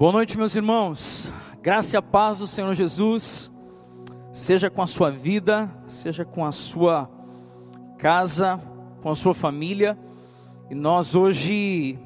Boa 0.00 0.12
noite, 0.12 0.38
meus 0.38 0.56
irmãos. 0.56 1.30
Graça 1.60 1.94
e 1.94 1.98
a 1.98 2.00
paz 2.00 2.38
do 2.38 2.46
Senhor 2.46 2.74
Jesus, 2.74 3.52
seja 4.32 4.70
com 4.70 4.80
a 4.80 4.86
sua 4.86 5.10
vida, 5.10 5.70
seja 5.86 6.24
com 6.24 6.42
a 6.42 6.50
sua 6.50 7.06
casa, 7.98 8.58
com 9.02 9.10
a 9.10 9.14
sua 9.14 9.34
família. 9.34 9.98
E 10.70 10.74
nós 10.74 11.14
hoje 11.14 11.98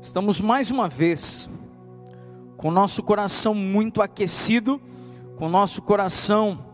estamos 0.00 0.40
mais 0.40 0.70
uma 0.70 0.88
vez 0.88 1.50
com 2.56 2.68
o 2.68 2.72
nosso 2.72 3.02
coração 3.02 3.54
muito 3.54 4.00
aquecido, 4.00 4.80
com 5.36 5.48
o 5.48 5.50
nosso 5.50 5.82
coração 5.82 6.64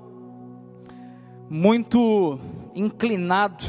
muito 1.50 2.38
inclinado 2.76 3.64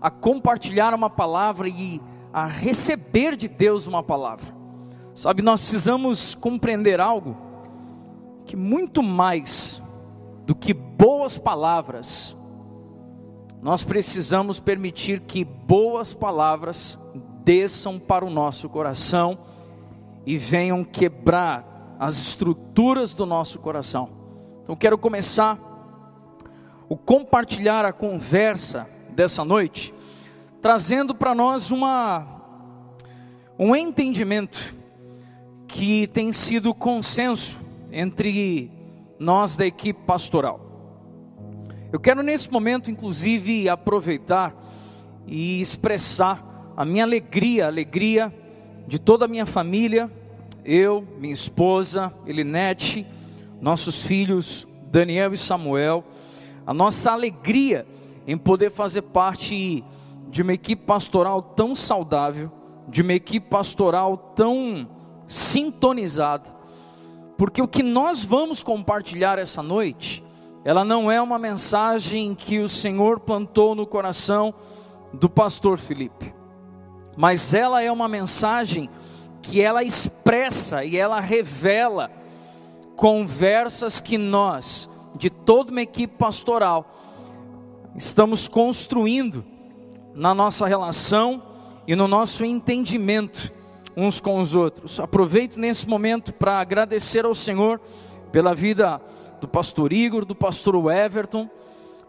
a 0.00 0.10
compartilhar 0.10 0.94
uma 0.94 1.10
palavra 1.10 1.68
e 1.68 2.00
a 2.32 2.46
receber 2.46 3.36
de 3.36 3.48
Deus 3.48 3.86
uma 3.86 4.02
palavra. 4.02 4.55
Sabe, 5.16 5.40
nós 5.40 5.62
precisamos 5.62 6.34
compreender 6.34 7.00
algo 7.00 7.34
que 8.44 8.54
muito 8.54 9.02
mais 9.02 9.82
do 10.44 10.54
que 10.54 10.74
boas 10.74 11.38
palavras, 11.38 12.36
nós 13.62 13.82
precisamos 13.82 14.60
permitir 14.60 15.20
que 15.20 15.42
boas 15.42 16.12
palavras 16.12 16.98
desçam 17.42 17.98
para 17.98 18.26
o 18.26 18.30
nosso 18.30 18.68
coração 18.68 19.38
e 20.26 20.36
venham 20.36 20.84
quebrar 20.84 21.96
as 21.98 22.18
estruturas 22.18 23.14
do 23.14 23.24
nosso 23.24 23.58
coração. 23.58 24.10
Então 24.62 24.76
quero 24.76 24.98
começar 24.98 25.58
o 26.90 26.96
compartilhar 26.96 27.86
a 27.86 27.92
conversa 27.92 28.86
dessa 29.14 29.46
noite, 29.46 29.94
trazendo 30.60 31.14
para 31.14 31.34
nós 31.34 31.70
uma 31.70 32.34
um 33.58 33.74
entendimento 33.74 34.76
que 35.76 36.06
tem 36.06 36.32
sido 36.32 36.72
consenso 36.72 37.60
entre 37.92 38.70
nós 39.18 39.58
da 39.58 39.66
equipe 39.66 40.00
pastoral. 40.06 40.58
Eu 41.92 42.00
quero 42.00 42.22
nesse 42.22 42.50
momento, 42.50 42.90
inclusive, 42.90 43.68
aproveitar 43.68 44.54
e 45.26 45.60
expressar 45.60 46.72
a 46.74 46.82
minha 46.82 47.04
alegria, 47.04 47.66
a 47.66 47.68
alegria 47.68 48.34
de 48.88 48.98
toda 48.98 49.26
a 49.26 49.28
minha 49.28 49.44
família, 49.44 50.10
eu, 50.64 51.06
minha 51.18 51.34
esposa, 51.34 52.10
Elinete, 52.26 53.06
nossos 53.60 54.02
filhos, 54.02 54.66
Daniel 54.90 55.34
e 55.34 55.36
Samuel, 55.36 56.02
a 56.66 56.72
nossa 56.72 57.12
alegria 57.12 57.86
em 58.26 58.38
poder 58.38 58.70
fazer 58.70 59.02
parte 59.02 59.84
de 60.30 60.40
uma 60.40 60.54
equipe 60.54 60.86
pastoral 60.86 61.42
tão 61.42 61.74
saudável, 61.74 62.50
de 62.88 63.02
uma 63.02 63.12
equipe 63.12 63.46
pastoral 63.50 64.16
tão 64.34 64.95
sintonizada, 65.28 66.54
porque 67.36 67.60
o 67.60 67.68
que 67.68 67.82
nós 67.82 68.24
vamos 68.24 68.62
compartilhar 68.62 69.38
essa 69.38 69.62
noite, 69.62 70.24
ela 70.64 70.84
não 70.84 71.10
é 71.10 71.20
uma 71.20 71.38
mensagem 71.38 72.34
que 72.34 72.58
o 72.58 72.68
Senhor 72.68 73.20
plantou 73.20 73.74
no 73.74 73.86
coração 73.86 74.54
do 75.12 75.28
pastor 75.28 75.78
Felipe, 75.78 76.34
mas 77.16 77.54
ela 77.54 77.82
é 77.82 77.90
uma 77.90 78.08
mensagem 78.08 78.88
que 79.42 79.60
ela 79.60 79.84
expressa 79.84 80.84
e 80.84 80.96
ela 80.96 81.20
revela 81.20 82.10
conversas 82.96 84.00
que 84.00 84.18
nós, 84.18 84.88
de 85.16 85.30
toda 85.30 85.70
uma 85.70 85.82
equipe 85.82 86.16
pastoral, 86.16 86.84
estamos 87.94 88.48
construindo 88.48 89.44
na 90.14 90.34
nossa 90.34 90.66
relação 90.66 91.42
e 91.86 91.94
no 91.94 92.08
nosso 92.08 92.44
entendimento 92.44 93.52
uns 93.96 94.20
com 94.20 94.38
os 94.38 94.54
outros. 94.54 95.00
Aproveito 95.00 95.56
nesse 95.58 95.88
momento 95.88 96.32
para 96.34 96.60
agradecer 96.60 97.24
ao 97.24 97.34
Senhor 97.34 97.80
pela 98.30 98.54
vida 98.54 99.00
do 99.40 99.48
pastor 99.48 99.92
Igor, 99.92 100.24
do 100.24 100.34
pastor 100.34 100.74
Everton, 100.92 101.48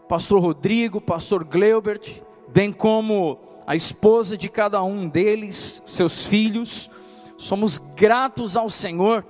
pastor 0.08 0.40
Rodrigo, 0.40 1.00
pastor 1.00 1.44
Gleubert, 1.44 2.22
bem 2.48 2.72
como 2.72 3.38
a 3.66 3.74
esposa 3.74 4.36
de 4.36 4.48
cada 4.48 4.82
um 4.82 5.08
deles, 5.08 5.82
seus 5.86 6.26
filhos. 6.26 6.90
Somos 7.36 7.78
gratos 7.96 8.56
ao 8.56 8.68
Senhor 8.68 9.24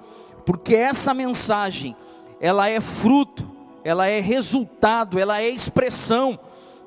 porque 0.47 0.75
essa 0.75 1.12
mensagem, 1.12 1.94
ela 2.41 2.69
é 2.69 2.81
fruto, 2.81 3.49
ela 3.84 4.06
é 4.06 4.19
resultado, 4.19 5.19
ela 5.19 5.43
é 5.43 5.49
expressão 5.49 6.38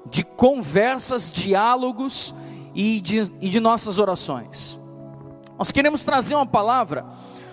de 0.10 0.24
conversas, 0.24 1.32
diálogos 1.32 2.34
e 2.74 3.00
de, 3.00 3.32
e 3.40 3.50
de 3.50 3.60
nossas 3.60 4.00
orações. 4.00 4.81
Nós 5.62 5.72
queremos 5.72 6.04
trazer 6.04 6.34
uma 6.34 6.44
palavra 6.48 7.06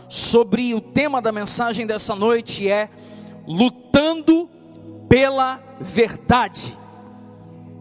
sobre 0.09 0.73
o 0.73 0.81
tema 0.81 1.21
da 1.21 1.31
mensagem 1.31 1.87
dessa 1.87 2.15
noite 2.15 2.67
é 2.67 2.89
lutando 3.47 4.49
pela 5.07 5.61
verdade. 5.79 6.75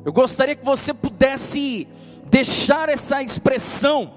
Eu 0.03 0.11
gostaria 0.11 0.53
que 0.53 0.65
você 0.65 0.93
pudesse 0.93 1.87
deixar 2.25 2.89
essa 2.89 3.23
expressão 3.23 4.15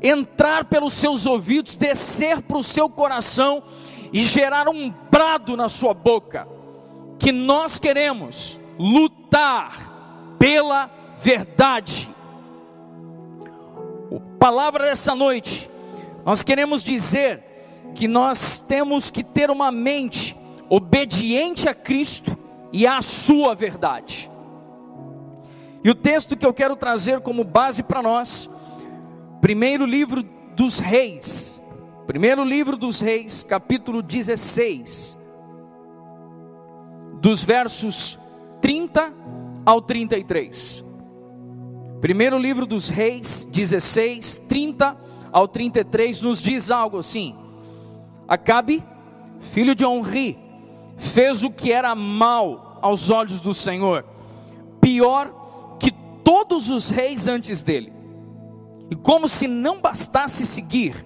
entrar 0.00 0.66
pelos 0.66 0.92
seus 0.92 1.26
ouvidos, 1.26 1.74
descer 1.74 2.40
para 2.42 2.58
o 2.58 2.62
seu 2.62 2.88
coração 2.88 3.64
e 4.12 4.22
gerar 4.22 4.68
um 4.68 4.94
brado 5.10 5.56
na 5.56 5.68
sua 5.68 5.92
boca. 5.92 6.46
Que 7.18 7.32
nós 7.32 7.80
queremos 7.80 8.60
lutar 8.78 10.36
pela 10.38 10.88
verdade 11.16 12.08
palavra 14.40 14.86
dessa 14.86 15.14
noite, 15.14 15.70
nós 16.24 16.42
queremos 16.42 16.82
dizer 16.82 17.42
que 17.94 18.08
nós 18.08 18.58
temos 18.66 19.10
que 19.10 19.22
ter 19.22 19.50
uma 19.50 19.70
mente 19.70 20.34
obediente 20.70 21.68
a 21.68 21.74
Cristo 21.74 22.38
e 22.72 22.86
à 22.86 23.02
Sua 23.02 23.54
verdade. 23.54 24.30
E 25.84 25.90
o 25.90 25.94
texto 25.94 26.38
que 26.38 26.46
eu 26.46 26.54
quero 26.54 26.74
trazer 26.74 27.20
como 27.20 27.44
base 27.44 27.82
para 27.82 28.00
nós, 28.00 28.48
primeiro 29.42 29.84
livro 29.84 30.22
dos 30.56 30.78
Reis, 30.78 31.62
primeiro 32.06 32.42
livro 32.42 32.78
dos 32.78 32.98
Reis, 32.98 33.44
capítulo 33.44 34.00
16, 34.00 35.18
dos 37.20 37.44
versos 37.44 38.18
30 38.62 39.12
ao 39.66 39.82
33. 39.82 40.89
Primeiro 42.00 42.38
livro 42.38 42.64
dos 42.64 42.88
Reis, 42.88 43.46
16, 43.52 44.40
30 44.48 44.96
ao 45.30 45.46
33, 45.46 46.22
nos 46.22 46.40
diz 46.40 46.70
algo 46.70 46.98
assim: 46.98 47.36
Acabe, 48.26 48.82
filho 49.40 49.74
de 49.74 49.84
Onri, 49.84 50.38
fez 50.96 51.44
o 51.44 51.50
que 51.50 51.70
era 51.70 51.94
mal 51.94 52.78
aos 52.80 53.10
olhos 53.10 53.42
do 53.42 53.52
Senhor, 53.52 54.06
pior 54.80 55.76
que 55.78 55.92
todos 56.24 56.70
os 56.70 56.88
reis 56.88 57.28
antes 57.28 57.62
dele. 57.62 57.92
E 58.90 58.96
como 58.96 59.28
se 59.28 59.46
não 59.46 59.78
bastasse 59.78 60.46
seguir 60.46 61.04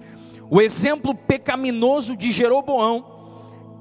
o 0.49 0.61
exemplo 0.61 1.13
pecaminoso 1.13 2.15
de 2.15 2.31
Jeroboão, 2.31 3.05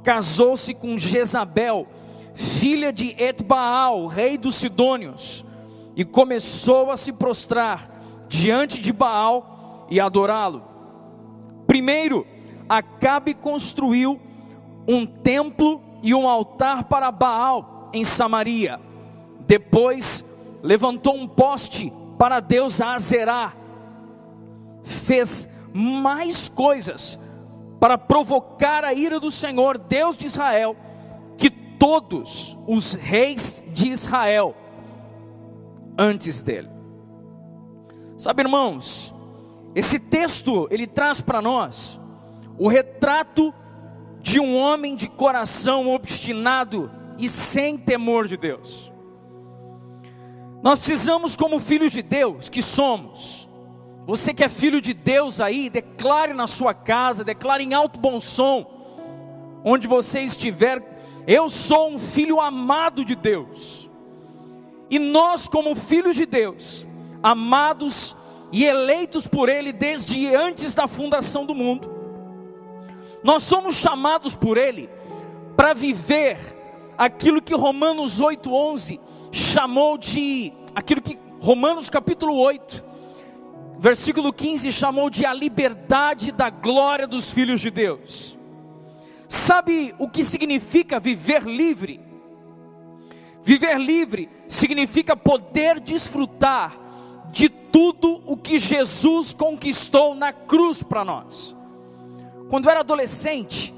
casou-se 0.02 0.74
com 0.74 0.98
Jezabel, 0.98 1.86
filha 2.34 2.92
de 2.92 3.14
Etbaal, 3.22 4.08
rei 4.08 4.36
dos 4.36 4.56
Sidônios 4.56 5.44
e 5.96 6.04
começou 6.04 6.90
a 6.90 6.96
se 6.96 7.12
prostrar 7.12 7.90
diante 8.28 8.80
de 8.80 8.92
Baal 8.92 9.86
e 9.90 10.00
adorá-lo. 10.00 10.62
Primeiro, 11.66 12.26
Acabe 12.68 13.34
construiu 13.34 14.18
um 14.88 15.04
templo 15.06 15.82
e 16.02 16.14
um 16.14 16.28
altar 16.28 16.84
para 16.84 17.10
Baal 17.10 17.90
em 17.92 18.04
Samaria. 18.04 18.80
Depois, 19.46 20.24
levantou 20.62 21.14
um 21.14 21.28
poste 21.28 21.92
para 22.18 22.40
Deus 22.40 22.80
Azerá. 22.80 23.52
Fez 24.82 25.48
mais 25.72 26.48
coisas 26.48 27.18
para 27.78 27.98
provocar 27.98 28.84
a 28.84 28.94
ira 28.94 29.20
do 29.20 29.30
Senhor, 29.30 29.76
Deus 29.76 30.16
de 30.16 30.26
Israel, 30.26 30.74
que 31.36 31.50
todos 31.50 32.56
os 32.66 32.94
reis 32.94 33.62
de 33.72 33.88
Israel 33.88 34.54
antes 35.98 36.40
dele. 36.40 36.68
Sabe, 38.16 38.42
irmãos, 38.42 39.14
esse 39.74 39.98
texto 39.98 40.68
ele 40.70 40.86
traz 40.86 41.20
para 41.20 41.42
nós 41.42 42.00
o 42.58 42.68
retrato 42.68 43.52
de 44.20 44.40
um 44.40 44.56
homem 44.56 44.96
de 44.96 45.08
coração 45.08 45.92
obstinado 45.92 46.90
e 47.18 47.28
sem 47.28 47.76
temor 47.76 48.26
de 48.26 48.36
Deus. 48.36 48.92
Nós 50.62 50.78
precisamos, 50.78 51.36
como 51.36 51.60
filhos 51.60 51.92
de 51.92 52.02
Deus 52.02 52.48
que 52.48 52.62
somos, 52.62 53.48
você 54.06 54.32
que 54.32 54.44
é 54.44 54.48
filho 54.48 54.80
de 54.80 54.94
Deus 54.94 55.40
aí, 55.40 55.68
declare 55.68 56.32
na 56.32 56.46
sua 56.46 56.72
casa, 56.72 57.24
declare 57.24 57.62
em 57.62 57.74
alto 57.74 57.98
bom 57.98 58.20
som, 58.20 58.66
onde 59.64 59.86
você 59.86 60.20
estiver, 60.20 60.82
eu 61.26 61.50
sou 61.50 61.90
um 61.90 61.98
filho 61.98 62.40
amado 62.40 63.04
de 63.04 63.14
Deus. 63.14 63.90
E 64.90 64.98
nós, 64.98 65.48
como 65.48 65.74
filhos 65.74 66.14
de 66.14 66.26
Deus, 66.26 66.86
amados 67.22 68.16
e 68.52 68.64
eleitos 68.64 69.26
por 69.26 69.48
Ele 69.48 69.72
desde 69.72 70.34
antes 70.34 70.74
da 70.74 70.86
fundação 70.86 71.44
do 71.44 71.54
mundo, 71.54 71.92
Nós 73.22 73.42
somos 73.42 73.76
chamados 73.76 74.34
por 74.34 74.58
Ele 74.58 74.90
para 75.56 75.72
viver 75.72 76.38
aquilo 76.98 77.40
que 77.40 77.54
Romanos 77.54 78.20
8,11 78.20 79.00
chamou 79.32 79.96
de, 79.96 80.52
aquilo 80.74 81.00
que 81.00 81.18
Romanos 81.40 81.88
capítulo 81.88 82.36
8, 82.36 82.84
versículo 83.78 84.32
15 84.32 84.70
chamou 84.72 85.08
de 85.10 85.24
a 85.24 85.32
liberdade 85.32 86.32
da 86.32 86.50
glória 86.50 87.06
dos 87.06 87.30
filhos 87.30 87.60
de 87.60 87.70
Deus. 87.70 88.36
Sabe 89.28 89.94
o 89.98 90.08
que 90.08 90.22
significa 90.22 91.00
viver 91.00 91.42
livre? 91.44 92.00
Viver 93.44 93.78
livre 93.78 94.30
significa 94.48 95.14
poder 95.14 95.78
desfrutar 95.78 96.76
de 97.30 97.48
tudo 97.48 98.22
o 98.24 98.38
que 98.38 98.58
Jesus 98.58 99.34
conquistou 99.34 100.14
na 100.14 100.32
cruz 100.32 100.82
para 100.82 101.04
nós. 101.04 101.54
Quando 102.48 102.64
eu 102.64 102.70
era 102.70 102.80
adolescente, 102.80 103.74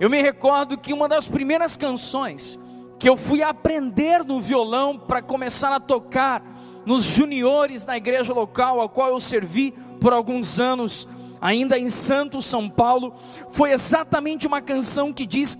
eu 0.00 0.10
me 0.10 0.20
recordo 0.20 0.76
que 0.76 0.92
uma 0.92 1.08
das 1.08 1.28
primeiras 1.28 1.76
canções 1.76 2.58
que 2.98 3.08
eu 3.08 3.16
fui 3.16 3.42
aprender 3.42 4.24
no 4.24 4.40
violão 4.40 4.98
para 4.98 5.22
começar 5.22 5.72
a 5.72 5.78
tocar 5.78 6.42
nos 6.84 7.04
juniores 7.04 7.84
na 7.86 7.96
igreja 7.96 8.32
local, 8.32 8.80
a 8.80 8.88
qual 8.88 9.10
eu 9.10 9.20
servi 9.20 9.72
por 10.00 10.12
alguns 10.12 10.58
anos, 10.58 11.06
ainda 11.40 11.78
em 11.78 11.90
Santo 11.90 12.42
São 12.42 12.68
Paulo, 12.68 13.14
foi 13.50 13.72
exatamente 13.72 14.46
uma 14.46 14.60
canção 14.60 15.12
que 15.12 15.26
diz: 15.26 15.58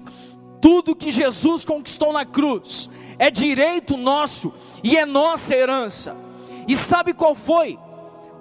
tudo 0.60 0.96
que 0.96 1.10
Jesus 1.10 1.64
conquistou 1.64 2.12
na 2.12 2.24
cruz 2.24 2.90
é 3.18 3.30
direito 3.30 3.96
nosso 3.96 4.52
e 4.82 4.96
é 4.96 5.06
nossa 5.06 5.54
herança. 5.54 6.16
E 6.68 6.76
sabe 6.76 7.12
qual 7.12 7.34
foi? 7.34 7.78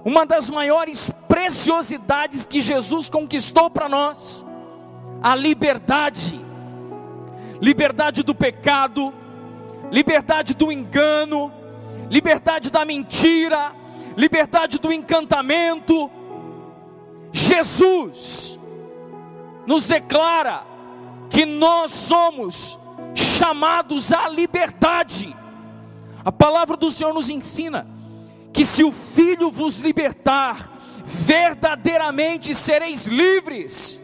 uma 0.04 0.26
das 0.26 0.50
maiores 0.50 1.12
preciosidades 1.28 2.46
que 2.46 2.62
Jesus 2.62 3.10
conquistou 3.10 3.70
para 3.70 3.90
nós, 3.90 4.46
a 5.22 5.36
liberdade. 5.36 6.40
Liberdade 7.62 8.24
do 8.24 8.34
pecado, 8.34 9.14
liberdade 9.92 10.54
do 10.54 10.72
engano, 10.72 11.52
liberdade 12.10 12.70
da 12.70 12.86
mentira, 12.86 13.74
liberdade 14.16 14.80
do 14.80 14.94
encantamento. 14.94 16.10
Jesus 17.34 18.58
nos 19.68 19.86
declara 19.88 20.64
que 21.30 21.46
nós 21.46 21.92
somos 21.92 22.78
chamados 23.14 24.12
à 24.12 24.28
liberdade. 24.28 25.36
A 26.24 26.32
palavra 26.32 26.76
do 26.76 26.92
Senhor 26.92 27.14
nos 27.14 27.30
ensina 27.30 27.88
que 28.52 28.66
se 28.66 28.84
o 28.84 28.92
Filho 28.92 29.52
vos 29.52 29.80
libertar, 29.80 30.70
verdadeiramente 31.06 32.54
sereis 32.54 33.06
livres. 33.06 34.00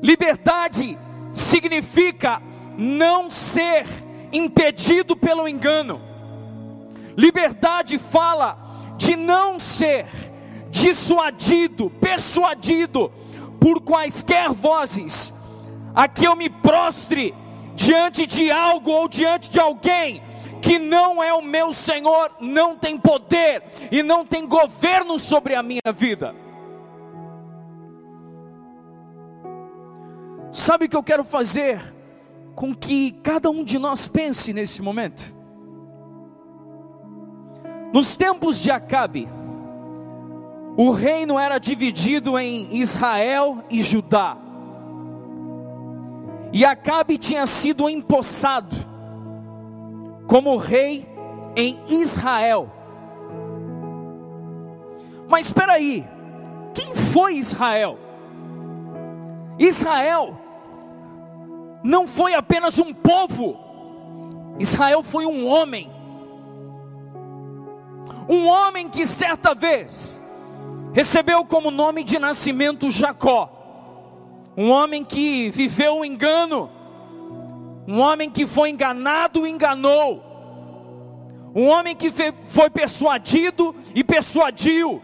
Liberdade 0.00 0.98
significa 1.32 2.40
não 2.76 3.28
ser 3.28 3.86
impedido 4.32 5.16
pelo 5.16 5.48
engano. 5.48 6.00
Liberdade 7.16 7.98
fala 7.98 8.94
de 8.96 9.16
não 9.16 9.58
ser 9.58 10.06
dissuadido, 10.70 11.90
persuadido 11.90 13.10
por 13.60 13.80
quaisquer 13.80 14.52
vozes, 14.52 15.34
a 15.94 16.06
que 16.08 16.24
eu 16.24 16.36
me 16.36 16.48
prostre 16.48 17.34
diante 17.74 18.26
de 18.26 18.50
algo 18.50 18.90
ou 18.90 19.08
diante 19.08 19.50
de 19.50 19.60
alguém 19.60 20.22
que 20.60 20.78
não 20.78 21.22
é 21.22 21.32
o 21.32 21.42
meu 21.42 21.72
Senhor, 21.72 22.32
não 22.40 22.76
tem 22.76 22.98
poder 22.98 23.62
e 23.90 24.02
não 24.02 24.24
tem 24.24 24.46
governo 24.46 25.18
sobre 25.18 25.54
a 25.54 25.62
minha 25.62 25.92
vida. 25.94 26.34
Sabe 30.52 30.86
o 30.86 30.88
que 30.88 30.96
eu 30.96 31.02
quero 31.02 31.24
fazer 31.24 31.94
com 32.54 32.74
que 32.74 33.12
cada 33.22 33.50
um 33.50 33.62
de 33.62 33.78
nós 33.78 34.08
pense 34.08 34.52
nesse 34.52 34.82
momento? 34.82 35.22
Nos 37.92 38.16
tempos 38.16 38.58
de 38.58 38.70
Acabe, 38.70 39.28
o 40.80 40.92
reino 40.92 41.36
era 41.36 41.58
dividido 41.58 42.38
em 42.38 42.76
Israel 42.76 43.64
e 43.68 43.82
Judá. 43.82 44.36
E 46.52 46.64
Acabe 46.64 47.18
tinha 47.18 47.44
sido 47.48 47.90
empossado 47.90 48.76
como 50.28 50.56
rei 50.56 51.04
em 51.56 51.80
Israel. 51.88 52.70
Mas 55.26 55.46
espera 55.46 55.72
aí, 55.72 56.06
quem 56.72 56.94
foi 56.94 57.38
Israel? 57.38 57.98
Israel 59.58 60.38
não 61.82 62.06
foi 62.06 62.34
apenas 62.34 62.78
um 62.78 62.94
povo, 62.94 63.58
Israel 64.60 65.02
foi 65.02 65.26
um 65.26 65.44
homem. 65.48 65.90
Um 68.28 68.46
homem 68.46 68.88
que 68.88 69.08
certa 69.08 69.56
vez 69.56 70.20
recebeu 70.98 71.44
como 71.44 71.70
nome 71.70 72.02
de 72.02 72.18
nascimento 72.18 72.90
Jacó. 72.90 73.48
Um 74.56 74.68
homem 74.68 75.04
que 75.04 75.48
viveu 75.50 75.98
o 75.98 76.04
engano, 76.04 76.68
um 77.86 78.00
homem 78.00 78.28
que 78.28 78.48
foi 78.48 78.70
enganado 78.70 79.46
e 79.46 79.50
enganou. 79.50 80.20
Um 81.54 81.68
homem 81.68 81.94
que 81.94 82.10
foi 82.48 82.68
persuadido 82.68 83.76
e 83.94 84.02
persuadiu. 84.02 85.00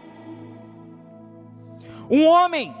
Um 2.11 2.25
homem 2.25 2.75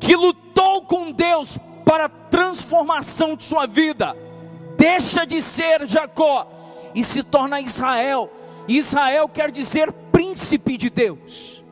que 0.00 0.16
lutou 0.16 0.80
com 0.80 1.12
Deus 1.12 1.58
para 1.84 2.06
a 2.06 2.08
transformação 2.08 3.36
de 3.36 3.42
sua 3.42 3.66
vida. 3.66 4.16
Deixa 4.78 5.26
de 5.26 5.42
ser 5.42 5.86
Jacó 5.86 6.48
e 6.94 7.04
se 7.04 7.22
torna 7.22 7.60
Israel. 7.60 8.32
Israel 8.66 9.28
quer 9.28 9.50
dizer 9.50 9.92
príncipe 10.18 10.76
de 10.76 10.90
Deus. 10.90 11.64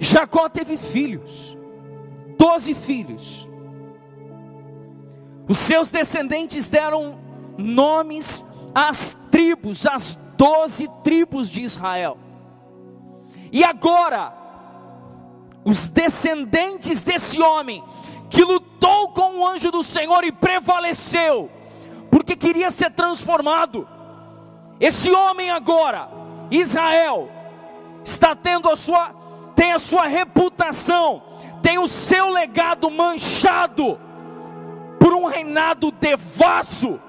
Jacó 0.00 0.48
teve 0.48 0.76
filhos, 0.76 1.56
doze 2.36 2.74
filhos. 2.74 3.48
Os 5.48 5.58
seus 5.58 5.92
descendentes 5.92 6.68
deram 6.68 7.20
nomes 7.56 8.44
às 8.74 9.16
tribos, 9.30 9.86
às 9.86 10.18
doze 10.36 10.88
tribos 11.04 11.48
de 11.48 11.62
Israel. 11.62 12.18
E 13.52 13.62
agora, 13.62 14.34
os 15.64 15.88
descendentes 15.88 17.04
desse 17.04 17.40
homem, 17.40 17.84
que 18.28 18.42
lutou 18.42 19.10
com 19.10 19.38
o 19.38 19.46
anjo 19.46 19.70
do 19.70 19.84
Senhor 19.84 20.24
e 20.24 20.32
prevaleceu, 20.32 21.48
porque 22.10 22.34
queria 22.34 22.72
ser 22.72 22.90
transformado, 22.90 23.86
esse 24.80 25.10
homem 25.10 25.50
agora, 25.50 26.17
Israel, 26.50 27.30
está 28.04 28.34
tendo 28.34 28.68
a 28.70 28.76
sua, 28.76 29.14
tem 29.54 29.72
a 29.72 29.78
sua 29.78 30.06
reputação, 30.06 31.22
tem 31.62 31.78
o 31.78 31.86
seu 31.86 32.30
legado 32.30 32.90
manchado, 32.90 33.98
por 34.98 35.14
um 35.14 35.26
reinado 35.26 35.90
devasso. 35.90 37.00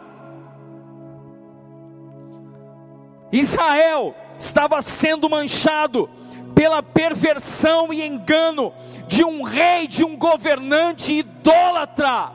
Israel 3.31 4.15
estava 4.37 4.81
sendo 4.81 5.29
manchado 5.29 6.09
pela 6.55 6.81
perversão 6.81 7.93
e 7.93 8.05
engano 8.05 8.73
de 9.07 9.23
um 9.23 9.43
rei, 9.43 9.87
de 9.87 10.03
um 10.03 10.17
governante 10.17 11.13
idólatra. 11.13 12.31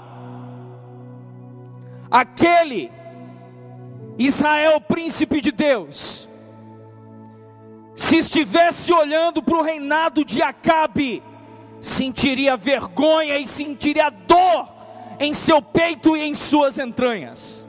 Aquele 2.10 2.90
Israel, 4.18 4.80
príncipe 4.80 5.40
de 5.40 5.50
Deus, 5.50 6.28
se 7.96 8.18
estivesse 8.18 8.92
olhando 8.92 9.42
para 9.42 9.58
o 9.58 9.62
reinado 9.62 10.24
de 10.24 10.42
Acabe, 10.42 11.22
sentiria 11.80 12.56
vergonha 12.56 13.38
e 13.38 13.46
sentiria 13.46 14.10
dor 14.10 14.68
em 15.20 15.32
seu 15.32 15.62
peito 15.62 16.16
e 16.16 16.22
em 16.22 16.34
suas 16.34 16.78
entranhas. 16.78 17.68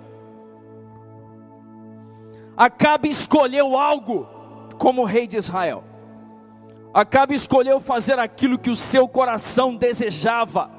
Acabe 2.58 3.10
escolheu 3.10 3.78
algo 3.78 4.28
como 4.78 5.04
rei 5.04 5.28
de 5.28 5.38
Israel. 5.38 5.84
Acabe 6.94 7.36
escolheu 7.36 7.80
fazer 7.82 8.18
aquilo 8.18 8.58
que 8.58 8.70
o 8.70 8.76
seu 8.76 9.08
coração 9.08 9.76
desejava. 9.76 10.72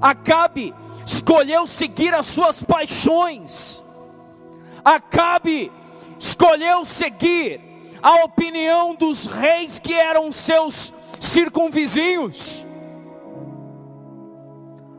Acabe 0.00 0.72
escolheu 1.04 1.66
seguir 1.66 2.14
as 2.14 2.26
suas 2.26 2.62
paixões. 2.62 3.84
Acabe 4.84 5.72
escolheu 6.18 6.84
seguir 6.84 7.60
a 8.06 8.22
opinião 8.22 8.94
dos 8.94 9.26
reis 9.26 9.80
que 9.80 9.92
eram 9.92 10.30
seus 10.30 10.94
circunvizinhos. 11.18 12.64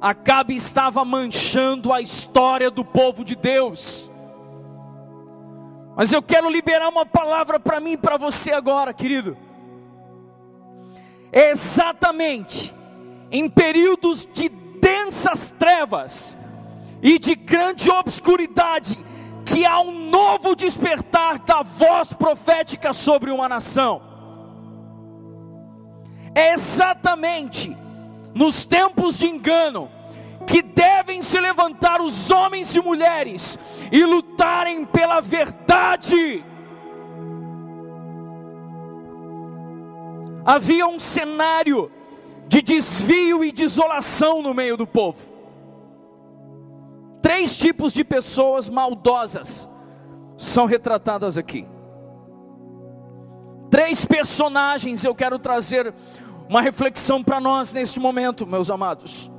Acabe 0.02 0.58
estava 0.58 1.06
manchando 1.06 1.94
a 1.94 2.02
história 2.02 2.70
do 2.70 2.84
povo 2.84 3.24
de 3.24 3.34
Deus. 3.34 4.12
Mas 5.96 6.12
eu 6.12 6.22
quero 6.22 6.50
liberar 6.50 6.90
uma 6.90 7.06
palavra 7.06 7.62
para 7.62 7.80
mim 7.80 7.94
e 7.94 7.98
para 7.98 8.18
você 8.18 8.52
agora, 8.52 8.94
querido. 8.94 9.38
Exatamente 11.32 12.76
em 13.32 13.50
períodos 13.50 14.28
de 14.34 14.50
densas 14.50 15.50
trevas 15.58 16.38
e 17.02 17.18
de 17.18 17.36
grande 17.36 17.90
obscuridade 17.90 19.00
que 19.48 19.66
há 19.66 19.80
um 19.80 20.10
novo 20.10 20.56
despertar 20.56 21.40
da 21.40 21.62
voz 21.62 22.12
profética 22.14 22.92
sobre 22.92 23.32
uma 23.32 23.48
nação. 23.48 24.02
É 26.36 26.54
exatamente 26.54 27.76
nos 28.36 28.66
tempos 28.66 29.18
de 29.18 29.26
engano 29.26 29.90
que 30.46 30.62
devem 30.62 31.22
se 31.22 31.40
levantar 31.40 32.02
os 32.02 32.30
homens 32.30 32.76
e 32.76 32.82
mulheres 32.82 33.58
e 33.92 34.04
lutarem 34.06 34.86
pela 34.86 35.22
verdade. 35.22 36.44
Havia 40.46 40.88
um 40.88 41.00
cenário 41.00 41.92
de 42.48 42.62
desvio 42.62 43.44
e 43.44 43.52
desolação 43.52 44.42
no 44.42 44.54
meio 44.54 44.78
do 44.78 44.86
povo. 44.86 45.37
Três 47.28 47.58
tipos 47.58 47.92
de 47.92 48.06
pessoas 48.06 48.70
maldosas 48.70 49.70
são 50.38 50.66
retratadas 50.66 51.38
aqui. 51.38 51.68
Três 53.70 54.06
personagens 54.06 55.04
eu 55.04 55.14
quero 55.14 55.38
trazer 55.38 55.94
uma 56.48 56.62
reflexão 56.62 57.22
para 57.22 57.42
nós 57.42 57.74
neste 57.74 58.00
momento, 58.00 58.48
meus 58.48 58.70
amados. 58.70 59.30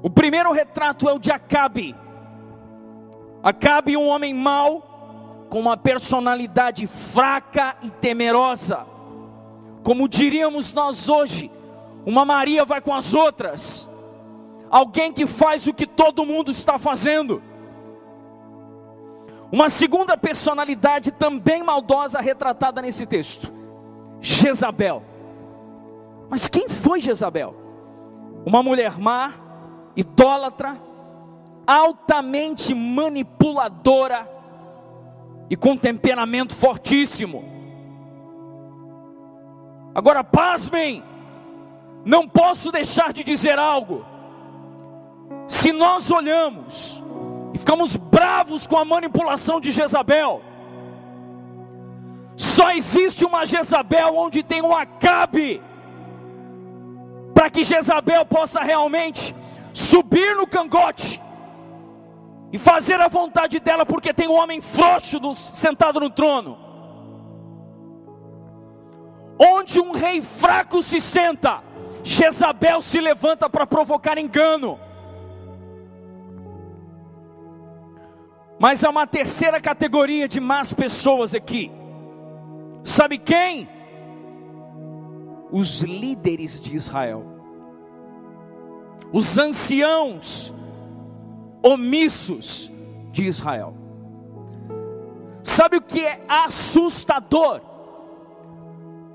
O 0.00 0.08
primeiro 0.08 0.52
retrato 0.52 1.08
é 1.08 1.12
o 1.12 1.18
de 1.18 1.32
Acabe. 1.32 1.96
Acabe, 3.42 3.96
um 3.96 4.06
homem 4.06 4.32
mau, 4.32 5.46
com 5.50 5.58
uma 5.58 5.76
personalidade 5.76 6.86
fraca 6.86 7.74
e 7.82 7.90
temerosa. 7.90 8.86
Como 9.82 10.08
diríamos 10.08 10.72
nós 10.72 11.08
hoje, 11.08 11.50
uma 12.06 12.24
Maria 12.24 12.64
vai 12.64 12.80
com 12.80 12.94
as 12.94 13.12
outras. 13.12 13.90
Alguém 14.72 15.12
que 15.12 15.26
faz 15.26 15.66
o 15.66 15.74
que 15.74 15.86
todo 15.86 16.24
mundo 16.24 16.50
está 16.50 16.78
fazendo. 16.78 17.42
Uma 19.52 19.68
segunda 19.68 20.16
personalidade 20.16 21.10
também 21.10 21.62
maldosa 21.62 22.22
retratada 22.22 22.80
nesse 22.80 23.04
texto: 23.04 23.52
Jezabel. 24.18 25.02
Mas 26.30 26.48
quem 26.48 26.70
foi 26.70 27.02
Jezabel? 27.02 27.54
Uma 28.46 28.62
mulher 28.62 28.98
má, 28.98 29.34
idólatra, 29.94 30.80
altamente 31.66 32.74
manipuladora 32.74 34.26
e 35.50 35.54
com 35.56 35.76
temperamento 35.76 36.56
fortíssimo. 36.56 37.44
Agora, 39.94 40.24
pasmem, 40.24 41.04
não 42.06 42.26
posso 42.26 42.72
deixar 42.72 43.12
de 43.12 43.22
dizer 43.22 43.58
algo. 43.58 44.11
Se 45.52 45.70
nós 45.70 46.10
olhamos 46.10 47.00
e 47.52 47.58
ficamos 47.58 47.94
bravos 47.94 48.66
com 48.66 48.78
a 48.78 48.86
manipulação 48.86 49.60
de 49.60 49.70
Jezabel, 49.70 50.40
só 52.34 52.70
existe 52.72 53.22
uma 53.22 53.44
Jezabel 53.44 54.16
onde 54.16 54.42
tem 54.42 54.62
um 54.62 54.74
Acabe, 54.74 55.62
para 57.34 57.50
que 57.50 57.64
Jezabel 57.64 58.24
possa 58.24 58.62
realmente 58.62 59.36
subir 59.74 60.34
no 60.34 60.46
cangote 60.46 61.20
e 62.50 62.58
fazer 62.58 62.98
a 62.98 63.08
vontade 63.08 63.60
dela, 63.60 63.84
porque 63.84 64.14
tem 64.14 64.28
um 64.28 64.34
homem 64.34 64.62
frouxo 64.62 65.20
sentado 65.52 66.00
no 66.00 66.08
trono. 66.08 66.58
Onde 69.38 69.78
um 69.78 69.92
rei 69.92 70.22
fraco 70.22 70.82
se 70.82 70.98
senta, 70.98 71.62
Jezabel 72.02 72.80
se 72.80 72.98
levanta 72.98 73.50
para 73.50 73.66
provocar 73.66 74.16
engano. 74.16 74.80
Mas 78.62 78.84
há 78.84 78.90
uma 78.90 79.08
terceira 79.08 79.60
categoria 79.60 80.28
de 80.28 80.38
más 80.38 80.72
pessoas 80.72 81.34
aqui. 81.34 81.72
Sabe 82.84 83.18
quem? 83.18 83.68
Os 85.50 85.80
líderes 85.80 86.60
de 86.60 86.76
Israel. 86.76 87.26
Os 89.12 89.36
anciãos 89.36 90.54
omissos 91.60 92.72
de 93.10 93.24
Israel. 93.24 93.74
Sabe 95.42 95.78
o 95.78 95.82
que 95.82 96.06
é 96.06 96.22
assustador? 96.28 97.60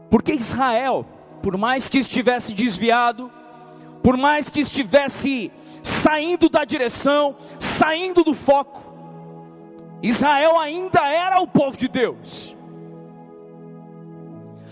Porque 0.10 0.34
Israel 0.34 1.06
por 1.42 1.56
mais 1.58 1.90
que 1.90 2.00
estivesse 2.00 2.54
desviado, 2.54 3.32
por 4.04 4.18
mais 4.18 4.50
que 4.50 4.60
estivesse 4.60 5.50
saindo 5.82 6.50
da 6.50 6.66
direção, 6.66 7.38
saindo 7.58 8.22
do 8.22 8.34
foco, 8.34 8.87
Israel 10.02 10.58
ainda 10.60 11.08
era 11.08 11.40
o 11.40 11.48
povo 11.48 11.78
de 11.78 11.88
Deus. 11.88 12.56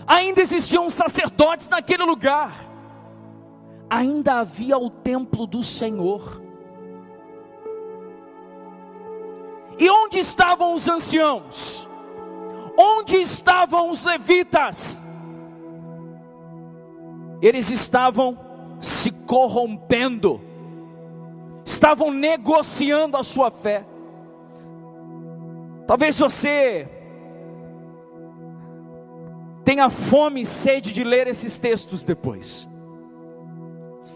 Ainda 0.06 0.40
existiam 0.40 0.88
sacerdotes 0.88 1.68
naquele 1.68 2.04
lugar. 2.04 2.54
Ainda 3.90 4.40
havia 4.40 4.78
o 4.78 4.88
templo 4.88 5.46
do 5.46 5.62
Senhor. 5.62 6.42
E 9.78 9.90
onde 9.90 10.18
estavam 10.18 10.74
os 10.74 10.88
anciãos? 10.88 11.88
Onde 12.78 13.16
estavam 13.16 13.90
os 13.90 14.04
levitas? 14.04 15.02
eles 17.40 17.70
estavam 17.70 18.38
se 18.80 19.10
corrompendo, 19.10 20.40
estavam 21.64 22.10
negociando 22.10 23.16
a 23.16 23.22
sua 23.22 23.50
fé. 23.50 23.84
Talvez 25.86 26.18
você 26.18 26.88
tenha 29.64 29.88
fome 29.88 30.42
e 30.42 30.46
sede 30.46 30.92
de 30.92 31.04
ler 31.04 31.26
esses 31.26 31.58
textos 31.58 32.04
depois. 32.04 32.68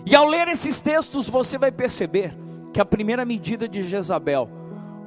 E 0.05 0.17
ao 0.17 0.27
ler 0.27 0.49
esses 0.49 0.81
textos, 0.81 1.29
você 1.29 1.59
vai 1.59 1.71
perceber 1.71 2.37
que 2.73 2.81
a 2.81 2.85
primeira 2.85 3.25
medida 3.25 3.69
de 3.69 3.83
Jezabel 3.83 4.49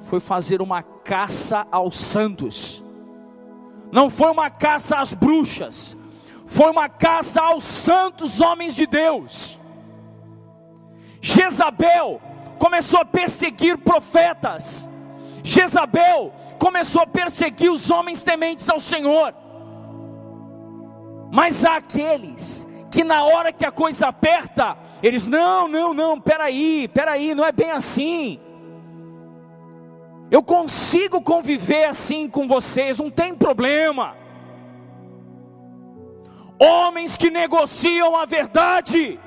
foi 0.03 0.19
fazer 0.19 0.61
uma 0.61 0.83
caça 0.83 1.65
aos 1.71 1.95
santos, 1.95 2.83
não 3.91 4.09
foi 4.09 4.29
uma 4.31 4.49
caça 4.49 4.97
às 4.97 5.13
bruxas, 5.13 5.97
foi 6.45 6.69
uma 6.69 6.89
caça 6.89 7.41
aos 7.41 7.63
santos 7.63 8.41
homens 8.41 8.75
de 8.75 8.85
Deus. 8.85 9.59
Jezabel 11.21 12.21
começou 12.59 12.99
a 12.99 13.05
perseguir 13.05 13.77
profetas. 13.77 14.89
Jezabel 15.41 16.33
começou 16.63 17.01
a 17.01 17.07
perseguir 17.07 17.69
os 17.69 17.91
homens 17.91 18.23
tementes 18.23 18.69
ao 18.69 18.79
Senhor. 18.79 19.33
Mas 21.29 21.65
há 21.65 21.75
aqueles 21.75 22.65
que 22.89 23.03
na 23.03 23.25
hora 23.25 23.51
que 23.51 23.65
a 23.65 23.71
coisa 23.71 24.07
aperta, 24.07 24.77
eles 25.01 25.27
não, 25.27 25.67
não, 25.67 25.93
não, 25.93 26.21
peraí, 26.21 26.87
peraí, 26.87 27.35
não 27.35 27.45
é 27.45 27.51
bem 27.51 27.71
assim. 27.71 28.39
Eu 30.31 30.41
consigo 30.41 31.21
conviver 31.21 31.83
assim 31.83 32.29
com 32.29 32.47
vocês, 32.47 32.97
não 32.97 33.11
tem 33.11 33.35
problema 33.35 34.15
homens 36.57 37.17
que 37.17 37.29
negociam 37.29 38.15
a 38.15 38.25
verdade, 38.25 39.19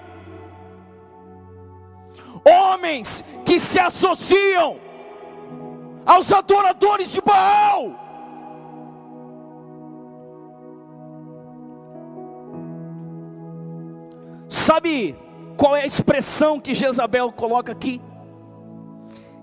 homens 2.45 3.23
que 3.45 3.61
se 3.61 3.79
associam 3.79 4.86
aos 6.07 6.33
adoradores 6.33 7.11
de 7.11 7.21
Baal. 7.21 8.07
Sabe 14.49 15.17
qual 15.57 15.77
é 15.77 15.83
a 15.83 15.87
expressão 15.87 16.61
que 16.61 16.75
Jezabel 16.75 17.33
coloca 17.33 17.73
aqui? 17.73 18.01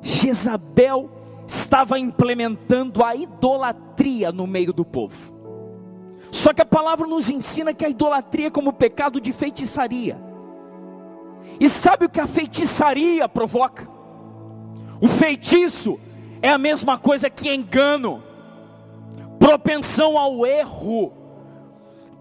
Jezabel 0.01 1.09
estava 1.45 1.99
implementando 1.99 3.03
a 3.03 3.15
idolatria 3.15 4.31
no 4.31 4.47
meio 4.47 4.71
do 4.71 4.85
povo. 4.85 5.33
Só 6.31 6.53
que 6.53 6.61
a 6.61 6.65
palavra 6.65 7.05
nos 7.05 7.29
ensina 7.29 7.73
que 7.73 7.85
a 7.85 7.89
idolatria 7.89 8.47
é 8.47 8.51
como 8.51 8.73
pecado 8.73 9.21
de 9.21 9.31
feitiçaria. 9.31 10.17
E 11.59 11.69
sabe 11.69 12.05
o 12.05 12.09
que 12.09 12.19
a 12.19 12.27
feitiçaria 12.27 13.29
provoca? 13.29 13.87
O 14.99 15.07
feitiço 15.07 15.99
é 16.43 16.49
a 16.49 16.59
mesma 16.59 16.99
coisa 16.99 17.27
que 17.27 17.51
engano, 17.51 18.21
propensão 19.39 20.15
ao 20.15 20.45
erro, 20.45 21.11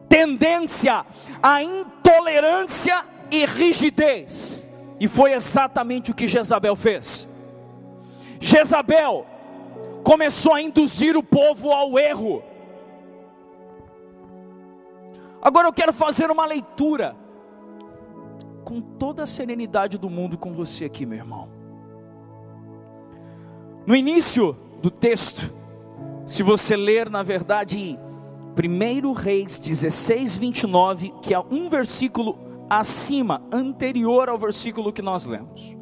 tendência 0.09 1.05
à 1.43 1.63
intolerância 1.63 3.05
e 3.31 3.45
rigidez. 3.45 4.67
E 4.99 5.07
foi 5.07 5.33
exatamente 5.33 6.11
o 6.11 6.15
que 6.15 6.27
Jezabel 6.27 6.77
fez. 6.77 7.29
Jezabel 8.41 9.27
começou 10.03 10.55
a 10.55 10.63
induzir 10.63 11.19
o 11.19 11.23
povo 11.23 11.71
ao 11.71 11.99
erro 11.99 12.43
Agora 15.43 15.67
eu 15.67 15.73
quero 15.73 15.93
fazer 15.93 16.31
uma 16.31 16.47
leitura 16.47 17.17
com 18.65 18.81
toda 18.81 19.25
a 19.25 19.27
serenidade 19.27 19.99
do 19.99 20.09
mundo 20.09 20.39
com 20.39 20.53
você 20.53 20.85
aqui, 20.85 21.05
meu 21.05 21.19
irmão. 21.19 21.62
No 23.87 23.97
início 23.97 24.57
do 24.81 24.91
texto, 24.91 25.53
se 26.27 26.43
você 26.43 26.77
ler, 26.77 27.11
na 27.11 27.23
verdade, 27.23 27.99
1 28.57 29.13
Reis 29.13 29.59
16, 29.59 30.39
29, 30.39 31.13
que 31.21 31.35
é 31.35 31.39
um 31.39 31.69
versículo 31.69 32.39
acima, 32.71 33.43
anterior 33.53 34.29
ao 34.29 34.39
versículo 34.39 34.93
que 34.93 35.03
nós 35.03 35.27
lemos, 35.27 35.77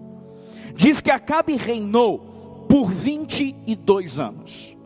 diz 0.75 1.00
que 1.00 1.11
Acabe 1.11 1.57
reinou 1.57 2.64
por 2.69 2.90
22 2.90 4.19
anos. 4.19 4.76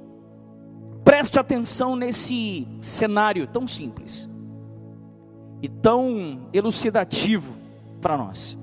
Preste 1.04 1.38
atenção 1.38 1.94
nesse 1.94 2.66
cenário 2.82 3.46
tão 3.46 3.66
simples 3.68 4.28
e 5.62 5.68
tão 5.68 6.48
elucidativo 6.52 7.54
para 8.00 8.16
nós. 8.16 8.58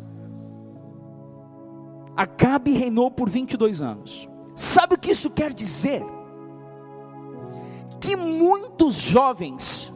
Acabe 2.17 2.72
reinou 2.74 3.10
por 3.10 3.29
22 3.29 3.81
anos. 3.81 4.30
Sabe 4.62 4.94
o 4.94 5.00
que 5.00 5.10
isso 5.10 5.27
quer 5.32 5.51
dizer? 5.51 6.06
Que 8.00 8.15
muitos 8.15 8.94
jovens 8.94 9.91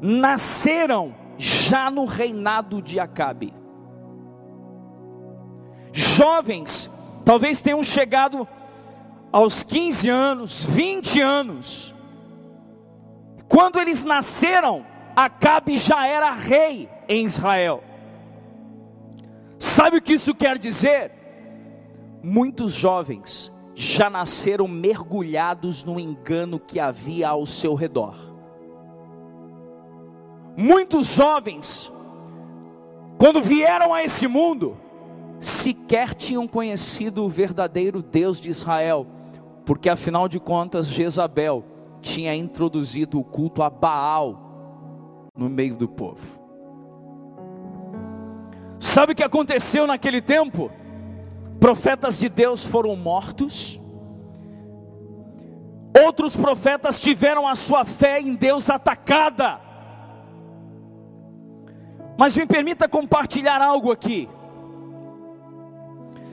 nasceram 0.00 1.14
já 1.36 1.90
no 1.90 2.06
reinado 2.06 2.80
de 2.80 2.98
Acabe. 2.98 3.52
Jovens, 5.92 6.90
talvez 7.22 7.60
tenham 7.60 7.82
chegado 7.82 8.48
aos 9.30 9.62
15 9.62 10.08
anos, 10.08 10.64
20 10.64 11.20
anos. 11.20 11.94
Quando 13.46 13.78
eles 13.78 14.06
nasceram, 14.06 14.86
Acabe 15.14 15.76
já 15.76 16.06
era 16.06 16.32
rei 16.32 16.88
em 17.06 17.26
Israel. 17.26 17.84
Sabe 19.58 19.98
o 19.98 20.02
que 20.02 20.14
isso 20.14 20.34
quer 20.34 20.56
dizer? 20.56 21.21
Muitos 22.22 22.72
jovens 22.72 23.52
já 23.74 24.08
nasceram 24.08 24.68
mergulhados 24.68 25.82
no 25.82 25.98
engano 25.98 26.60
que 26.60 26.78
havia 26.78 27.28
ao 27.28 27.44
seu 27.44 27.74
redor. 27.74 28.14
Muitos 30.56 31.06
jovens, 31.06 31.90
quando 33.18 33.42
vieram 33.42 33.92
a 33.92 34.04
esse 34.04 34.28
mundo, 34.28 34.76
sequer 35.40 36.14
tinham 36.14 36.46
conhecido 36.46 37.24
o 37.24 37.28
verdadeiro 37.28 38.02
Deus 38.02 38.40
de 38.40 38.50
Israel, 38.50 39.06
porque 39.64 39.88
afinal 39.88 40.28
de 40.28 40.38
contas 40.38 40.86
Jezabel 40.86 41.64
tinha 42.00 42.34
introduzido 42.34 43.18
o 43.18 43.24
culto 43.24 43.62
a 43.62 43.70
Baal 43.70 45.30
no 45.34 45.48
meio 45.48 45.74
do 45.74 45.88
povo. 45.88 46.40
Sabe 48.78 49.12
o 49.12 49.16
que 49.16 49.22
aconteceu 49.22 49.86
naquele 49.86 50.20
tempo? 50.20 50.70
Profetas 51.60 52.18
de 52.18 52.28
Deus 52.28 52.66
foram 52.66 52.96
mortos, 52.96 53.80
outros 56.04 56.36
profetas 56.36 57.00
tiveram 57.00 57.46
a 57.46 57.54
sua 57.54 57.84
fé 57.84 58.20
em 58.20 58.34
Deus 58.34 58.68
atacada. 58.68 59.60
Mas 62.18 62.36
me 62.36 62.46
permita 62.46 62.88
compartilhar 62.88 63.60
algo 63.62 63.90
aqui. 63.90 64.28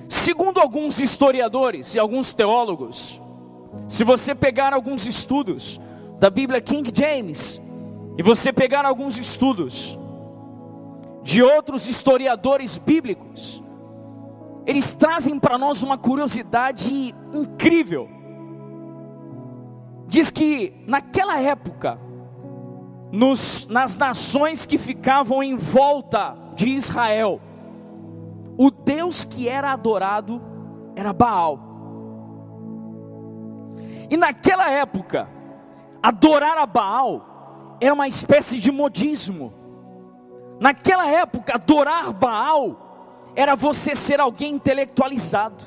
Segundo 0.07 0.59
alguns 0.59 0.99
historiadores 0.99 1.95
e 1.95 1.99
alguns 1.99 2.33
teólogos, 2.33 3.21
se 3.87 4.03
você 4.03 4.33
pegar 4.33 4.73
alguns 4.73 5.05
estudos 5.05 5.79
da 6.19 6.29
Bíblia 6.29 6.59
King 6.59 6.91
James, 6.93 7.61
e 8.19 8.21
você 8.21 8.51
pegar 8.51 8.85
alguns 8.85 9.17
estudos 9.17 9.97
de 11.23 11.41
outros 11.41 11.87
historiadores 11.87 12.77
bíblicos, 12.77 13.63
eles 14.69 14.93
trazem 14.93 15.39
para 15.39 15.57
nós 15.57 15.81
uma 15.81 15.97
curiosidade 15.97 17.15
incrível. 17.33 18.07
Diz 20.05 20.29
que 20.29 20.83
naquela 20.85 21.41
época, 21.41 21.99
nos, 23.11 23.65
nas 23.65 23.97
nações 23.97 24.67
que 24.67 24.77
ficavam 24.77 25.41
em 25.41 25.57
volta 25.57 26.37
de 26.53 26.69
Israel, 26.69 27.41
o 28.59 28.69
Deus 28.69 29.23
que 29.25 29.49
era 29.49 29.71
adorado 29.71 30.39
era 30.95 31.11
Baal. 31.13 31.59
E 34.07 34.15
naquela 34.15 34.69
época, 34.69 35.27
adorar 35.99 36.59
a 36.59 36.67
Baal 36.67 37.77
era 37.81 37.95
uma 37.95 38.07
espécie 38.07 38.59
de 38.59 38.71
modismo. 38.71 39.51
Naquela 40.59 41.07
época, 41.07 41.55
adorar 41.55 42.13
Baal 42.13 42.88
era 43.39 43.55
você 43.55 43.95
ser 43.95 44.19
alguém 44.19 44.55
intelectualizado. 44.55 45.63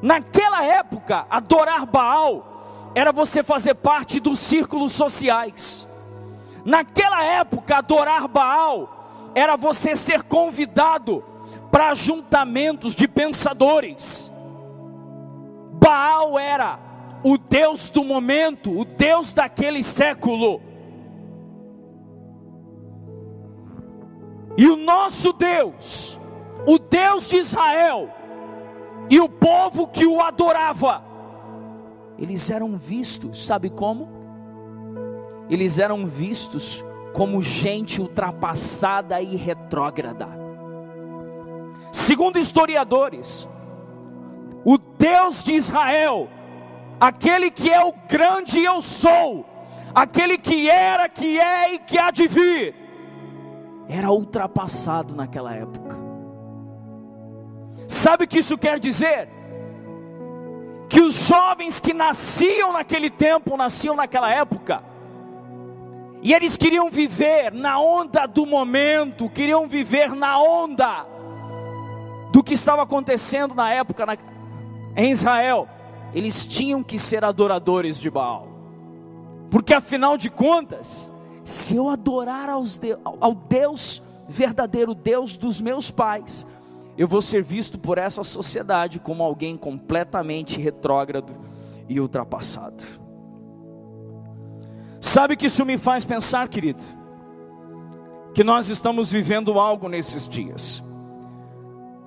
Naquela 0.00 0.62
época, 0.62 1.26
adorar 1.28 1.84
Baal 1.84 2.92
era 2.94 3.10
você 3.10 3.42
fazer 3.42 3.74
parte 3.74 4.20
dos 4.20 4.38
círculos 4.38 4.92
sociais. 4.92 5.88
Naquela 6.64 7.24
época, 7.24 7.78
adorar 7.78 8.28
Baal 8.28 9.32
era 9.34 9.56
você 9.56 9.96
ser 9.96 10.22
convidado 10.22 11.24
para 11.68 11.90
ajuntamentos 11.90 12.94
de 12.94 13.08
pensadores. 13.08 14.32
Baal 15.72 16.38
era 16.38 16.78
o 17.24 17.36
Deus 17.36 17.90
do 17.90 18.04
momento, 18.04 18.70
o 18.70 18.84
Deus 18.84 19.34
daquele 19.34 19.82
século. 19.82 20.60
E 24.56 24.68
o 24.68 24.76
nosso 24.76 25.32
Deus, 25.32 26.20
o 26.66 26.78
Deus 26.78 27.28
de 27.28 27.36
Israel, 27.36 28.08
e 29.10 29.20
o 29.20 29.28
povo 29.28 29.88
que 29.88 30.06
o 30.06 30.20
adorava, 30.20 31.04
eles 32.18 32.50
eram 32.50 32.76
vistos, 32.76 33.44
sabe 33.44 33.68
como? 33.68 34.08
Eles 35.50 35.78
eram 35.78 36.06
vistos 36.06 36.84
como 37.12 37.42
gente 37.42 38.00
ultrapassada 38.00 39.20
e 39.20 39.36
retrógrada. 39.36 40.28
Segundo 41.90 42.38
historiadores, 42.38 43.46
o 44.64 44.78
Deus 44.78 45.42
de 45.42 45.52
Israel, 45.54 46.28
aquele 46.98 47.50
que 47.50 47.70
é 47.70 47.84
o 47.84 47.92
grande 48.08 48.62
eu 48.62 48.80
sou, 48.80 49.44
aquele 49.94 50.38
que 50.38 50.70
era, 50.70 51.08
que 51.08 51.38
é 51.38 51.74
e 51.74 51.78
que 51.80 51.98
há 51.98 52.10
de 52.10 52.26
vir, 52.26 52.74
era 53.88 54.10
ultrapassado 54.10 55.14
naquela 55.14 55.54
época. 55.54 56.01
Sabe 57.92 58.24
o 58.24 58.26
que 58.26 58.38
isso 58.38 58.56
quer 58.56 58.80
dizer? 58.80 59.28
Que 60.88 61.02
os 61.02 61.14
jovens 61.14 61.78
que 61.78 61.92
nasciam 61.92 62.72
naquele 62.72 63.10
tempo, 63.10 63.54
nasciam 63.54 63.94
naquela 63.94 64.30
época, 64.30 64.82
e 66.22 66.32
eles 66.32 66.56
queriam 66.56 66.90
viver 66.90 67.52
na 67.52 67.78
onda 67.78 68.24
do 68.24 68.46
momento, 68.46 69.28
queriam 69.28 69.68
viver 69.68 70.14
na 70.14 70.40
onda 70.40 71.06
do 72.32 72.42
que 72.42 72.54
estava 72.54 72.82
acontecendo 72.82 73.54
na 73.54 73.70
época 73.70 74.06
na, 74.06 74.16
em 74.96 75.10
Israel. 75.10 75.68
Eles 76.14 76.46
tinham 76.46 76.82
que 76.82 76.98
ser 76.98 77.22
adoradores 77.22 77.98
de 77.98 78.08
Baal, 78.08 78.48
porque 79.50 79.74
afinal 79.74 80.16
de 80.16 80.30
contas, 80.30 81.12
se 81.44 81.76
eu 81.76 81.90
adorar 81.90 82.48
de, 82.62 82.96
ao 83.20 83.34
Deus 83.34 84.02
verdadeiro, 84.26 84.94
Deus 84.94 85.36
dos 85.36 85.60
meus 85.60 85.90
pais, 85.90 86.46
eu 86.96 87.08
vou 87.08 87.22
ser 87.22 87.42
visto 87.42 87.78
por 87.78 87.98
essa 87.98 88.22
sociedade 88.22 88.98
como 88.98 89.22
alguém 89.22 89.56
completamente 89.56 90.60
retrógrado 90.60 91.34
e 91.88 91.98
ultrapassado. 92.00 92.82
Sabe 95.00 95.36
que 95.36 95.46
isso 95.46 95.64
me 95.64 95.78
faz 95.78 96.04
pensar, 96.04 96.48
querido? 96.48 96.82
Que 98.34 98.44
nós 98.44 98.68
estamos 98.68 99.10
vivendo 99.10 99.58
algo 99.58 99.88
nesses 99.88 100.28
dias. 100.28 100.82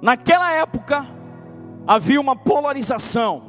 Naquela 0.02 0.52
época, 0.52 1.06
havia 1.86 2.20
uma 2.20 2.36
polarização: 2.36 3.42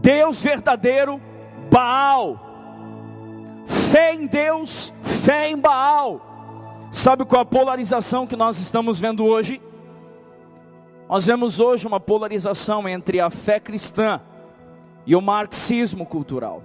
Deus 0.00 0.42
verdadeiro, 0.42 1.20
Baal 1.70 2.48
Fé 3.68 4.14
em 4.14 4.26
Deus, 4.26 4.92
fé 5.24 5.50
em 5.50 5.56
Baal. 5.56 6.20
Sabe 7.08 7.24
qual 7.24 7.40
a 7.40 7.44
polarização 7.46 8.26
que 8.26 8.36
nós 8.36 8.58
estamos 8.58 9.00
vendo 9.00 9.24
hoje? 9.24 9.62
Nós 11.08 11.24
vemos 11.24 11.58
hoje 11.58 11.86
uma 11.86 11.98
polarização 11.98 12.86
entre 12.86 13.18
a 13.18 13.30
fé 13.30 13.58
cristã 13.58 14.20
e 15.06 15.16
o 15.16 15.22
marxismo 15.22 16.04
cultural. 16.04 16.62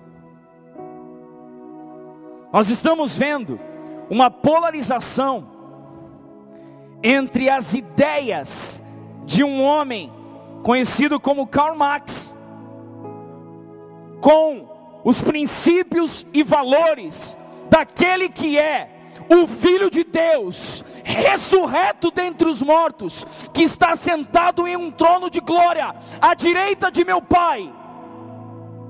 Nós 2.51 2.67
estamos 2.67 3.17
vendo 3.17 3.57
uma 4.09 4.29
polarização 4.29 5.47
entre 7.01 7.49
as 7.49 7.73
ideias 7.73 8.83
de 9.23 9.45
um 9.45 9.63
homem 9.63 10.11
conhecido 10.61 11.21
como 11.21 11.47
Karl 11.47 11.77
Marx 11.77 12.35
com 14.19 14.67
os 15.05 15.21
princípios 15.21 16.27
e 16.33 16.43
valores 16.43 17.37
daquele 17.69 18.27
que 18.27 18.59
é 18.59 18.92
o 19.29 19.47
Filho 19.47 19.89
de 19.89 20.03
Deus, 20.03 20.83
ressurreto 21.03 22.11
dentre 22.11 22.47
os 22.47 22.61
mortos, 22.61 23.25
que 23.53 23.63
está 23.63 23.95
sentado 23.95 24.67
em 24.67 24.75
um 24.75 24.91
trono 24.91 25.29
de 25.29 25.39
glória, 25.39 25.95
à 26.21 26.33
direita 26.33 26.91
de 26.91 27.03
meu 27.03 27.21
Pai, 27.21 27.71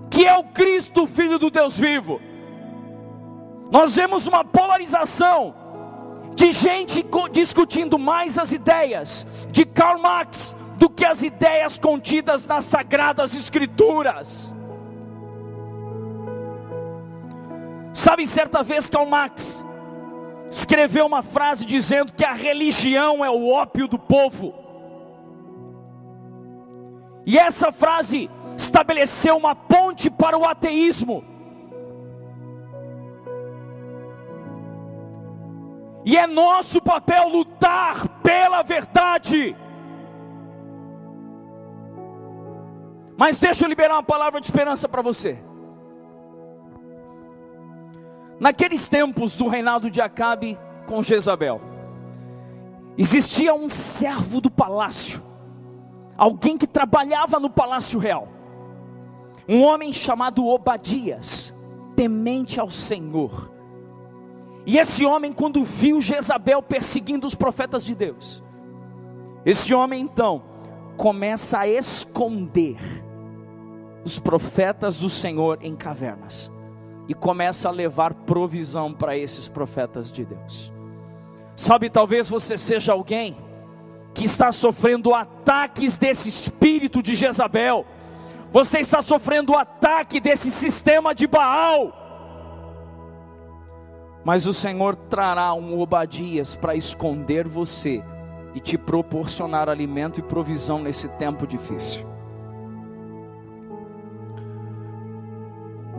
que 0.09 0.25
é 0.25 0.37
o 0.37 0.43
Cristo, 0.43 1.07
Filho 1.07 1.39
do 1.39 1.49
Deus 1.49 1.77
vivo. 1.77 2.21
Nós 3.71 3.95
vemos 3.95 4.27
uma 4.27 4.45
polarização 4.45 5.55
de 6.35 6.51
gente 6.51 7.05
discutindo 7.31 7.97
mais 7.97 8.37
as 8.37 8.51
ideias 8.51 9.25
de 9.51 9.65
Karl 9.65 9.99
Marx 9.99 10.55
do 10.77 10.89
que 10.89 11.05
as 11.05 11.23
ideias 11.23 11.77
contidas 11.77 12.45
nas 12.45 12.65
sagradas 12.65 13.33
escrituras. 13.33 14.53
Sabe, 17.93 18.27
certa 18.27 18.63
vez 18.63 18.89
Karl 18.89 19.05
Marx 19.05 19.63
escreveu 20.53 21.05
uma 21.05 21.23
frase 21.23 21.65
dizendo 21.65 22.13
que 22.13 22.23
a 22.23 22.33
religião 22.33 23.25
é 23.25 23.29
o 23.29 23.49
ópio 23.49 23.87
do 23.87 23.97
povo. 23.97 24.53
E 27.25 27.39
essa 27.39 27.71
frase 27.71 28.29
estabeleceu 28.55 29.35
uma 29.35 29.55
ponte 29.55 30.11
para 30.11 30.37
o 30.37 30.45
ateísmo. 30.45 31.25
E 36.05 36.17
é 36.17 36.27
nosso 36.27 36.81
papel 36.81 37.29
lutar 37.29 38.07
pela 38.21 38.61
verdade. 38.61 39.55
Mas 43.17 43.39
deixa 43.39 43.65
eu 43.65 43.69
liberar 43.69 43.95
uma 43.95 44.03
palavra 44.03 44.39
de 44.39 44.45
esperança 44.45 44.87
para 44.87 45.01
você. 45.01 45.39
Naqueles 48.43 48.89
tempos 48.89 49.37
do 49.37 49.47
reinado 49.47 49.89
de 49.89 50.01
Acabe 50.01 50.59
com 50.85 51.01
Jezabel, 51.01 51.61
existia 52.97 53.53
um 53.53 53.69
servo 53.69 54.41
do 54.41 54.51
palácio, 54.51 55.23
alguém 56.17 56.57
que 56.57 56.67
trabalhava 56.67 57.39
no 57.39 57.49
palácio 57.49 57.97
real, 57.97 58.27
um 59.47 59.61
homem 59.61 59.93
chamado 59.93 60.45
Obadias, 60.45 61.55
temente 61.95 62.59
ao 62.59 62.69
Senhor. 62.69 63.49
E 64.65 64.77
esse 64.77 65.05
homem, 65.05 65.31
quando 65.31 65.63
viu 65.63 66.01
Jezabel 66.01 66.61
perseguindo 66.61 67.25
os 67.25 67.35
profetas 67.35 67.85
de 67.85 67.95
Deus, 67.95 68.43
esse 69.45 69.73
homem 69.73 70.01
então 70.01 70.43
começa 70.97 71.59
a 71.59 71.67
esconder 71.69 72.75
os 74.03 74.19
profetas 74.19 74.99
do 74.99 75.09
Senhor 75.09 75.59
em 75.61 75.77
cavernas 75.77 76.51
e 77.07 77.13
começa 77.13 77.69
a 77.69 77.71
levar 77.71 78.13
provisão 78.13 78.93
para 78.93 79.17
esses 79.17 79.47
profetas 79.47 80.11
de 80.11 80.25
Deus. 80.25 80.71
Sabe, 81.55 81.89
talvez 81.89 82.29
você 82.29 82.57
seja 82.57 82.93
alguém 82.93 83.37
que 84.13 84.23
está 84.23 84.51
sofrendo 84.51 85.13
ataques 85.13 85.97
desse 85.97 86.29
espírito 86.29 87.01
de 87.01 87.15
Jezabel, 87.15 87.85
você 88.51 88.79
está 88.79 89.01
sofrendo 89.01 89.53
o 89.53 89.57
ataque 89.57 90.19
desse 90.19 90.51
sistema 90.51 91.13
de 91.13 91.25
Baal. 91.25 91.91
Mas 94.23 94.45
o 94.45 94.53
Senhor 94.53 94.95
trará 94.95 95.53
um 95.53 95.79
Obadias 95.79 96.55
para 96.55 96.75
esconder 96.75 97.47
você 97.47 98.03
e 98.53 98.59
te 98.59 98.77
proporcionar 98.77 99.67
alimento 99.67 100.19
e 100.19 100.23
provisão 100.23 100.79
nesse 100.79 101.09
tempo 101.09 101.45
difícil. 101.45 102.12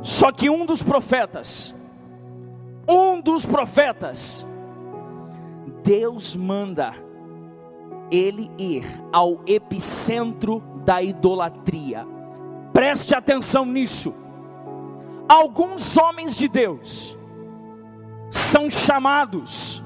Só 0.05 0.31
que 0.31 0.51
um 0.51 0.67
dos 0.67 0.83
profetas, 0.83 1.75
um 2.87 3.23
dos 3.23 3.47
profetas, 3.47 4.47
Deus 5.83 6.37
manda 6.37 6.95
ele 8.11 8.51
ir 8.59 8.85
ao 9.11 9.41
epicentro 9.47 10.63
da 10.85 11.03
idolatria. 11.03 12.07
Preste 12.71 13.15
atenção 13.15 13.65
nisso. 13.65 14.15
Alguns 15.27 15.97
homens 15.97 16.37
de 16.37 16.49
Deus 16.49 17.17
são 18.31 18.69
chamados 18.69 19.83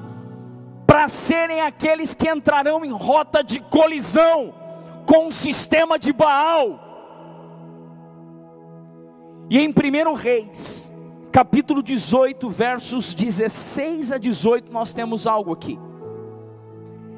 para 0.84 1.06
serem 1.06 1.60
aqueles 1.60 2.12
que 2.12 2.28
entrarão 2.28 2.84
em 2.84 2.90
rota 2.90 3.44
de 3.44 3.60
colisão 3.60 4.52
com 5.06 5.28
o 5.28 5.32
sistema 5.32 5.96
de 5.96 6.12
Baal 6.12 6.87
e 9.50 9.58
em 9.58 9.68
1 9.70 10.14
Reis, 10.14 10.92
capítulo 11.32 11.82
18, 11.82 12.50
versos 12.50 13.14
16 13.14 14.12
a 14.12 14.18
18, 14.18 14.70
nós 14.70 14.92
temos 14.92 15.26
algo 15.26 15.52
aqui. 15.52 15.78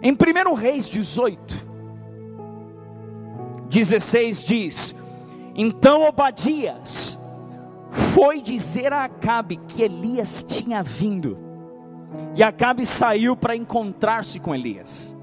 Em 0.00 0.12
1 0.12 0.54
Reis 0.54 0.88
18, 0.88 1.66
16 3.68 4.44
diz: 4.44 4.94
Então 5.56 6.04
Obadias 6.04 7.18
foi 8.14 8.40
dizer 8.40 8.92
a 8.92 9.04
Acabe 9.04 9.56
que 9.68 9.82
Elias 9.82 10.44
tinha 10.46 10.82
vindo. 10.82 11.36
E 12.36 12.42
Acabe 12.42 12.86
saiu 12.86 13.36
para 13.36 13.56
encontrar-se 13.56 14.38
com 14.38 14.54
Elias. 14.54 15.16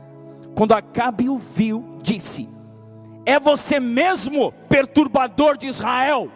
Quando 0.55 0.73
Acabe 0.73 1.29
o 1.29 1.37
viu, 1.37 1.97
disse: 2.01 2.49
É 3.25 3.39
você 3.39 3.79
mesmo, 3.79 4.51
perturbador 4.67 5.57
de 5.57 5.67
Israel? 5.67 6.29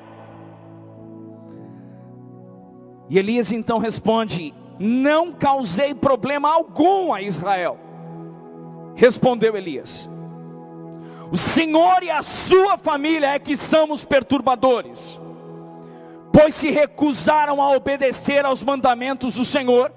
E 3.11 3.19
Elias 3.19 3.51
então 3.51 3.77
responde: 3.77 4.53
Não 4.79 5.33
causei 5.33 5.93
problema 5.93 6.49
algum 6.49 7.13
a 7.13 7.21
Israel. 7.21 7.77
Respondeu 8.95 9.53
Elias: 9.57 10.09
O 11.29 11.35
Senhor 11.35 12.03
e 12.03 12.09
a 12.09 12.21
sua 12.21 12.77
família 12.77 13.31
é 13.31 13.37
que 13.37 13.57
são 13.57 13.91
os 13.91 14.05
perturbadores, 14.05 15.19
pois 16.31 16.55
se 16.55 16.69
recusaram 16.69 17.61
a 17.61 17.75
obedecer 17.75 18.45
aos 18.45 18.63
mandamentos 18.63 19.35
do 19.35 19.43
Senhor, 19.43 19.91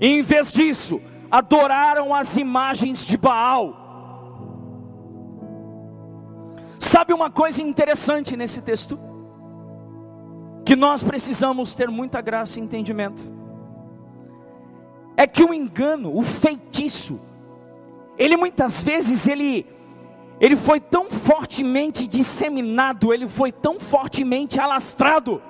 e 0.00 0.06
em 0.06 0.22
vez 0.22 0.50
disso, 0.50 1.02
adoraram 1.30 2.14
as 2.14 2.38
imagens 2.38 3.04
de 3.04 3.18
Baal. 3.18 3.76
Sabe 6.78 7.12
uma 7.12 7.30
coisa 7.30 7.60
interessante 7.60 8.38
nesse 8.38 8.62
texto? 8.62 9.11
Que 10.64 10.76
nós 10.76 11.02
precisamos 11.02 11.74
ter 11.74 11.88
muita 11.88 12.20
graça 12.20 12.58
e 12.58 12.62
entendimento. 12.62 13.22
É 15.16 15.26
que 15.26 15.42
o 15.42 15.52
engano, 15.52 16.16
o 16.16 16.22
feitiço, 16.22 17.20
ele 18.16 18.36
muitas 18.36 18.82
vezes 18.82 19.26
ele 19.26 19.66
ele 20.40 20.56
foi 20.56 20.80
tão 20.80 21.08
fortemente 21.08 22.04
disseminado, 22.04 23.12
ele 23.12 23.28
foi 23.28 23.52
tão 23.52 23.78
fortemente 23.78 24.58
alastrado 24.58 25.40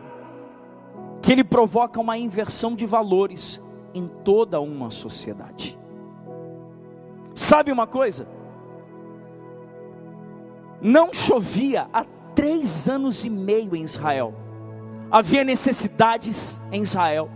que 1.22 1.33
ele 1.33 1.42
provoca 1.42 1.98
uma 1.98 2.18
inversão 2.18 2.75
de 2.75 2.85
valores 2.85 3.59
em 3.94 4.07
toda 4.07 4.61
uma 4.61 4.90
sociedade. 4.90 5.79
Sabe 7.35 7.72
uma 7.72 7.87
coisa? 7.87 8.29
Não 10.81 11.14
chovia 11.14 11.88
há 11.90 12.05
três 12.35 12.87
anos 12.87 13.25
e 13.25 13.31
meio 13.31 13.75
em 13.75 13.85
Israel 13.85 14.35
havia 15.12 15.44
necessidades 15.44 16.59
em 16.72 16.81
Israel, 16.81 17.31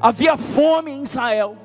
havia 0.00 0.36
fome 0.36 0.92
em 0.92 1.02
Israel, 1.02 1.56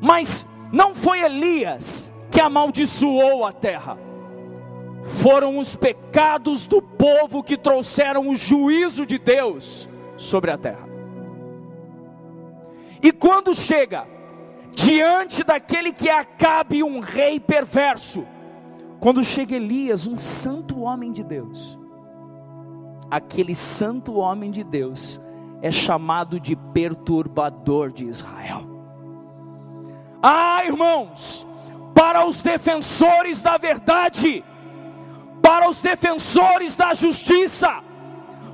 mas 0.00 0.46
não 0.72 0.94
foi 0.94 1.20
Elias 1.20 2.10
que 2.30 2.40
amaldiçoou 2.40 3.44
a 3.44 3.52
terra, 3.52 3.98
foram 5.04 5.58
os 5.58 5.76
pecados 5.76 6.66
do 6.66 6.80
povo 6.80 7.42
que 7.42 7.58
trouxeram 7.58 8.28
o 8.30 8.34
juízo 8.34 9.04
de 9.04 9.18
Deus 9.18 9.86
sobre 10.16 10.50
a 10.50 10.56
terra. 10.56 10.88
E 13.02 13.12
quando 13.12 13.54
chega 13.54 14.06
diante 14.72 15.44
daquele 15.44 15.92
que 15.92 16.08
acabe 16.08 16.82
um 16.82 17.00
rei 17.00 17.38
perverso, 17.38 18.26
quando 19.00 19.24
chega 19.24 19.56
Elias, 19.56 20.06
um 20.06 20.16
santo 20.16 20.80
homem 20.80 21.12
de 21.12 21.24
Deus, 21.24 21.79
aquele 23.10 23.54
santo 23.54 24.14
homem 24.14 24.50
de 24.50 24.62
Deus 24.62 25.20
é 25.60 25.70
chamado 25.70 26.38
de 26.38 26.54
perturbador 26.54 27.90
de 27.92 28.06
Israel. 28.06 28.62
Ah, 30.22 30.62
irmãos, 30.64 31.46
para 31.94 32.26
os 32.26 32.42
defensores 32.42 33.42
da 33.42 33.58
verdade, 33.58 34.44
para 35.42 35.68
os 35.68 35.80
defensores 35.80 36.76
da 36.76 36.94
justiça, 36.94 37.82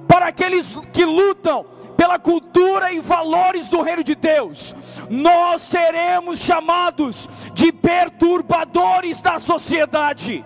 para 0.09 0.29
aqueles 0.29 0.75
que 0.93 1.05
lutam 1.05 1.67
pela 1.97 2.19
cultura 2.19 2.93
e 2.93 3.01
valores 3.01 3.69
do 3.69 3.83
reino 3.83 4.05
de 4.05 4.15
Deus, 4.15 4.75
nós 5.09 5.63
seremos 5.63 6.39
chamados 6.39 7.29
de 7.55 7.73
perturbadores 7.73 9.21
da 9.23 9.39
sociedade. 9.39 10.45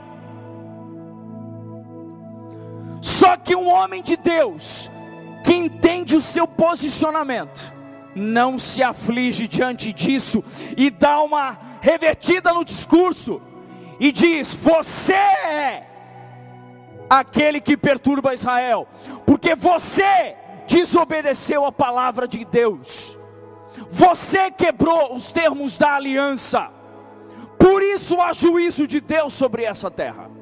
Só 3.01 3.37
que 3.37 3.57
um 3.57 3.69
homem 3.69 4.03
de 4.03 4.17
Deus 4.17 4.91
que 5.45 5.55
entende 5.55 6.17
o 6.17 6.21
seu 6.21 6.47
posicionamento, 6.47 7.73
não 8.15 8.59
se 8.59 8.83
aflige 8.83 9.47
diante 9.47 9.93
disso 9.93 10.45
e 10.77 10.91
dá 10.91 11.23
uma 11.23 11.59
revertida 11.81 12.53
no 12.53 12.65
discurso 12.65 13.41
e 13.99 14.13
diz: 14.13 14.55
Você 14.55 15.15
é 15.15 15.87
aquele 17.09 17.61
que 17.61 17.77
perturba 17.77 18.35
Israel, 18.35 18.87
porque 19.25 19.55
você 19.55 20.37
desobedeceu 20.67 21.65
a 21.65 21.73
palavra 21.73 22.29
de 22.29 22.45
Deus, 22.45 23.19
você 23.91 24.51
quebrou 24.51 25.15
os 25.15 25.33
termos 25.33 25.79
da 25.79 25.95
aliança, 25.95 26.71
por 27.59 27.83
isso 27.83 28.21
há 28.21 28.33
juízo 28.33 28.87
de 28.87 29.01
Deus 29.01 29.33
sobre 29.33 29.65
essa 29.65 29.91
terra. 29.91 30.39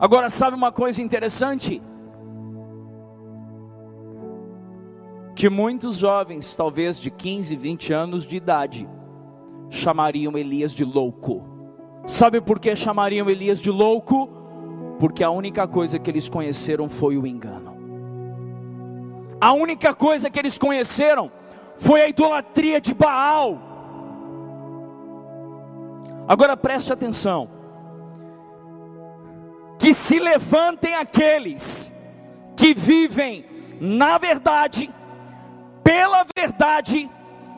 Agora, 0.00 0.30
sabe 0.30 0.56
uma 0.56 0.70
coisa 0.70 1.02
interessante? 1.02 1.82
Que 5.34 5.48
muitos 5.48 5.96
jovens, 5.96 6.54
talvez 6.54 7.00
de 7.00 7.10
15, 7.10 7.56
20 7.56 7.92
anos 7.92 8.24
de 8.24 8.36
idade, 8.36 8.88
chamariam 9.68 10.38
Elias 10.38 10.72
de 10.72 10.84
louco. 10.84 11.42
Sabe 12.06 12.40
por 12.40 12.60
que 12.60 12.76
chamariam 12.76 13.28
Elias 13.28 13.60
de 13.60 13.70
louco? 13.70 14.28
Porque 15.00 15.24
a 15.24 15.30
única 15.30 15.66
coisa 15.66 15.98
que 15.98 16.08
eles 16.08 16.28
conheceram 16.28 16.88
foi 16.88 17.18
o 17.18 17.26
engano. 17.26 17.76
A 19.40 19.52
única 19.52 19.92
coisa 19.92 20.30
que 20.30 20.38
eles 20.38 20.56
conheceram 20.56 21.30
foi 21.76 22.02
a 22.02 22.08
idolatria 22.08 22.80
de 22.80 22.94
Baal. 22.94 23.58
Agora 26.28 26.56
preste 26.56 26.92
atenção 26.92 27.57
que 29.78 29.94
se 29.94 30.18
levantem 30.18 30.94
aqueles 30.94 31.94
que 32.56 32.74
vivem 32.74 33.46
na 33.80 34.18
verdade, 34.18 34.92
pela 35.82 36.26
verdade 36.36 37.08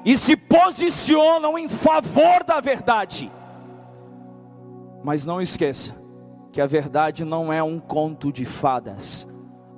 e 0.04 0.16
se 0.16 0.36
posicionam 0.36 1.58
em 1.58 1.68
favor 1.68 2.44
da 2.44 2.60
verdade. 2.60 3.30
Mas 5.02 5.24
não 5.24 5.40
esqueça 5.40 5.96
que 6.52 6.60
a 6.60 6.66
verdade 6.66 7.24
não 7.24 7.52
é 7.52 7.62
um 7.62 7.78
conto 7.78 8.32
de 8.32 8.44
fadas, 8.44 9.26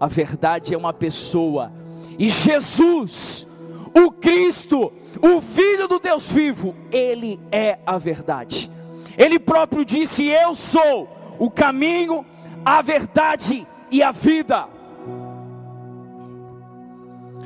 a 0.01 0.07
verdade 0.07 0.75
é 0.75 0.77
uma 0.77 0.93
pessoa, 0.93 1.73
e 2.19 2.29
Jesus, 2.29 3.47
o 3.95 4.11
Cristo, 4.11 4.93
o 5.21 5.41
Filho 5.41 5.87
do 5.87 5.99
Deus 5.99 6.31
vivo, 6.31 6.75
Ele 6.91 7.39
é 7.51 7.79
a 7.87 7.99
verdade. 7.99 8.71
Ele 9.17 9.39
próprio 9.39 9.85
disse: 9.85 10.27
Eu 10.27 10.55
sou 10.55 11.09
o 11.39 11.51
caminho, 11.51 12.25
a 12.65 12.81
verdade 12.81 13.67
e 13.91 14.03
a 14.03 14.13
vida. 14.13 14.69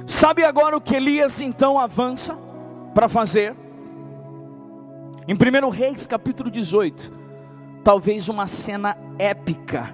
Sabe 0.07 0.45
agora 0.45 0.77
o 0.77 0.81
que 0.81 0.95
Elias 0.95 1.41
então 1.41 1.79
avança 1.79 2.37
para 2.95 3.09
fazer? 3.09 3.57
Em 5.27 5.35
1 5.35 5.69
Reis 5.71 6.07
capítulo 6.07 6.51
18, 6.51 7.13
talvez 7.83 8.29
uma 8.29 8.47
cena 8.47 8.97
épica, 9.19 9.93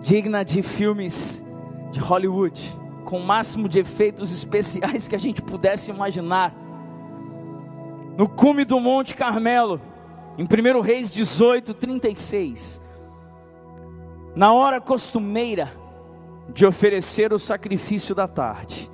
digna 0.00 0.44
de 0.44 0.62
filmes 0.62 1.44
de 1.92 2.00
Hollywood, 2.00 2.76
com 3.04 3.18
o 3.18 3.24
máximo 3.24 3.68
de 3.68 3.78
efeitos 3.78 4.32
especiais 4.32 5.06
que 5.06 5.14
a 5.14 5.18
gente 5.18 5.40
pudesse 5.42 5.90
imaginar. 5.90 6.52
No 8.16 8.28
cume 8.28 8.64
do 8.64 8.80
Monte 8.80 9.14
Carmelo, 9.14 9.80
em 10.36 10.44
1 10.44 10.80
Reis 10.80 11.08
18, 11.10 11.72
36, 11.74 12.80
na 14.34 14.52
hora 14.52 14.80
costumeira 14.80 15.72
de 16.52 16.66
oferecer 16.66 17.32
o 17.32 17.38
sacrifício 17.38 18.14
da 18.14 18.26
tarde, 18.26 18.90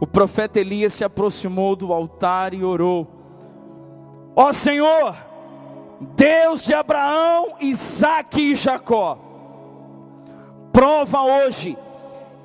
o 0.00 0.06
profeta 0.06 0.60
Elias 0.60 0.92
se 0.92 1.04
aproximou 1.04 1.76
do 1.76 1.92
altar 1.92 2.54
e 2.54 2.64
orou: 2.64 3.08
Ó 4.34 4.52
Senhor, 4.52 5.16
Deus 6.16 6.64
de 6.64 6.74
Abraão, 6.74 7.54
Isaque 7.60 8.52
e 8.52 8.54
Jacó, 8.54 9.18
prova 10.72 11.22
hoje 11.22 11.78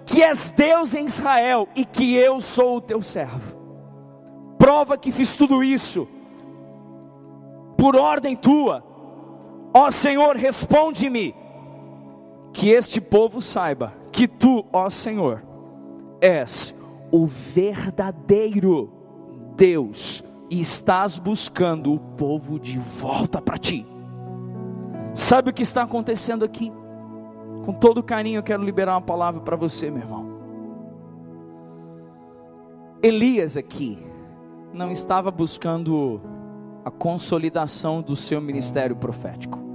que 0.06 0.24
és 0.24 0.50
Deus 0.52 0.96
em 0.96 1.06
Israel 1.06 1.68
e 1.76 1.86
que 1.86 2.16
eu 2.16 2.42
sou 2.42 2.78
o 2.78 2.82
teu 2.82 3.02
servo. 3.02 3.56
Prova 4.58 4.98
que 4.98 5.12
fiz 5.12 5.36
tudo 5.36 5.64
isso 5.64 6.08
por 7.78 7.96
ordem 7.96 8.36
tua. 8.36 8.84
Ó 9.74 9.92
Senhor, 9.92 10.36
responde-me 10.36 11.36
que 12.54 12.70
este 12.70 13.00
povo 13.00 13.42
saiba 13.42 13.94
que 14.12 14.28
tu, 14.28 14.66
ó 14.72 14.90
Senhor, 14.90 15.44
és 16.22 16.76
o 17.12 17.26
verdadeiro 17.26 18.92
Deus 19.56 20.24
e 20.50 20.60
estás 20.60 21.20
buscando 21.20 21.94
o 21.94 22.00
povo 22.00 22.60
de 22.60 22.78
volta 22.78 23.42
para 23.42 23.58
ti. 23.58 23.86
Sabe 25.14 25.50
o 25.50 25.54
que 25.54 25.64
está 25.64 25.84
acontecendo 25.84 26.44
aqui? 26.46 26.72
Com 27.66 27.74
todo 27.74 28.02
carinho, 28.02 28.40
eu 28.40 28.44
quero 28.44 28.64
liberar 28.64 28.94
uma 28.94 29.02
palavra 29.02 29.42
para 29.42 29.56
você, 29.56 29.92
meu 29.92 30.02
irmão. 30.02 30.40
Elias 33.02 33.56
aqui 33.56 33.98
não 34.74 34.92
estava 34.92 35.32
buscando 35.32 36.22
a 36.84 36.92
consolidação 36.92 38.02
do 38.02 38.16
seu 38.16 38.42
ministério 38.42 38.96
profético. 38.96 39.69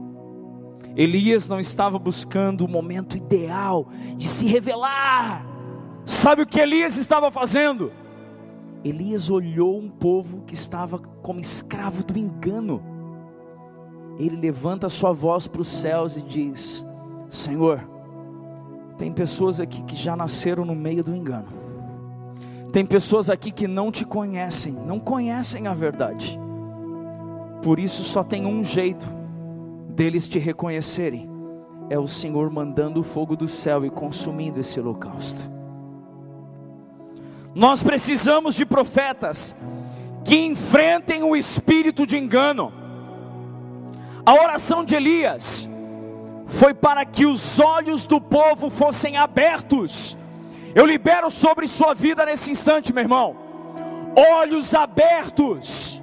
Elias 0.96 1.48
não 1.48 1.58
estava 1.58 1.98
buscando 1.98 2.64
o 2.64 2.68
momento 2.68 3.16
ideal 3.16 3.88
de 4.16 4.28
se 4.28 4.46
revelar. 4.46 5.44
Sabe 6.06 6.42
o 6.42 6.46
que 6.46 6.60
Elias 6.60 6.96
estava 6.96 7.30
fazendo? 7.30 7.92
Elias 8.84 9.30
olhou 9.30 9.78
um 9.78 9.88
povo 9.88 10.42
que 10.42 10.54
estava 10.54 10.98
como 10.98 11.40
escravo 11.40 12.04
do 12.04 12.18
engano. 12.18 12.82
Ele 14.18 14.36
levanta 14.36 14.86
a 14.86 14.90
sua 14.90 15.12
voz 15.12 15.48
para 15.48 15.62
os 15.62 15.68
céus 15.68 16.16
e 16.16 16.22
diz: 16.22 16.86
Senhor, 17.30 17.80
tem 18.96 19.10
pessoas 19.10 19.58
aqui 19.58 19.82
que 19.82 19.96
já 19.96 20.14
nasceram 20.14 20.64
no 20.64 20.74
meio 20.74 21.02
do 21.02 21.16
engano. 21.16 21.48
Tem 22.72 22.84
pessoas 22.84 23.28
aqui 23.30 23.50
que 23.50 23.66
não 23.66 23.90
te 23.90 24.04
conhecem, 24.04 24.72
não 24.72 25.00
conhecem 25.00 25.66
a 25.66 25.74
verdade. 25.74 26.38
Por 27.62 27.80
isso 27.80 28.02
só 28.02 28.22
tem 28.22 28.46
um 28.46 28.62
jeito 28.62 29.06
deles 29.94 30.26
te 30.26 30.38
reconhecerem, 30.38 31.28
é 31.88 31.98
o 31.98 32.08
Senhor 32.08 32.50
mandando 32.50 33.00
o 33.00 33.04
fogo 33.04 33.36
do 33.36 33.46
céu 33.46 33.84
e 33.84 33.90
consumindo 33.90 34.58
esse 34.58 34.80
holocausto. 34.80 35.40
Nós 37.54 37.82
precisamos 37.82 38.54
de 38.54 38.66
profetas 38.66 39.56
que 40.24 40.36
enfrentem 40.36 41.22
o 41.22 41.36
espírito 41.36 42.06
de 42.06 42.16
engano. 42.16 42.72
A 44.26 44.34
oração 44.34 44.84
de 44.84 44.96
Elias 44.96 45.68
foi 46.46 46.74
para 46.74 47.04
que 47.04 47.26
os 47.26 47.60
olhos 47.60 48.06
do 48.06 48.20
povo 48.20 48.70
fossem 48.70 49.16
abertos. 49.16 50.16
Eu 50.74 50.84
libero 50.84 51.30
sobre 51.30 51.68
sua 51.68 51.94
vida 51.94 52.24
nesse 52.24 52.50
instante, 52.50 52.92
meu 52.92 53.02
irmão. 53.02 53.36
Olhos 54.16 54.74
abertos. 54.74 56.02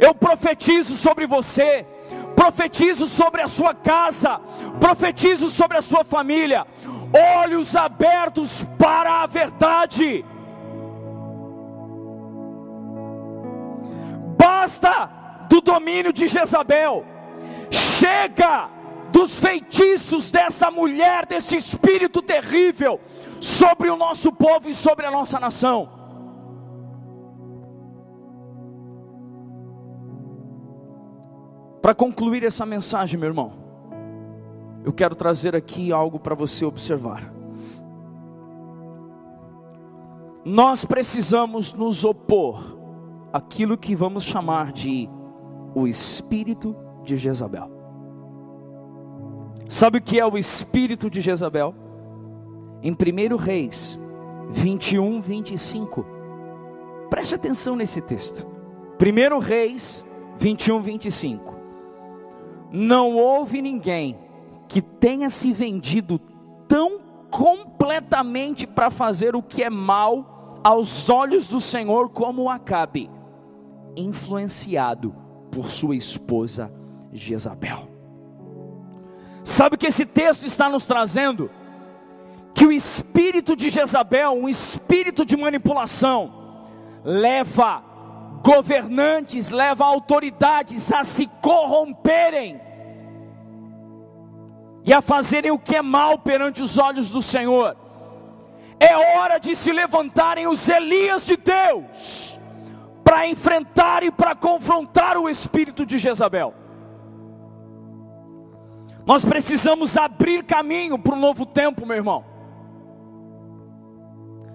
Eu 0.00 0.14
profetizo 0.14 0.96
sobre 0.96 1.26
você 1.26 1.86
profetizo 2.34 3.06
sobre 3.06 3.42
a 3.42 3.48
sua 3.48 3.74
casa, 3.74 4.40
profetizo 4.80 5.50
sobre 5.50 5.78
a 5.78 5.82
sua 5.82 6.04
família, 6.04 6.66
olhos 7.40 7.74
abertos 7.74 8.64
para 8.78 9.22
a 9.22 9.26
verdade. 9.26 10.24
Basta 14.36 15.10
do 15.48 15.60
domínio 15.60 16.12
de 16.12 16.28
Jezabel, 16.28 17.04
chega 17.70 18.68
dos 19.10 19.38
feitiços 19.38 20.30
dessa 20.30 20.70
mulher, 20.70 21.26
desse 21.26 21.56
espírito 21.56 22.22
terrível 22.22 23.00
sobre 23.40 23.90
o 23.90 23.96
nosso 23.96 24.30
povo 24.30 24.68
e 24.68 24.74
sobre 24.74 25.06
a 25.06 25.10
nossa 25.10 25.40
nação. 25.40 25.97
Para 31.88 31.94
concluir 31.94 32.44
essa 32.44 32.66
mensagem, 32.66 33.18
meu 33.18 33.30
irmão, 33.30 33.50
eu 34.84 34.92
quero 34.92 35.14
trazer 35.14 35.56
aqui 35.56 35.90
algo 35.90 36.20
para 36.20 36.34
você 36.34 36.62
observar. 36.62 37.32
Nós 40.44 40.84
precisamos 40.84 41.72
nos 41.72 42.04
opor 42.04 42.78
àquilo 43.32 43.78
que 43.78 43.96
vamos 43.96 44.24
chamar 44.24 44.70
de 44.70 45.08
o 45.74 45.86
espírito 45.88 46.76
de 47.04 47.16
Jezabel. 47.16 47.70
Sabe 49.66 49.96
o 49.96 50.02
que 50.02 50.20
é 50.20 50.26
o 50.26 50.36
espírito 50.36 51.08
de 51.08 51.22
Jezabel? 51.22 51.74
Em 52.82 52.92
1 52.92 53.36
Reis 53.36 53.98
21, 54.50 55.22
25. 55.22 56.04
Preste 57.08 57.34
atenção 57.34 57.74
nesse 57.74 58.02
texto. 58.02 58.46
1 59.00 59.38
Reis 59.38 60.04
21, 60.38 60.82
25 60.82 61.57
não 62.70 63.16
houve 63.16 63.62
ninguém 63.62 64.18
que 64.68 64.82
tenha 64.82 65.30
se 65.30 65.52
vendido 65.52 66.18
tão 66.68 67.00
completamente 67.30 68.66
para 68.66 68.90
fazer 68.90 69.34
o 69.34 69.42
que 69.42 69.62
é 69.62 69.70
mal 69.70 70.60
aos 70.62 71.08
olhos 71.08 71.48
do 71.48 71.60
Senhor 71.60 72.10
como 72.10 72.50
Acabe, 72.50 73.10
influenciado 73.96 75.14
por 75.50 75.70
sua 75.70 75.96
esposa 75.96 76.72
Jezabel. 77.12 77.88
Sabe 79.44 79.76
o 79.76 79.78
que 79.78 79.86
esse 79.86 80.04
texto 80.04 80.44
está 80.44 80.68
nos 80.68 80.84
trazendo? 80.84 81.50
Que 82.54 82.66
o 82.66 82.72
espírito 82.72 83.56
de 83.56 83.70
Jezabel, 83.70 84.32
um 84.32 84.48
espírito 84.48 85.24
de 85.24 85.36
manipulação, 85.36 86.32
leva 87.02 87.82
governantes, 88.42 89.50
leva 89.50 89.84
autoridades 89.84 90.92
a 90.92 91.04
se 91.04 91.26
corromperem 91.40 92.60
e 94.84 94.92
a 94.92 95.00
fazerem 95.00 95.50
o 95.50 95.58
que 95.58 95.76
é 95.76 95.82
mal 95.82 96.18
perante 96.18 96.62
os 96.62 96.78
olhos 96.78 97.10
do 97.10 97.20
Senhor. 97.20 97.76
É 98.80 98.96
hora 99.16 99.38
de 99.38 99.56
se 99.56 99.72
levantarem 99.72 100.46
os 100.46 100.68
Elias 100.68 101.26
de 101.26 101.36
Deus 101.36 102.38
para 103.02 103.26
enfrentar 103.26 104.02
e 104.02 104.10
para 104.10 104.34
confrontar 104.34 105.16
o 105.16 105.28
espírito 105.28 105.84
de 105.84 105.98
Jezabel. 105.98 106.54
Nós 109.04 109.24
precisamos 109.24 109.96
abrir 109.96 110.44
caminho 110.44 110.98
para 110.98 111.14
um 111.14 111.18
novo 111.18 111.46
tempo, 111.46 111.86
meu 111.86 111.96
irmão. 111.96 112.24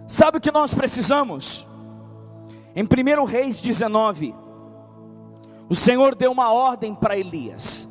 Sabe 0.07 0.37
o 0.37 0.41
que 0.41 0.51
nós 0.51 0.73
precisamos? 0.73 1.67
Em 2.75 2.83
1 2.83 3.23
Reis 3.25 3.61
19, 3.61 4.33
o 5.69 5.75
Senhor 5.75 6.15
deu 6.15 6.31
uma 6.31 6.51
ordem 6.51 6.93
para 6.95 7.17
Elias. 7.17 7.87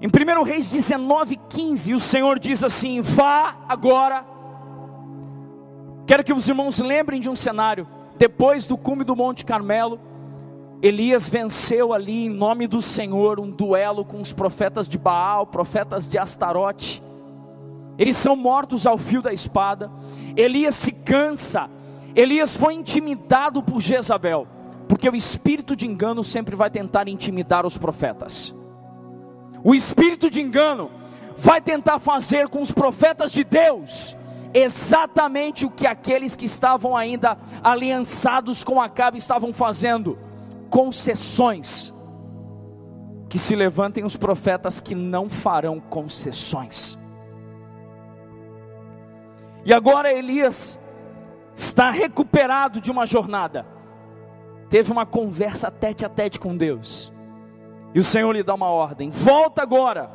Em 0.00 0.08
1 0.08 0.42
Reis 0.42 0.70
19, 0.70 1.36
15, 1.48 1.94
o 1.94 1.98
Senhor 1.98 2.38
diz 2.38 2.62
assim: 2.62 3.00
Vá 3.00 3.56
agora. 3.68 4.24
Quero 6.06 6.22
que 6.22 6.32
os 6.32 6.48
irmãos 6.48 6.78
lembrem 6.78 7.20
de 7.20 7.28
um 7.28 7.34
cenário. 7.34 7.88
Depois 8.16 8.66
do 8.66 8.78
cume 8.78 9.04
do 9.04 9.16
Monte 9.16 9.44
Carmelo, 9.44 9.98
Elias 10.80 11.28
venceu 11.28 11.92
ali 11.92 12.26
em 12.26 12.30
nome 12.30 12.66
do 12.66 12.80
Senhor 12.80 13.40
um 13.40 13.50
duelo 13.50 14.04
com 14.04 14.20
os 14.20 14.32
profetas 14.32 14.86
de 14.86 14.98
Baal, 14.98 15.46
profetas 15.46 16.06
de 16.06 16.18
Astarote. 16.18 17.02
Eles 17.98 18.16
são 18.16 18.36
mortos 18.36 18.86
ao 18.86 18.98
fio 18.98 19.22
da 19.22 19.32
espada. 19.32 19.90
Elias 20.36 20.74
se 20.74 20.92
cansa. 20.92 21.70
Elias 22.16 22.56
foi 22.56 22.72
intimidado 22.72 23.62
por 23.62 23.78
Jezabel, 23.78 24.48
porque 24.88 25.06
o 25.06 25.14
espírito 25.14 25.76
de 25.76 25.86
engano 25.86 26.24
sempre 26.24 26.56
vai 26.56 26.70
tentar 26.70 27.08
intimidar 27.08 27.66
os 27.66 27.76
profetas. 27.76 28.54
O 29.62 29.74
espírito 29.74 30.30
de 30.30 30.40
engano 30.40 30.90
vai 31.36 31.60
tentar 31.60 31.98
fazer 31.98 32.48
com 32.48 32.62
os 32.62 32.72
profetas 32.72 33.30
de 33.30 33.44
Deus 33.44 34.16
exatamente 34.54 35.66
o 35.66 35.70
que 35.70 35.86
aqueles 35.86 36.34
que 36.34 36.46
estavam 36.46 36.96
ainda 36.96 37.36
aliançados 37.62 38.64
com 38.64 38.80
Acabe 38.80 39.18
estavam 39.18 39.52
fazendo: 39.52 40.18
concessões. 40.70 41.92
Que 43.28 43.38
se 43.38 43.54
levantem 43.54 44.04
os 44.04 44.16
profetas 44.16 44.80
que 44.80 44.94
não 44.94 45.28
farão 45.28 45.80
concessões. 45.80 46.96
E 49.64 49.74
agora 49.74 50.12
Elias 50.12 50.78
está 51.56 51.90
recuperado 51.90 52.80
de 52.80 52.90
uma 52.90 53.06
jornada. 53.06 53.66
Teve 54.68 54.92
uma 54.92 55.06
conversa 55.06 55.70
tete 55.70 56.04
a 56.04 56.08
tete 56.08 56.38
com 56.38 56.56
Deus. 56.56 57.12
E 57.94 57.98
o 57.98 58.04
Senhor 58.04 58.30
lhe 58.32 58.42
dá 58.42 58.54
uma 58.54 58.68
ordem: 58.68 59.10
volta 59.10 59.62
agora, 59.62 60.10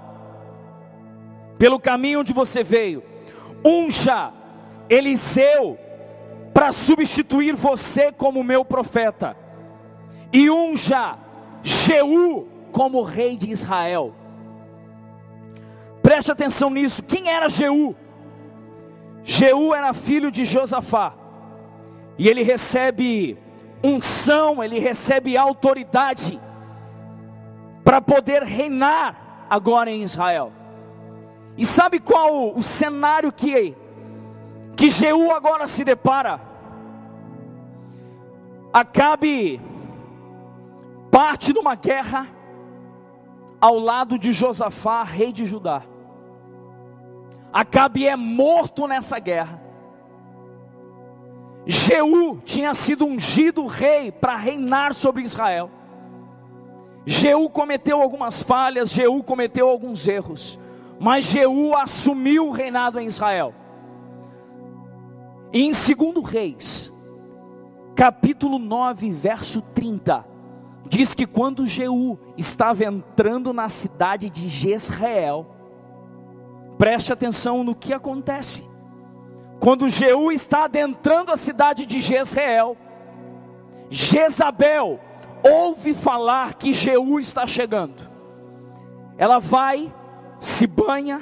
pelo 1.58 1.80
caminho 1.80 2.20
onde 2.20 2.32
você 2.32 2.64
veio, 2.64 3.04
unja 3.66 4.32
Eliseu 4.88 5.78
para 6.54 6.72
substituir 6.72 7.56
você 7.56 8.12
como 8.12 8.44
meu 8.44 8.64
profeta, 8.64 9.36
e 10.32 10.50
unja 10.50 11.18
Jeú 11.64 12.48
como 12.72 13.02
rei 13.02 13.36
de 13.38 13.50
Israel. 13.50 14.14
Preste 16.02 16.32
atenção 16.32 16.70
nisso. 16.70 17.04
Quem 17.04 17.30
era 17.30 17.48
Jeú? 17.48 17.96
Jeú 19.24 19.74
era 19.74 19.94
filho 19.94 20.32
de 20.32 20.44
Josafá, 20.46 21.14
e 22.22 22.30
ele 22.30 22.44
recebe 22.44 23.36
unção, 23.84 24.64
ele 24.64 24.78
recebe 24.78 25.36
autoridade 25.36 26.40
para 27.84 28.00
poder 28.00 28.44
reinar 28.44 29.48
agora 29.50 29.90
em 29.90 30.04
Israel. 30.04 30.52
E 31.58 31.66
sabe 31.66 32.00
qual 32.00 32.56
o 32.56 32.62
cenário 32.62 33.32
que 33.32 33.76
que 34.78 34.92
Jeú 34.92 35.32
agora 35.32 35.66
se 35.66 35.84
depara? 35.84 36.40
Acabe 38.72 39.60
parte 41.10 41.52
de 41.52 41.58
uma 41.58 41.74
guerra 41.74 42.28
ao 43.60 43.80
lado 43.80 44.20
de 44.20 44.32
Josafá, 44.32 45.02
rei 45.02 45.34
de 45.34 45.48
Judá. 45.48 45.82
Acabe 47.52 48.06
é 48.06 48.16
morto 48.16 48.86
nessa 48.86 49.18
guerra. 49.18 49.61
Jeú 51.66 52.42
tinha 52.44 52.74
sido 52.74 53.06
ungido 53.06 53.68
rei 53.68 54.12
para 54.12 54.36
reinar 54.36 54.94
sobre 54.94 55.22
Israel. 55.22 55.70
Jeú 57.06 57.50
cometeu 57.50 58.02
algumas 58.02 58.42
falhas, 58.42 58.90
Jeú 58.90 59.24
cometeu 59.24 59.68
alguns 59.68 60.08
erros, 60.08 60.60
mas 61.00 61.26
Jeú 61.26 61.76
assumiu 61.76 62.48
o 62.48 62.52
reinado 62.52 63.00
em 63.00 63.08
Israel. 63.08 63.54
E 65.52 65.64
em 65.64 65.72
2 65.72 66.24
Reis, 66.24 66.94
capítulo 67.96 68.58
9, 68.58 69.12
verso 69.12 69.62
30, 69.62 70.26
diz 70.88 71.14
que 71.14 71.26
quando 71.26 71.68
Jeú 71.68 72.18
estava 72.38 72.86
entrando 72.86 73.52
na 73.52 73.68
cidade 73.68 74.30
de 74.30 74.48
Jezreel, 74.48 75.46
preste 76.78 77.12
atenção 77.12 77.64
no 77.64 77.76
que 77.76 77.94
acontece. 77.94 78.71
Quando 79.62 79.88
Jeú 79.88 80.32
está 80.32 80.64
adentrando 80.64 81.32
a 81.32 81.38
cidade 81.38 81.86
de 81.86 82.02
Jezreel, 82.02 82.76
Jezabel, 83.92 85.00
ouve 85.44 85.94
falar 85.94 86.56
que 86.56 86.74
Jeú 86.74 87.20
está 87.20 87.46
chegando, 87.46 88.10
ela 89.20 89.38
vai, 89.38 89.94
se 90.40 90.66
banha, 90.66 91.22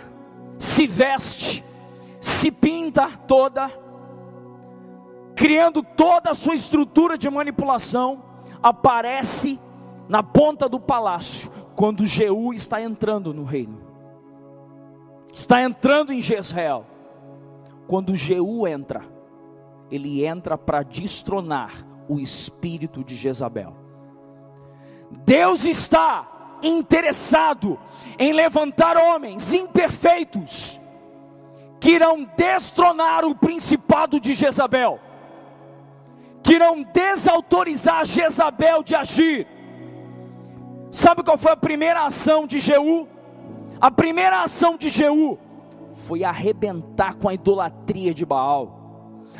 se 0.57 0.87
veste, 0.87 1.65
se 2.21 2.49
pinta 2.49 3.09
toda, 3.27 3.69
criando 5.35 5.83
toda 5.83 6.31
a 6.31 6.33
sua 6.33 6.55
estrutura 6.55 7.17
de 7.17 7.29
manipulação, 7.29 8.23
aparece 8.63 9.59
na 10.07 10.23
ponta 10.23 10.69
do 10.69 10.79
palácio, 10.79 11.51
quando 11.75 12.05
Jeú 12.05 12.53
está 12.53 12.81
entrando 12.81 13.33
no 13.33 13.43
reino, 13.43 13.81
está 15.33 15.61
entrando 15.61 16.13
em 16.13 16.21
Jezreel. 16.21 16.88
Quando 17.89 18.15
Jeú 18.15 18.67
entra, 18.67 19.01
ele 19.89 20.23
entra 20.23 20.55
para 20.55 20.83
destronar 20.83 21.83
o 22.07 22.19
espírito 22.19 23.03
de 23.03 23.15
Jezabel. 23.15 23.75
Deus 25.25 25.65
está 25.65 26.59
interessado 26.61 27.79
em 28.19 28.31
levantar 28.31 28.95
homens 28.95 29.55
imperfeitos 29.55 30.79
que 31.79 31.89
irão 31.89 32.29
destronar 32.37 33.25
o 33.25 33.33
principado 33.33 34.19
de 34.19 34.35
Jezabel, 34.35 34.99
que 36.43 36.53
irão 36.53 36.83
desautorizar 36.83 38.05
Jezabel 38.05 38.83
de 38.83 38.93
agir. 38.93 39.47
Sabe 40.91 41.23
qual 41.23 41.39
foi 41.39 41.53
a 41.53 41.57
primeira 41.57 42.05
ação 42.05 42.45
de 42.45 42.59
Jeú? 42.59 43.07
A 43.81 43.89
primeira 43.89 44.43
ação 44.43 44.77
de 44.77 44.89
Jeú 44.89 45.39
foi 45.99 46.23
arrebentar 46.23 47.15
com 47.15 47.29
a 47.29 47.33
idolatria 47.33 48.13
de 48.13 48.25
Baal. 48.25 48.79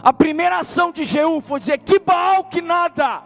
A 0.02 0.14
primeira 0.14 0.60
ação 0.60 0.92
de 0.92 1.04
Jeú 1.04 1.42
foi 1.42 1.60
dizer: 1.60 1.80
que 1.80 2.00
Baal 2.00 2.46
que 2.46 2.62
nada, 2.62 3.24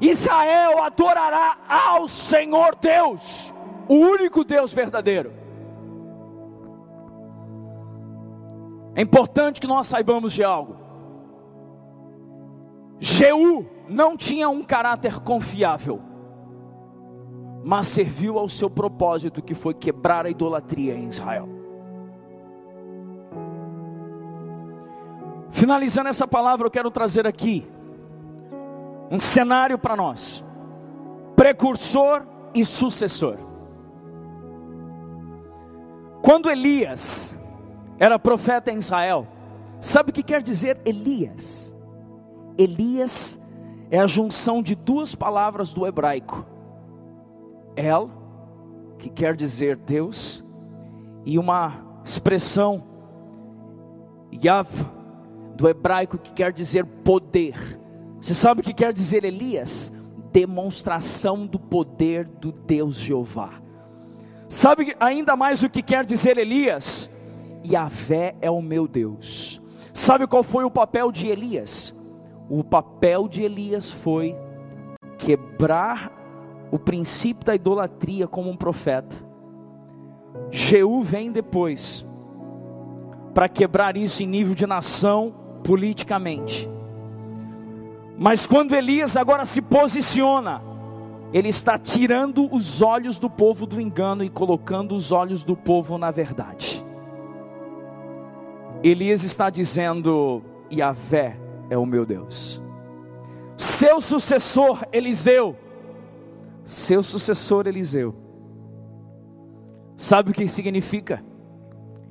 Israel 0.00 0.82
adorará 0.82 1.58
ao 1.68 2.08
Senhor 2.08 2.76
Deus, 2.76 3.52
o 3.88 3.94
único 3.94 4.44
Deus 4.44 4.72
verdadeiro. 4.72 5.32
É 8.94 9.02
importante 9.02 9.60
que 9.60 9.66
nós 9.66 9.86
saibamos 9.86 10.32
de 10.32 10.42
algo. 10.42 10.76
Jeú 13.00 13.64
não 13.88 14.16
tinha 14.16 14.48
um 14.48 14.62
caráter 14.62 15.20
confiável, 15.20 16.00
mas 17.62 17.86
serviu 17.86 18.38
ao 18.38 18.48
seu 18.48 18.68
propósito, 18.68 19.42
que 19.42 19.54
foi 19.54 19.72
quebrar 19.72 20.26
a 20.26 20.30
idolatria 20.30 20.94
em 20.94 21.08
Israel. 21.08 21.57
Finalizando 25.50 26.08
essa 26.08 26.26
palavra, 26.26 26.66
eu 26.66 26.70
quero 26.70 26.90
trazer 26.90 27.26
aqui 27.26 27.66
um 29.10 29.20
cenário 29.20 29.78
para 29.78 29.96
nós: 29.96 30.44
precursor 31.34 32.26
e 32.54 32.64
sucessor. 32.64 33.38
Quando 36.22 36.50
Elias 36.50 37.38
era 37.98 38.18
profeta 38.18 38.70
em 38.70 38.78
Israel. 38.78 39.26
Sabe 39.80 40.10
o 40.10 40.12
que 40.12 40.22
quer 40.22 40.42
dizer 40.42 40.80
Elias? 40.84 41.74
Elias 42.56 43.38
é 43.90 43.98
a 43.98 44.06
junção 44.06 44.62
de 44.62 44.74
duas 44.74 45.14
palavras 45.14 45.72
do 45.72 45.86
hebraico. 45.86 46.46
El, 47.76 48.10
que 48.98 49.08
quer 49.08 49.36
dizer 49.36 49.76
Deus, 49.76 50.44
e 51.24 51.38
uma 51.38 52.00
expressão 52.04 52.82
Yav, 54.32 54.68
do 55.58 55.68
hebraico, 55.68 56.16
que 56.16 56.32
quer 56.32 56.52
dizer 56.52 56.84
poder. 56.84 57.78
Você 58.20 58.32
sabe 58.32 58.60
o 58.60 58.64
que 58.64 58.72
quer 58.72 58.92
dizer 58.92 59.24
Elias? 59.24 59.92
Demonstração 60.32 61.44
do 61.44 61.58
poder 61.58 62.26
do 62.26 62.52
Deus 62.52 62.96
Jeová. 62.96 63.60
Sabe 64.48 64.96
ainda 65.00 65.34
mais 65.34 65.64
o 65.64 65.68
que 65.68 65.82
quer 65.82 66.06
dizer 66.06 66.38
Elias? 66.38 67.10
Yahvé 67.66 68.36
é 68.40 68.48
o 68.48 68.62
meu 68.62 68.86
Deus. 68.86 69.60
Sabe 69.92 70.28
qual 70.28 70.44
foi 70.44 70.62
o 70.62 70.70
papel 70.70 71.10
de 71.10 71.26
Elias? 71.26 71.92
O 72.48 72.62
papel 72.62 73.26
de 73.26 73.42
Elias 73.42 73.90
foi 73.90 74.36
quebrar 75.18 76.12
o 76.70 76.78
princípio 76.78 77.44
da 77.44 77.56
idolatria 77.56 78.28
como 78.28 78.48
um 78.48 78.56
profeta. 78.56 79.16
Jeú 80.52 81.02
vem 81.02 81.32
depois 81.32 82.06
para 83.34 83.48
quebrar 83.48 83.96
isso 83.96 84.22
em 84.22 84.26
nível 84.26 84.54
de 84.54 84.64
nação 84.64 85.47
politicamente. 85.64 86.68
Mas 88.16 88.46
quando 88.46 88.74
Elias 88.74 89.16
agora 89.16 89.44
se 89.44 89.62
posiciona, 89.62 90.60
ele 91.32 91.48
está 91.48 91.78
tirando 91.78 92.52
os 92.52 92.80
olhos 92.82 93.18
do 93.18 93.28
povo 93.28 93.66
do 93.66 93.80
engano 93.80 94.24
e 94.24 94.30
colocando 94.30 94.94
os 94.94 95.12
olhos 95.12 95.44
do 95.44 95.56
povo 95.56 95.98
na 95.98 96.10
verdade. 96.10 96.84
Elias 98.82 99.24
está 99.24 99.50
dizendo: 99.50 100.42
Yahvé 100.72 101.38
é 101.68 101.76
o 101.76 101.84
meu 101.84 102.06
Deus. 102.06 102.62
Seu 103.56 104.00
sucessor 104.00 104.84
Eliseu, 104.92 105.56
seu 106.64 107.02
sucessor 107.02 107.66
Eliseu, 107.66 108.14
sabe 109.96 110.30
o 110.30 110.34
que 110.34 110.48
significa? 110.48 111.22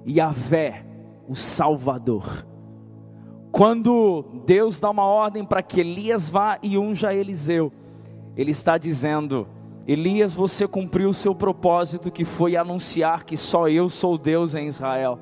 Yahvé, 0.07 0.85
o 1.27 1.35
Salvador. 1.35 2.45
Quando 3.51 4.25
Deus 4.45 4.79
dá 4.79 4.89
uma 4.89 5.05
ordem 5.05 5.43
para 5.43 5.63
que 5.63 5.79
Elias 5.79 6.29
vá 6.29 6.59
e 6.61 6.77
unja 6.77 7.13
Eliseu, 7.13 7.71
Ele 8.35 8.51
está 8.51 8.77
dizendo: 8.77 9.47
Elias, 9.87 10.35
você 10.35 10.67
cumpriu 10.67 11.09
o 11.09 11.13
seu 11.13 11.33
propósito 11.33 12.11
que 12.11 12.25
foi 12.25 12.55
anunciar 12.57 13.23
que 13.23 13.37
só 13.37 13.69
eu 13.69 13.89
sou 13.89 14.17
Deus 14.17 14.53
em 14.53 14.67
Israel. 14.67 15.17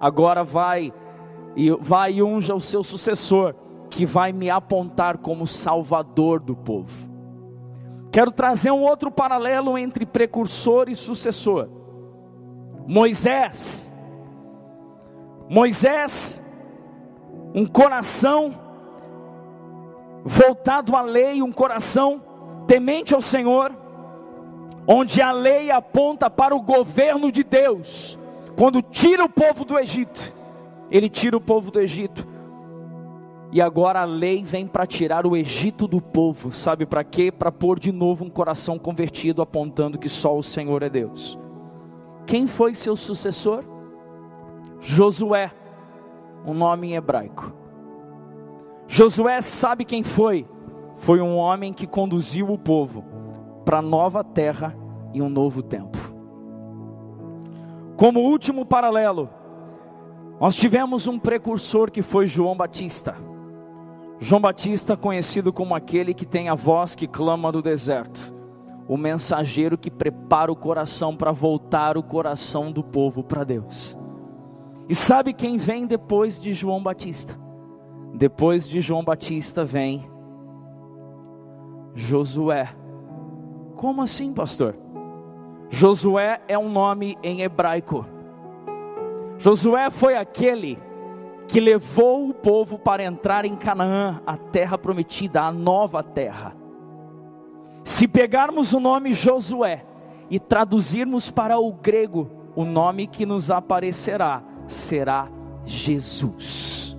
Agora 0.00 0.42
vai 0.42 0.92
e 1.56 1.70
vai 1.70 2.14
e 2.14 2.22
unja 2.22 2.54
o 2.54 2.60
seu 2.60 2.82
sucessor, 2.82 3.54
que 3.88 4.04
vai 4.04 4.32
me 4.32 4.50
apontar 4.50 5.18
como 5.18 5.46
salvador 5.46 6.40
do 6.40 6.54
povo. 6.54 7.08
Quero 8.10 8.32
trazer 8.32 8.70
um 8.70 8.82
outro 8.82 9.10
paralelo 9.10 9.76
entre 9.78 10.06
precursor 10.06 10.88
e 10.88 10.96
sucessor. 10.96 11.68
Moisés. 12.86 13.92
Moisés, 15.48 16.42
um 17.54 17.66
coração 17.66 18.54
voltado 20.24 20.94
à 20.94 21.02
lei, 21.02 21.42
um 21.42 21.52
coração 21.52 22.22
temente 22.66 23.14
ao 23.14 23.20
Senhor, 23.20 23.72
onde 24.86 25.20
a 25.22 25.32
lei 25.32 25.70
aponta 25.70 26.28
para 26.28 26.54
o 26.54 26.62
governo 26.62 27.32
de 27.32 27.42
Deus, 27.42 28.18
quando 28.56 28.82
tira 28.82 29.24
o 29.24 29.28
povo 29.28 29.64
do 29.64 29.78
Egito, 29.78 30.34
ele 30.90 31.08
tira 31.08 31.36
o 31.36 31.40
povo 31.40 31.70
do 31.70 31.80
Egito. 31.80 32.26
E 33.50 33.62
agora 33.62 34.00
a 34.00 34.04
lei 34.04 34.44
vem 34.44 34.66
para 34.66 34.86
tirar 34.86 35.26
o 35.26 35.34
Egito 35.34 35.88
do 35.88 36.02
povo, 36.02 36.54
sabe 36.54 36.84
para 36.84 37.02
quê? 37.02 37.32
Para 37.32 37.50
pôr 37.50 37.78
de 37.78 37.90
novo 37.90 38.24
um 38.24 38.30
coração 38.30 38.78
convertido, 38.78 39.40
apontando 39.40 39.98
que 39.98 40.08
só 40.08 40.36
o 40.36 40.42
Senhor 40.42 40.82
é 40.82 40.90
Deus. 40.90 41.38
Quem 42.26 42.46
foi 42.46 42.74
seu 42.74 42.94
sucessor? 42.94 43.64
Josué, 44.80 45.50
um 46.50 46.54
nome 46.54 46.88
em 46.88 46.94
hebraico. 46.94 47.52
Josué 48.86 49.40
sabe 49.40 49.84
quem 49.84 50.02
foi? 50.02 50.46
Foi 50.96 51.20
um 51.20 51.36
homem 51.36 51.72
que 51.72 51.86
conduziu 51.86 52.50
o 52.50 52.58
povo 52.58 53.04
para 53.64 53.82
nova 53.82 54.24
terra 54.24 54.74
e 55.12 55.20
um 55.20 55.28
novo 55.28 55.62
tempo. 55.62 55.98
Como 57.96 58.20
último 58.20 58.64
paralelo, 58.64 59.28
nós 60.40 60.54
tivemos 60.54 61.06
um 61.06 61.18
precursor 61.18 61.90
que 61.90 62.00
foi 62.00 62.26
João 62.26 62.56
Batista. 62.56 63.14
João 64.20 64.40
Batista, 64.40 64.96
conhecido 64.96 65.52
como 65.52 65.74
aquele 65.74 66.14
que 66.14 66.24
tem 66.24 66.48
a 66.48 66.54
voz 66.54 66.94
que 66.94 67.06
clama 67.06 67.52
do 67.52 67.60
deserto, 67.60 68.34
o 68.88 68.96
mensageiro 68.96 69.76
que 69.76 69.90
prepara 69.90 70.50
o 70.50 70.56
coração 70.56 71.14
para 71.14 71.30
voltar 71.30 71.98
o 71.98 72.02
coração 72.02 72.72
do 72.72 72.82
povo 72.82 73.22
para 73.22 73.44
Deus. 73.44 73.96
E 74.88 74.94
sabe 74.94 75.34
quem 75.34 75.58
vem 75.58 75.86
depois 75.86 76.40
de 76.40 76.54
João 76.54 76.82
Batista? 76.82 77.38
Depois 78.14 78.66
de 78.66 78.80
João 78.80 79.04
Batista 79.04 79.62
vem 79.62 80.10
Josué. 81.94 82.74
Como 83.76 84.00
assim, 84.00 84.32
pastor? 84.32 84.76
Josué 85.68 86.40
é 86.48 86.58
um 86.58 86.70
nome 86.70 87.18
em 87.22 87.42
hebraico. 87.42 88.06
Josué 89.36 89.90
foi 89.90 90.16
aquele 90.16 90.78
que 91.46 91.60
levou 91.60 92.28
o 92.28 92.34
povo 92.34 92.78
para 92.78 93.04
entrar 93.04 93.44
em 93.44 93.56
Canaã, 93.56 94.22
a 94.26 94.36
terra 94.38 94.78
prometida, 94.78 95.42
a 95.42 95.52
nova 95.52 96.02
terra. 96.02 96.56
Se 97.84 98.08
pegarmos 98.08 98.72
o 98.72 98.80
nome 98.80 99.12
Josué 99.12 99.84
e 100.30 100.40
traduzirmos 100.40 101.30
para 101.30 101.58
o 101.58 101.72
grego, 101.72 102.30
o 102.56 102.64
nome 102.64 103.06
que 103.06 103.26
nos 103.26 103.50
aparecerá 103.50 104.42
será 104.68 105.28
Jesus. 105.64 106.96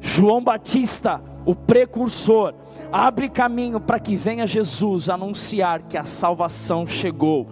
João 0.00 0.42
Batista, 0.42 1.20
o 1.44 1.54
precursor, 1.54 2.54
abre 2.90 3.28
caminho 3.28 3.80
para 3.80 4.00
que 4.00 4.16
venha 4.16 4.46
Jesus 4.46 5.08
anunciar 5.08 5.82
que 5.82 5.96
a 5.96 6.04
salvação 6.04 6.86
chegou 6.86 7.48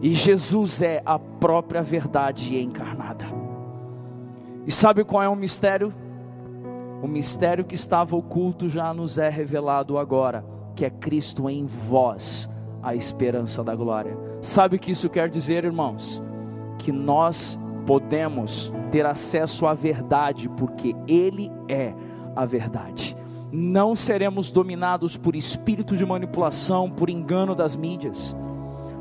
e 0.00 0.12
Jesus 0.12 0.82
é 0.82 1.02
a 1.04 1.18
própria 1.18 1.82
verdade 1.82 2.60
encarnada. 2.60 3.26
E 4.66 4.72
sabe 4.72 5.04
qual 5.04 5.22
é 5.22 5.28
o 5.28 5.36
mistério? 5.36 5.92
O 7.02 7.06
mistério 7.06 7.64
que 7.64 7.74
estava 7.74 8.16
oculto 8.16 8.68
já 8.68 8.92
nos 8.92 9.18
é 9.18 9.28
revelado 9.28 9.98
agora, 9.98 10.44
que 10.74 10.84
é 10.84 10.90
Cristo 10.90 11.48
em 11.48 11.64
vós, 11.64 12.48
a 12.82 12.94
esperança 12.94 13.62
da 13.62 13.74
glória. 13.74 14.16
Sabe 14.40 14.76
o 14.76 14.78
que 14.78 14.90
isso 14.90 15.08
quer 15.08 15.28
dizer, 15.28 15.64
irmãos? 15.64 16.22
Que 16.78 16.92
nós 16.92 17.58
podemos 17.88 18.70
ter 18.92 19.04
acesso 19.04 19.66
à 19.66 19.74
verdade, 19.74 20.48
porque 20.50 20.94
Ele 21.08 21.50
é 21.66 21.92
a 22.36 22.44
verdade. 22.44 23.16
Não 23.50 23.96
seremos 23.96 24.52
dominados 24.52 25.16
por 25.16 25.34
espírito 25.34 25.96
de 25.96 26.06
manipulação, 26.06 26.88
por 26.88 27.08
engano 27.10 27.54
das 27.54 27.74
mídias 27.74 28.36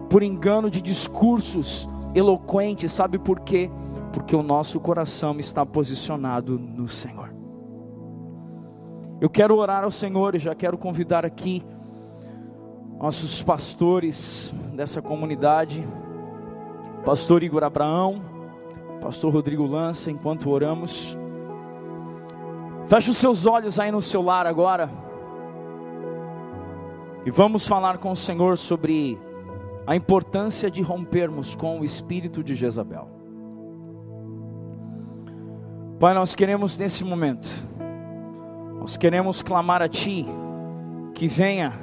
por 0.10 0.24
engano 0.24 0.70
de 0.70 0.82
discursos 0.82 1.88
eloquentes, 2.16 2.92
sabe 2.92 3.20
por 3.20 3.42
quê? 3.42 3.70
Porque 4.14 4.36
o 4.36 4.44
nosso 4.44 4.80
coração 4.80 5.38
está 5.40 5.66
posicionado 5.66 6.58
no 6.58 6.88
Senhor. 6.88 7.34
Eu 9.20 9.30
quero 9.30 9.56
orar 9.56 9.84
ao 9.84 9.92
Senhor 9.92 10.36
e 10.36 10.40
já 10.40 10.56
quero 10.56 10.78
convidar 10.78 11.26
aqui 11.26 11.64
nossos 13.00 13.44
pastores 13.44 14.54
dessa 14.74 15.02
comunidade, 15.02 15.88
pastor 17.06 17.44
Igor 17.44 17.64
Abraão, 17.64 18.22
pastor 19.02 19.34
Rodrigo 19.34 19.66
Lança, 19.66 20.12
enquanto 20.12 20.50
oramos. 20.50 21.18
Feche 22.88 23.12
os 23.12 23.18
seus 23.18 23.46
olhos 23.46 23.80
aí 23.80 23.92
no 23.92 24.02
seu 24.02 24.22
lar 24.22 24.46
agora. 24.48 24.90
E 27.26 27.32
vamos 27.32 27.68
falar 27.68 27.98
com 27.98 28.12
o 28.12 28.16
Senhor 28.16 28.58
sobre 28.58 29.20
a 29.86 29.96
importância 29.96 30.72
de 30.72 30.82
rompermos 30.82 31.56
com 31.56 31.80
o 31.80 31.86
espírito 31.86 32.44
de 32.44 32.56
Jezabel. 32.56 33.10
Pai, 36.00 36.14
nós 36.14 36.36
queremos 36.36 36.78
nesse 36.78 37.04
momento, 37.04 37.48
nós 38.80 38.98
queremos 38.98 39.42
clamar 39.42 39.82
a 39.82 39.90
Ti, 39.90 40.26
que 41.16 41.28
venha 41.28 41.74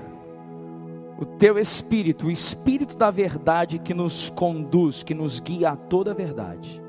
o 1.18 1.24
Teu 1.24 1.58
Espírito, 1.58 2.26
o 2.26 2.30
Espírito 2.30 2.96
da 2.96 3.10
verdade 3.10 3.78
que 3.78 3.92
nos 3.92 4.30
conduz, 4.30 5.02
que 5.02 5.14
nos 5.14 5.40
guia 5.40 5.70
a 5.70 5.76
toda 5.76 6.12
a 6.12 6.14
verdade. 6.14 6.83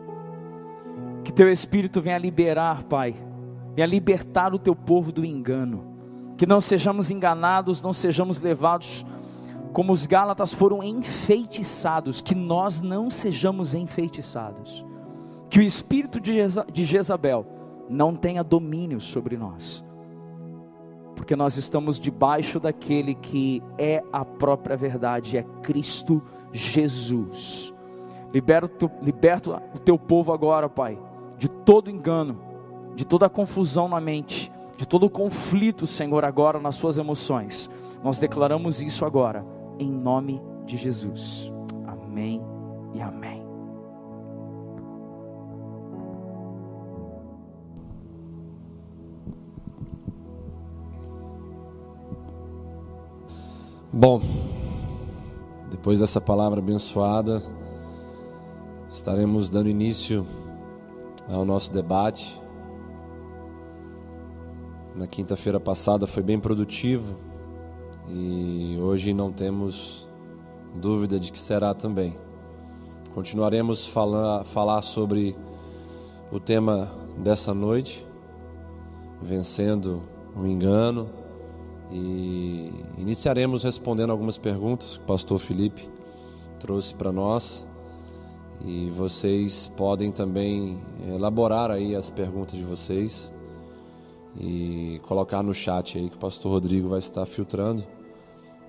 Que 1.25 1.33
Teu 1.33 1.51
Espírito 1.51 1.99
venha 1.99 2.17
liberar, 2.17 2.83
Pai, 2.83 3.13
venha 3.75 3.85
libertar 3.85 4.53
o 4.53 4.59
Teu 4.59 4.73
povo 4.73 5.11
do 5.11 5.25
engano. 5.25 5.83
Que 6.37 6.45
não 6.45 6.61
sejamos 6.61 7.11
enganados, 7.11 7.81
não 7.81 7.91
sejamos 7.91 8.39
levados 8.39 9.05
como 9.75 9.91
os 9.91 10.05
Gálatas 10.05 10.53
foram 10.53 10.81
enfeitiçados, 10.81 12.21
que 12.21 12.33
nós 12.33 12.79
não 12.79 13.09
sejamos 13.09 13.73
enfeitiçados, 13.73 14.85
que 15.49 15.59
o 15.59 15.61
espírito 15.61 16.17
de 16.17 16.85
Jezabel 16.85 17.45
não 17.89 18.15
tenha 18.15 18.41
domínio 18.41 19.01
sobre 19.01 19.35
nós, 19.35 19.83
porque 21.13 21.35
nós 21.35 21.57
estamos 21.57 21.99
debaixo 21.99 22.57
daquele 22.57 23.15
que 23.15 23.61
é 23.77 24.01
a 24.13 24.23
própria 24.23 24.77
verdade, 24.77 25.37
é 25.37 25.43
Cristo 25.61 26.23
Jesus. 26.53 27.73
Liberta, 28.33 28.89
liberta 29.01 29.61
o 29.75 29.79
teu 29.79 29.99
povo 29.99 30.31
agora, 30.31 30.69
Pai, 30.69 30.97
de 31.37 31.47
todo 31.47 31.89
engano, 31.89 32.39
de 32.95 33.05
toda 33.05 33.29
confusão 33.29 33.87
na 33.87 33.99
mente, 33.99 34.51
de 34.77 34.85
todo 34.85 35.09
conflito, 35.09 35.87
Senhor, 35.87 36.23
agora 36.23 36.59
nas 36.59 36.75
suas 36.75 36.97
emoções. 36.97 37.69
Nós 38.03 38.19
declaramos 38.19 38.81
isso 38.81 39.05
agora, 39.05 39.45
em 39.79 39.89
nome 39.89 40.41
de 40.65 40.77
Jesus. 40.77 41.51
Amém 41.87 42.41
e 42.93 43.01
amém. 43.01 43.43
Bom, 53.91 54.21
depois 55.71 55.99
dessa 55.99 56.19
palavra 56.19 56.59
abençoada, 56.59 57.41
estaremos 58.89 59.49
dando 59.49 59.69
início 59.69 60.25
ao 61.27 61.45
nosso 61.45 61.71
debate. 61.71 62.41
Na 64.95 65.07
quinta-feira 65.07 65.59
passada 65.59 66.07
foi 66.07 66.23
bem 66.23 66.39
produtivo 66.39 67.17
e 68.07 68.77
hoje 68.81 69.13
não 69.13 69.31
temos 69.31 70.07
dúvida 70.75 71.19
de 71.19 71.31
que 71.31 71.39
será 71.39 71.73
também. 71.73 72.17
Continuaremos 73.13 73.91
a 73.95 74.43
falar 74.43 74.81
sobre 74.81 75.35
o 76.31 76.39
tema 76.39 76.91
dessa 77.17 77.53
noite, 77.53 78.05
vencendo 79.21 80.03
o 80.35 80.45
engano 80.45 81.09
e 81.91 82.73
iniciaremos 82.97 83.63
respondendo 83.63 84.11
algumas 84.11 84.37
perguntas 84.37 84.97
que 84.97 85.03
o 85.03 85.07
pastor 85.07 85.39
Felipe 85.39 85.89
trouxe 86.59 86.93
para 86.93 87.11
nós. 87.11 87.67
E 88.63 88.89
vocês 88.91 89.71
podem 89.75 90.11
também 90.11 90.79
elaborar 91.07 91.71
aí 91.71 91.95
as 91.95 92.09
perguntas 92.09 92.57
de 92.57 92.63
vocês 92.63 93.31
e 94.37 94.99
colocar 95.07 95.43
no 95.43 95.53
chat 95.53 95.97
aí 95.97 96.09
que 96.09 96.15
o 96.15 96.19
pastor 96.19 96.51
Rodrigo 96.51 96.89
vai 96.89 96.99
estar 96.99 97.25
filtrando 97.25 97.83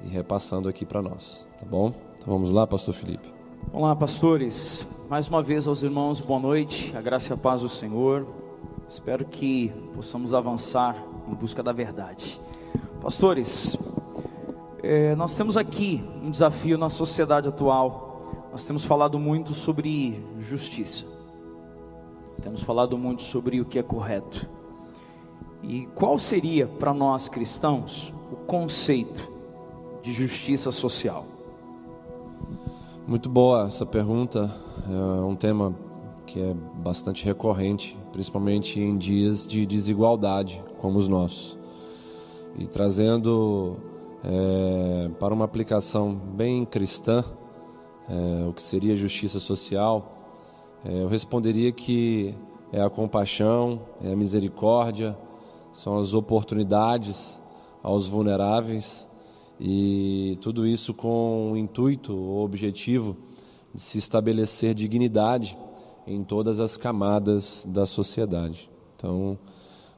e 0.02 0.08
repassando 0.08 0.68
aqui 0.68 0.84
para 0.84 1.02
nós, 1.02 1.48
tá 1.58 1.66
bom? 1.66 1.92
Então 2.18 2.32
vamos 2.32 2.52
lá, 2.52 2.66
pastor 2.66 2.94
Felipe. 2.94 3.28
Olá, 3.72 3.94
pastores. 3.96 4.86
Mais 5.08 5.28
uma 5.28 5.42
vez 5.42 5.66
aos 5.66 5.82
irmãos, 5.82 6.20
boa 6.20 6.40
noite. 6.40 6.92
A 6.96 7.00
graça 7.00 7.32
e 7.32 7.34
a 7.34 7.36
paz 7.36 7.60
do 7.60 7.68
Senhor. 7.68 8.26
Espero 8.88 9.24
que 9.24 9.72
possamos 9.94 10.32
avançar 10.32 10.96
em 11.28 11.34
busca 11.34 11.62
da 11.62 11.72
verdade. 11.72 12.40
Pastores, 13.00 13.76
é, 14.82 15.14
nós 15.16 15.34
temos 15.34 15.56
aqui 15.56 16.02
um 16.22 16.30
desafio 16.30 16.78
na 16.78 16.88
sociedade 16.88 17.48
atual. 17.48 18.05
Nós 18.56 18.64
temos 18.64 18.86
falado 18.86 19.18
muito 19.18 19.52
sobre 19.52 20.18
justiça. 20.40 21.04
Temos 22.42 22.62
falado 22.62 22.96
muito 22.96 23.20
sobre 23.20 23.60
o 23.60 23.66
que 23.66 23.78
é 23.78 23.82
correto. 23.82 24.48
E 25.62 25.84
qual 25.94 26.18
seria 26.18 26.66
para 26.66 26.94
nós 26.94 27.28
cristãos 27.28 28.14
o 28.32 28.36
conceito 28.46 29.30
de 30.02 30.10
justiça 30.10 30.70
social? 30.70 31.26
Muito 33.06 33.28
boa 33.28 33.66
essa 33.66 33.84
pergunta. 33.84 34.50
É 34.88 35.20
um 35.20 35.36
tema 35.36 35.74
que 36.26 36.40
é 36.40 36.54
bastante 36.82 37.26
recorrente, 37.26 37.94
principalmente 38.10 38.80
em 38.80 38.96
dias 38.96 39.46
de 39.46 39.66
desigualdade 39.66 40.64
como 40.78 40.96
os 40.96 41.08
nossos 41.08 41.58
e 42.58 42.66
trazendo 42.66 43.76
é, 44.24 45.10
para 45.20 45.34
uma 45.34 45.44
aplicação 45.44 46.14
bem 46.14 46.64
cristã, 46.64 47.22
é, 48.08 48.46
o 48.46 48.52
que 48.52 48.62
seria 48.62 48.96
justiça 48.96 49.40
social, 49.40 50.12
é, 50.84 51.02
eu 51.02 51.08
responderia 51.08 51.72
que 51.72 52.34
é 52.72 52.80
a 52.80 52.90
compaixão, 52.90 53.80
é 54.00 54.12
a 54.12 54.16
misericórdia, 54.16 55.16
são 55.72 55.98
as 55.98 56.14
oportunidades 56.14 57.40
aos 57.82 58.08
vulneráveis 58.08 59.08
e 59.60 60.38
tudo 60.40 60.66
isso 60.66 60.92
com 60.92 61.52
o 61.52 61.56
intuito, 61.56 62.14
o 62.14 62.42
objetivo 62.42 63.16
de 63.74 63.80
se 63.80 63.98
estabelecer 63.98 64.74
dignidade 64.74 65.58
em 66.06 66.22
todas 66.22 66.60
as 66.60 66.76
camadas 66.76 67.66
da 67.68 67.86
sociedade. 67.86 68.70
Então, 68.94 69.38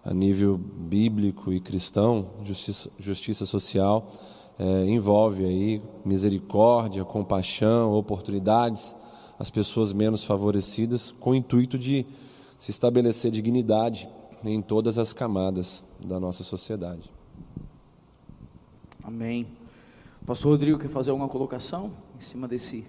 a 0.05 0.15
nível 0.15 0.57
bíblico 0.59 1.53
e 1.53 1.61
cristão, 1.61 2.31
justiça, 2.43 2.91
justiça 2.99 3.47
social 3.47 4.11
é, 4.59 4.85
envolve 4.87 5.45
aí 5.45 5.83
misericórdia, 6.05 7.05
compaixão, 7.05 7.93
oportunidades 7.93 8.97
às 9.39 9.51
pessoas 9.51 9.93
menos 9.93 10.25
favorecidas, 10.25 11.13
com 11.21 11.31
o 11.31 11.35
intuito 11.35 11.79
de 11.79 12.05
se 12.59 12.71
estabelecer 12.73 13.31
dignidade 13.31 14.09
em 14.45 14.61
todas 14.61 14.99
as 14.99 15.13
camadas 15.13 15.85
da 16.05 16.19
nossa 16.19 16.43
sociedade. 16.43 17.11
Amém. 19.03 19.47
Pastor 20.27 20.53
Rodrigo 20.53 20.79
quer 20.79 20.91
fazer 20.91 21.11
alguma 21.11 21.29
colocação 21.29 21.93
em 22.19 22.21
cima 22.21 22.49
desse 22.49 22.85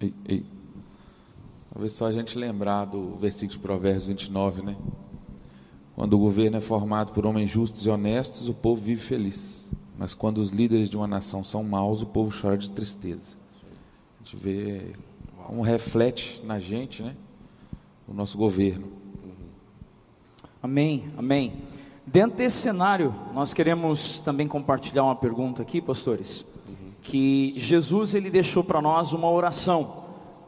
Ei, 0.00 0.12
ei. 0.26 0.44
Talvez 1.68 1.92
só 1.92 2.06
a 2.06 2.12
gente 2.12 2.36
lembrar 2.36 2.86
do 2.86 3.14
versículo 3.16 3.56
de 3.56 3.62
Provérbios 3.62 4.06
29, 4.08 4.62
né? 4.62 4.76
Quando 5.94 6.14
o 6.14 6.18
governo 6.18 6.56
é 6.56 6.60
formado 6.60 7.12
por 7.12 7.26
homens 7.26 7.50
justos 7.50 7.84
e 7.84 7.90
honestos, 7.90 8.48
o 8.48 8.54
povo 8.54 8.80
vive 8.80 9.00
feliz. 9.00 9.70
Mas 9.98 10.14
quando 10.14 10.38
os 10.38 10.50
líderes 10.50 10.88
de 10.88 10.96
uma 10.96 11.06
nação 11.06 11.44
são 11.44 11.62
maus, 11.62 12.02
o 12.02 12.06
povo 12.06 12.34
chora 12.38 12.56
de 12.56 12.70
tristeza. 12.70 13.36
A 14.20 14.24
gente 14.24 14.36
vê 14.36 14.92
como 15.44 15.62
reflete 15.62 16.42
na 16.44 16.58
gente, 16.58 17.02
né? 17.02 17.14
O 18.08 18.14
nosso 18.14 18.38
governo. 18.38 18.86
Amém, 20.62 21.10
amém. 21.16 21.52
Dentro 22.06 22.38
desse 22.38 22.58
cenário, 22.58 23.14
nós 23.34 23.52
queremos 23.52 24.18
também 24.20 24.48
compartilhar 24.48 25.04
uma 25.04 25.16
pergunta 25.16 25.62
aqui, 25.62 25.80
pastores, 25.80 26.44
que 27.02 27.54
Jesus 27.56 28.14
ele 28.14 28.30
deixou 28.30 28.64
para 28.64 28.80
nós 28.80 29.12
uma 29.12 29.30
oração 29.30 30.02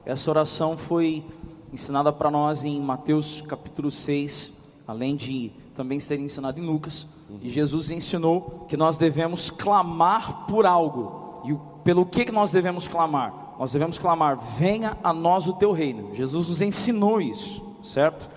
essa 0.06 0.30
oração 0.30 0.76
foi 0.76 1.24
ensinada 1.72 2.12
para 2.12 2.30
nós 2.30 2.62
em 2.62 2.78
Mateus 2.78 3.40
capítulo 3.40 3.90
6, 3.90 4.52
além 4.86 5.16
de 5.16 5.50
também 5.74 5.98
ser 6.00 6.18
ensinada 6.18 6.58
em 6.58 6.64
Lucas. 6.64 7.06
E 7.40 7.48
Jesus 7.48 7.90
ensinou 7.90 8.66
que 8.68 8.76
nós 8.76 8.96
devemos 8.96 9.50
clamar 9.50 10.46
por 10.46 10.66
algo. 10.66 11.42
E 11.44 11.56
pelo 11.82 12.06
que, 12.06 12.24
que 12.24 12.32
nós 12.32 12.50
devemos 12.50 12.86
clamar? 12.86 13.54
Nós 13.58 13.72
devemos 13.72 13.98
clamar: 13.98 14.38
venha 14.56 14.96
a 15.02 15.12
nós 15.12 15.46
o 15.46 15.54
teu 15.54 15.72
reino. 15.72 16.14
Jesus 16.14 16.48
nos 16.48 16.62
ensinou 16.62 17.20
isso, 17.20 17.62
certo? 17.82 18.28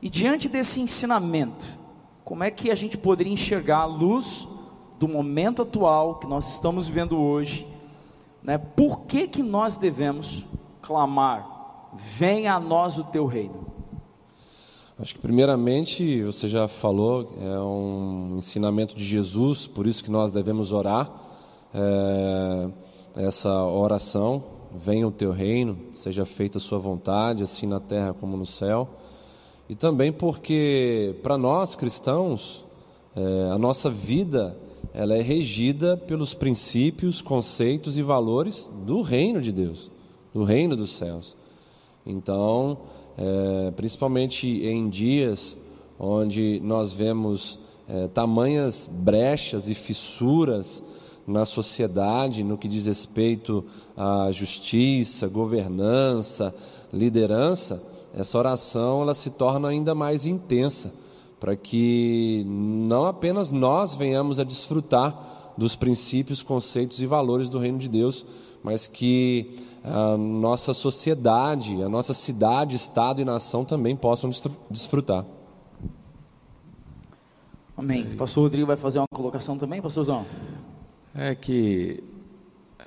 E 0.00 0.08
diante 0.08 0.48
desse 0.48 0.80
ensinamento, 0.80 1.66
como 2.24 2.44
é 2.44 2.50
que 2.50 2.70
a 2.70 2.74
gente 2.74 2.96
poderia 2.96 3.32
enxergar 3.32 3.78
a 3.78 3.84
luz 3.84 4.48
do 4.98 5.06
momento 5.06 5.62
atual 5.62 6.16
que 6.16 6.26
nós 6.26 6.48
estamos 6.48 6.88
vivendo 6.88 7.18
hoje? 7.18 7.66
Né? 8.42 8.58
Por 8.58 9.00
que, 9.02 9.28
que 9.28 9.42
nós 9.42 9.76
devemos 9.76 10.44
clamar: 10.80 11.46
venha 11.94 12.54
a 12.54 12.60
nós 12.60 12.98
o 12.98 13.04
teu 13.04 13.26
reino? 13.26 13.71
Acho 14.98 15.14
que 15.14 15.20
primeiramente 15.20 16.22
você 16.22 16.48
já 16.48 16.68
falou, 16.68 17.32
é 17.40 17.58
um 17.60 18.36
ensinamento 18.36 18.94
de 18.94 19.04
Jesus, 19.04 19.66
por 19.66 19.86
isso 19.86 20.04
que 20.04 20.10
nós 20.10 20.32
devemos 20.32 20.72
orar 20.72 21.10
é, 21.74 22.70
essa 23.16 23.64
oração, 23.64 24.42
venha 24.70 25.08
o 25.08 25.10
teu 25.10 25.32
reino, 25.32 25.78
seja 25.94 26.24
feita 26.24 26.58
a 26.58 26.60
sua 26.60 26.78
vontade, 26.78 27.42
assim 27.42 27.66
na 27.66 27.80
terra 27.80 28.14
como 28.14 28.36
no 28.36 28.46
céu. 28.46 28.88
E 29.68 29.74
também 29.74 30.12
porque 30.12 31.16
para 31.22 31.38
nós 31.38 31.74
cristãos, 31.74 32.64
é, 33.16 33.50
a 33.52 33.58
nossa 33.58 33.90
vida 33.90 34.56
ela 34.94 35.14
é 35.14 35.22
regida 35.22 35.96
pelos 35.96 36.34
princípios, 36.34 37.22
conceitos 37.22 37.96
e 37.96 38.02
valores 38.02 38.70
do 38.84 39.00
reino 39.00 39.40
de 39.40 39.50
Deus 39.50 39.90
do 40.32 40.44
reino 40.44 40.74
dos 40.74 40.92
céus. 40.92 41.36
Então, 42.04 42.78
é, 43.16 43.70
principalmente 43.72 44.46
em 44.46 44.88
dias 44.88 45.56
onde 45.98 46.60
nós 46.64 46.92
vemos 46.92 47.58
é, 47.88 48.08
tamanhas 48.08 48.90
brechas 48.92 49.68
e 49.68 49.74
fissuras 49.74 50.82
na 51.26 51.44
sociedade 51.44 52.42
no 52.42 52.58
que 52.58 52.68
diz 52.68 52.86
respeito 52.86 53.64
à 53.96 54.30
justiça, 54.32 55.28
governança, 55.28 56.54
liderança, 56.92 57.82
essa 58.14 58.38
oração 58.38 59.02
ela 59.02 59.14
se 59.14 59.30
torna 59.30 59.68
ainda 59.68 59.94
mais 59.94 60.26
intensa 60.26 60.92
para 61.40 61.56
que 61.56 62.44
não 62.46 63.06
apenas 63.06 63.50
nós 63.50 63.94
venhamos 63.94 64.38
a 64.38 64.44
desfrutar 64.44 65.52
dos 65.58 65.74
princípios, 65.74 66.42
conceitos 66.42 67.00
e 67.00 67.06
valores 67.06 67.48
do 67.48 67.58
reino 67.58 67.78
de 67.78 67.88
Deus, 67.88 68.24
mas 68.62 68.86
que 68.86 69.56
a 69.84 70.16
nossa 70.16 70.72
sociedade, 70.72 71.82
a 71.82 71.88
nossa 71.88 72.14
cidade, 72.14 72.76
estado 72.76 73.20
e 73.20 73.24
nação 73.24 73.64
também 73.64 73.96
possam 73.96 74.30
desfrutar. 74.70 75.24
Amém. 77.76 78.16
Pastor 78.16 78.44
Rodrigo 78.44 78.66
vai 78.66 78.76
fazer 78.76 78.98
uma 78.98 79.08
colocação 79.12 79.58
também, 79.58 79.82
pastorzão? 79.82 80.24
É 81.14 81.34
que 81.34 82.02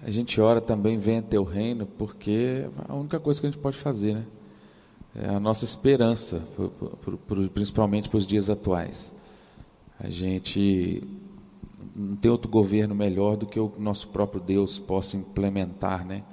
a 0.01 0.09
gente 0.09 0.39
ora 0.39 0.61
também, 0.61 0.97
venha 0.97 1.21
teu 1.21 1.43
reino, 1.43 1.86
porque 1.86 2.65
é 2.65 2.69
a 2.88 2.95
única 2.95 3.19
coisa 3.19 3.39
que 3.41 3.47
a 3.47 3.49
gente 3.49 3.59
pode 3.59 3.78
fazer, 3.78 4.15
né? 4.15 4.26
É 5.15 5.30
a 5.30 5.39
nossa 5.39 5.63
esperança, 5.63 6.41
principalmente 7.53 8.09
para 8.09 8.17
os 8.17 8.28
dias 8.28 8.49
atuais. 8.49 9.13
A 9.97 10.09
gente 10.09 11.03
não 11.95 12.15
tem 12.15 12.29
outro 12.29 12.49
governo 12.49 12.93
melhor 12.93 13.37
do 13.37 13.45
que 13.45 13.59
o 13.59 13.71
nosso 13.77 14.09
próprio 14.09 14.41
Deus 14.41 14.77
possa 14.77 15.15
implementar, 15.15 16.05
né? 16.05 16.23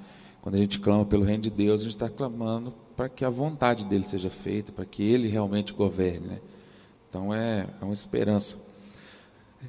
Quando 0.41 0.55
a 0.55 0.57
gente 0.57 0.79
clama 0.79 1.05
pelo 1.05 1.23
reino 1.23 1.43
de 1.43 1.49
Deus, 1.49 1.81
a 1.81 1.83
gente 1.85 1.93
está 1.93 2.09
clamando 2.09 2.73
para 2.97 3.07
que 3.07 3.23
a 3.23 3.29
vontade 3.29 3.85
dele 3.85 4.03
seja 4.03 4.29
feita, 4.29 4.71
para 4.71 4.85
que 4.85 5.01
ele 5.01 5.27
realmente 5.27 5.71
governe, 5.71 6.27
né? 6.27 6.39
Então 7.09 7.33
é, 7.33 7.67
é 7.81 7.85
uma 7.85 7.93
esperança. 7.93 8.57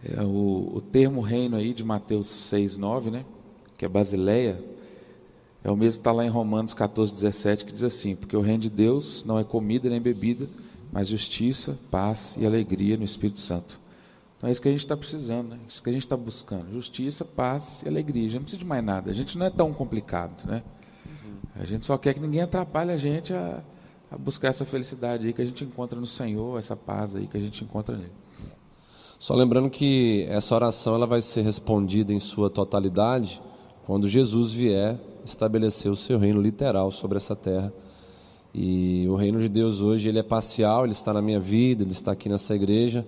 É 0.05 0.23
o, 0.23 0.73
o 0.75 0.81
termo 0.81 1.21
reino 1.21 1.57
aí 1.57 1.73
de 1.73 1.85
Mateus 1.85 2.27
6, 2.27 2.77
9, 2.77 3.11
né? 3.11 3.25
que 3.77 3.85
é 3.85 3.89
Basileia, 3.89 4.59
é 5.63 5.71
o 5.71 5.77
mesmo 5.77 5.93
que 5.93 6.01
está 6.01 6.13
lá 6.13 6.25
em 6.25 6.29
Romanos 6.29 6.75
14, 6.75 7.13
17, 7.13 7.65
que 7.65 7.73
diz 7.73 7.83
assim: 7.83 8.15
Porque 8.15 8.37
o 8.37 8.41
reino 8.41 8.61
de 8.61 8.71
Deus 8.71 9.25
não 9.25 9.39
é 9.39 9.45
comida 9.45 9.89
nem 9.89 10.01
bebida, 10.01 10.47
mas 10.93 11.09
justiça, 11.09 11.79
paz 11.91 12.37
e 12.39 12.47
alegria 12.47 12.97
no 12.97 13.05
Espírito 13.05 13.41
Santo. 13.41 13.81
Então 14.45 14.51
é 14.51 14.53
isso 14.53 14.61
que 14.61 14.69
a 14.69 14.73
gente 14.73 14.81
está 14.81 14.95
precisando, 14.95 15.49
né? 15.49 15.59
isso 15.67 15.83
que 15.83 15.89
a 15.89 15.93
gente 15.93 16.05
está 16.05 16.19
buscando: 16.19 16.71
justiça, 16.71 17.25
paz 17.25 17.83
e 17.83 17.89
alegria. 17.89 18.25
A 18.25 18.29
gente 18.29 18.35
não 18.35 18.43
precisa 18.43 18.59
de 18.59 18.67
mais 18.67 18.85
nada, 18.85 19.11
a 19.11 19.15
gente 19.15 19.39
não 19.39 19.47
é 19.47 19.51
tão 19.51 19.73
complicado, 19.73 20.47
né? 20.47 20.63
Uhum. 21.07 21.63
A 21.63 21.65
gente 21.65 21.87
só 21.87 21.97
quer 21.97 22.13
que 22.13 22.21
ninguém 22.21 22.43
atrapalhe 22.43 22.93
a 22.93 22.97
gente 22.99 23.33
a, 23.33 23.63
a 24.11 24.19
buscar 24.19 24.49
essa 24.49 24.67
felicidade 24.67 25.27
aí 25.27 25.33
que 25.33 25.41
a 25.41 25.47
gente 25.47 25.65
encontra 25.65 25.99
no 25.99 26.07
Senhor, 26.07 26.59
essa 26.59 26.77
paz 26.77 27.17
aí 27.17 27.27
que 27.27 27.39
a 27.39 27.41
gente 27.41 27.65
encontra 27.65 27.97
nele. 27.97 28.13
Só 29.19 29.35
lembrando 29.35 29.71
que 29.71 30.27
essa 30.29 30.55
oração 30.55 30.95
ela 30.95 31.07
vai 31.07 31.23
ser 31.23 31.41
respondida 31.41 32.13
em 32.13 32.21
sua 32.21 32.51
totalidade 32.51 33.41
quando 33.87 34.07
Jesus 34.07 34.53
vier 34.53 35.01
estabelecer 35.25 35.91
o 35.91 35.97
seu 35.97 36.19
reino 36.19 36.43
literal 36.43 36.91
sobre 36.91 37.17
essa 37.17 37.35
terra. 37.35 37.73
E 38.53 39.07
o 39.09 39.15
reino 39.15 39.39
de 39.39 39.49
Deus 39.49 39.81
hoje 39.81 40.07
ele 40.07 40.19
é 40.19 40.23
parcial, 40.23 40.85
ele 40.85 40.93
está 40.93 41.15
na 41.15 41.23
minha 41.23 41.41
vida, 41.41 41.83
ele 41.83 41.93
está 41.93 42.13
aqui 42.13 42.29
nessa 42.29 42.55
igreja, 42.55 43.07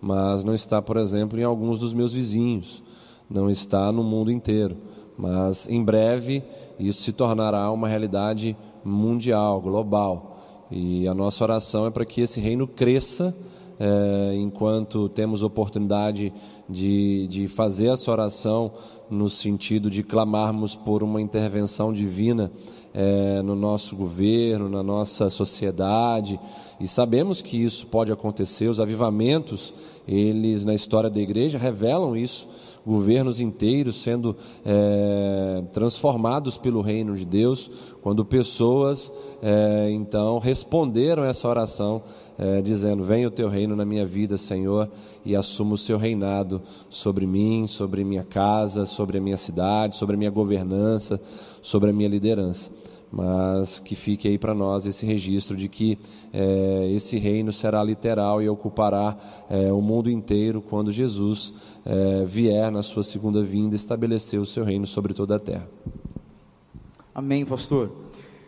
mas 0.00 0.44
não 0.44 0.54
está, 0.54 0.80
por 0.80 0.96
exemplo, 0.96 1.38
em 1.38 1.44
alguns 1.44 1.80
dos 1.80 1.92
meus 1.92 2.12
vizinhos, 2.12 2.82
não 3.28 3.50
está 3.50 3.90
no 3.92 4.02
mundo 4.02 4.30
inteiro. 4.30 4.76
Mas 5.16 5.68
em 5.68 5.82
breve 5.84 6.44
isso 6.78 7.02
se 7.02 7.12
tornará 7.12 7.70
uma 7.72 7.88
realidade 7.88 8.56
mundial, 8.84 9.60
global. 9.60 10.66
E 10.70 11.08
a 11.08 11.14
nossa 11.14 11.42
oração 11.42 11.86
é 11.86 11.90
para 11.90 12.04
que 12.04 12.20
esse 12.20 12.40
reino 12.40 12.66
cresça 12.66 13.36
é, 13.78 14.34
enquanto 14.36 15.08
temos 15.08 15.42
oportunidade 15.42 16.32
de, 16.68 17.26
de 17.28 17.48
fazer 17.48 17.88
essa 17.88 18.10
oração 18.10 18.72
no 19.08 19.28
sentido 19.28 19.88
de 19.88 20.02
clamarmos 20.02 20.74
por 20.74 21.02
uma 21.02 21.20
intervenção 21.20 21.92
divina 21.92 22.50
é, 22.92 23.40
no 23.42 23.54
nosso 23.54 23.94
governo, 23.94 24.68
na 24.68 24.82
nossa 24.82 25.30
sociedade, 25.30 26.38
e 26.80 26.88
sabemos 26.88 27.40
que 27.40 27.56
isso 27.62 27.86
pode 27.86 28.10
acontecer. 28.12 28.68
Os 28.68 28.80
avivamentos, 28.80 29.74
eles 30.06 30.64
na 30.64 30.74
história 30.74 31.10
da 31.10 31.20
igreja 31.20 31.58
revelam 31.58 32.16
isso 32.16 32.48
governos 32.86 33.40
inteiros 33.40 34.02
sendo 34.02 34.36
é, 34.64 35.62
transformados 35.72 36.56
pelo 36.56 36.80
reino 36.80 37.16
de 37.16 37.24
Deus, 37.24 37.70
quando 38.02 38.24
pessoas 38.24 39.12
é, 39.42 39.90
então 39.90 40.38
responderam 40.38 41.24
essa 41.24 41.48
oração, 41.48 42.02
é, 42.38 42.62
dizendo: 42.62 43.04
Venha 43.04 43.28
o 43.28 43.30
teu 43.30 43.48
reino 43.48 43.76
na 43.76 43.84
minha 43.84 44.06
vida, 44.06 44.36
Senhor, 44.36 44.88
e 45.24 45.36
assuma 45.36 45.74
o 45.74 45.78
seu 45.78 45.98
reinado 45.98 46.62
sobre 46.88 47.26
mim, 47.26 47.66
sobre 47.66 48.04
minha 48.04 48.24
casa, 48.24 48.86
sobre 48.86 49.18
a 49.18 49.20
minha 49.20 49.36
cidade, 49.36 49.96
sobre 49.96 50.14
a 50.16 50.18
minha 50.18 50.30
governança, 50.30 51.20
sobre 51.60 51.90
a 51.90 51.92
minha 51.92 52.08
liderança 52.08 52.70
mas 53.10 53.80
que 53.80 53.94
fique 53.94 54.28
aí 54.28 54.38
para 54.38 54.54
nós 54.54 54.86
esse 54.86 55.06
registro 55.06 55.56
de 55.56 55.68
que 55.68 55.98
é, 56.32 56.90
esse 56.92 57.18
reino 57.18 57.52
será 57.52 57.82
literal 57.82 58.42
e 58.42 58.48
ocupará 58.48 59.16
é, 59.48 59.72
o 59.72 59.80
mundo 59.80 60.10
inteiro 60.10 60.60
quando 60.60 60.92
Jesus 60.92 61.54
é, 61.84 62.24
vier 62.24 62.70
na 62.70 62.82
sua 62.82 63.02
segunda 63.02 63.42
vinda 63.42 63.74
estabelecer 63.74 64.38
o 64.38 64.46
seu 64.46 64.64
reino 64.64 64.86
sobre 64.86 65.14
toda 65.14 65.36
a 65.36 65.38
terra. 65.38 65.68
Amém, 67.14 67.44
pastor. 67.44 67.90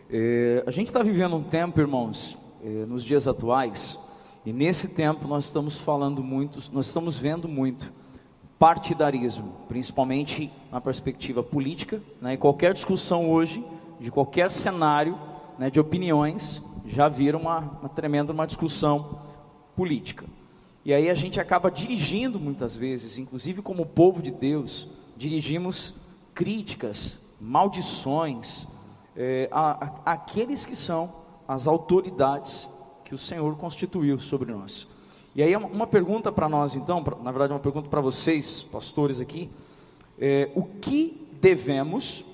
É, 0.09 0.63
a 0.67 0.71
gente 0.71 0.87
está 0.87 1.01
vivendo 1.01 1.35
um 1.35 1.43
tempo, 1.43 1.79
irmãos, 1.79 2.37
é, 2.63 2.85
nos 2.85 3.03
dias 3.03 3.27
atuais, 3.27 3.97
e 4.45 4.53
nesse 4.53 4.89
tempo 4.89 5.27
nós 5.27 5.45
estamos 5.45 5.79
falando 5.79 6.23
muito, 6.23 6.61
nós 6.71 6.87
estamos 6.87 7.17
vendo 7.17 7.47
muito 7.47 7.91
partidarismo, 8.59 9.53
principalmente 9.67 10.51
na 10.71 10.79
perspectiva 10.79 11.41
política, 11.41 11.99
né, 12.21 12.35
e 12.35 12.37
qualquer 12.37 12.73
discussão 12.73 13.29
hoje 13.29 13.63
de 14.01 14.09
qualquer 14.09 14.51
cenário 14.51 15.17
né, 15.59 15.69
de 15.69 15.79
opiniões, 15.79 16.61
já 16.87 17.07
vira 17.07 17.37
uma, 17.37 17.59
uma 17.59 17.89
tremenda 17.89 18.33
uma 18.33 18.47
discussão 18.47 19.19
política. 19.75 20.25
E 20.83 20.91
aí 20.91 21.07
a 21.07 21.13
gente 21.13 21.39
acaba 21.39 21.69
dirigindo 21.69 22.39
muitas 22.39 22.75
vezes, 22.75 23.19
inclusive 23.19 23.61
como 23.61 23.85
povo 23.85 24.19
de 24.19 24.31
Deus, 24.31 24.87
dirigimos 25.15 25.93
críticas, 26.33 27.21
maldições 27.39 28.65
é, 29.15 29.47
a, 29.51 29.85
a, 29.85 30.13
aqueles 30.13 30.65
que 30.65 30.75
são 30.75 31.13
as 31.47 31.67
autoridades 31.67 32.67
que 33.05 33.13
o 33.13 33.17
Senhor 33.19 33.55
constituiu 33.57 34.19
sobre 34.19 34.51
nós. 34.51 34.87
E 35.35 35.43
aí 35.43 35.55
uma 35.55 35.85
pergunta 35.85 36.31
para 36.31 36.49
nós 36.49 36.75
então, 36.75 37.03
pra, 37.03 37.15
na 37.17 37.29
verdade 37.31 37.53
uma 37.53 37.59
pergunta 37.59 37.87
para 37.87 38.01
vocês, 38.01 38.63
pastores 38.63 39.19
aqui, 39.19 39.47
é, 40.19 40.49
o 40.55 40.63
que 40.63 41.27
devemos 41.39 42.25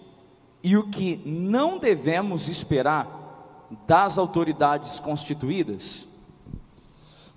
e 0.64 0.76
o 0.76 0.90
que 0.90 1.22
não 1.26 1.78
devemos 1.78 2.48
esperar 2.48 3.68
das 3.88 4.18
autoridades 4.18 5.00
constituídas? 5.00 6.06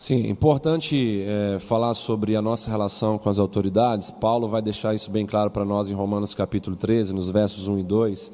Sim, 0.01 0.25
é 0.25 0.31
importante 0.31 1.23
é, 1.27 1.59
falar 1.59 1.93
sobre 1.93 2.35
a 2.35 2.41
nossa 2.41 2.71
relação 2.71 3.19
com 3.19 3.29
as 3.29 3.39
autoridades. 3.39 4.11
Paulo 4.11 4.49
vai 4.49 4.63
deixar 4.63 4.95
isso 4.95 5.11
bem 5.11 5.27
claro 5.27 5.51
para 5.51 5.63
nós 5.63 5.91
em 5.91 5.95
Romanos 5.95 6.35
capítulo 6.35 6.75
13, 6.75 7.15
nos 7.15 7.29
versos 7.29 7.69
1 7.69 7.81
e 7.81 7.83
2, 7.83 8.33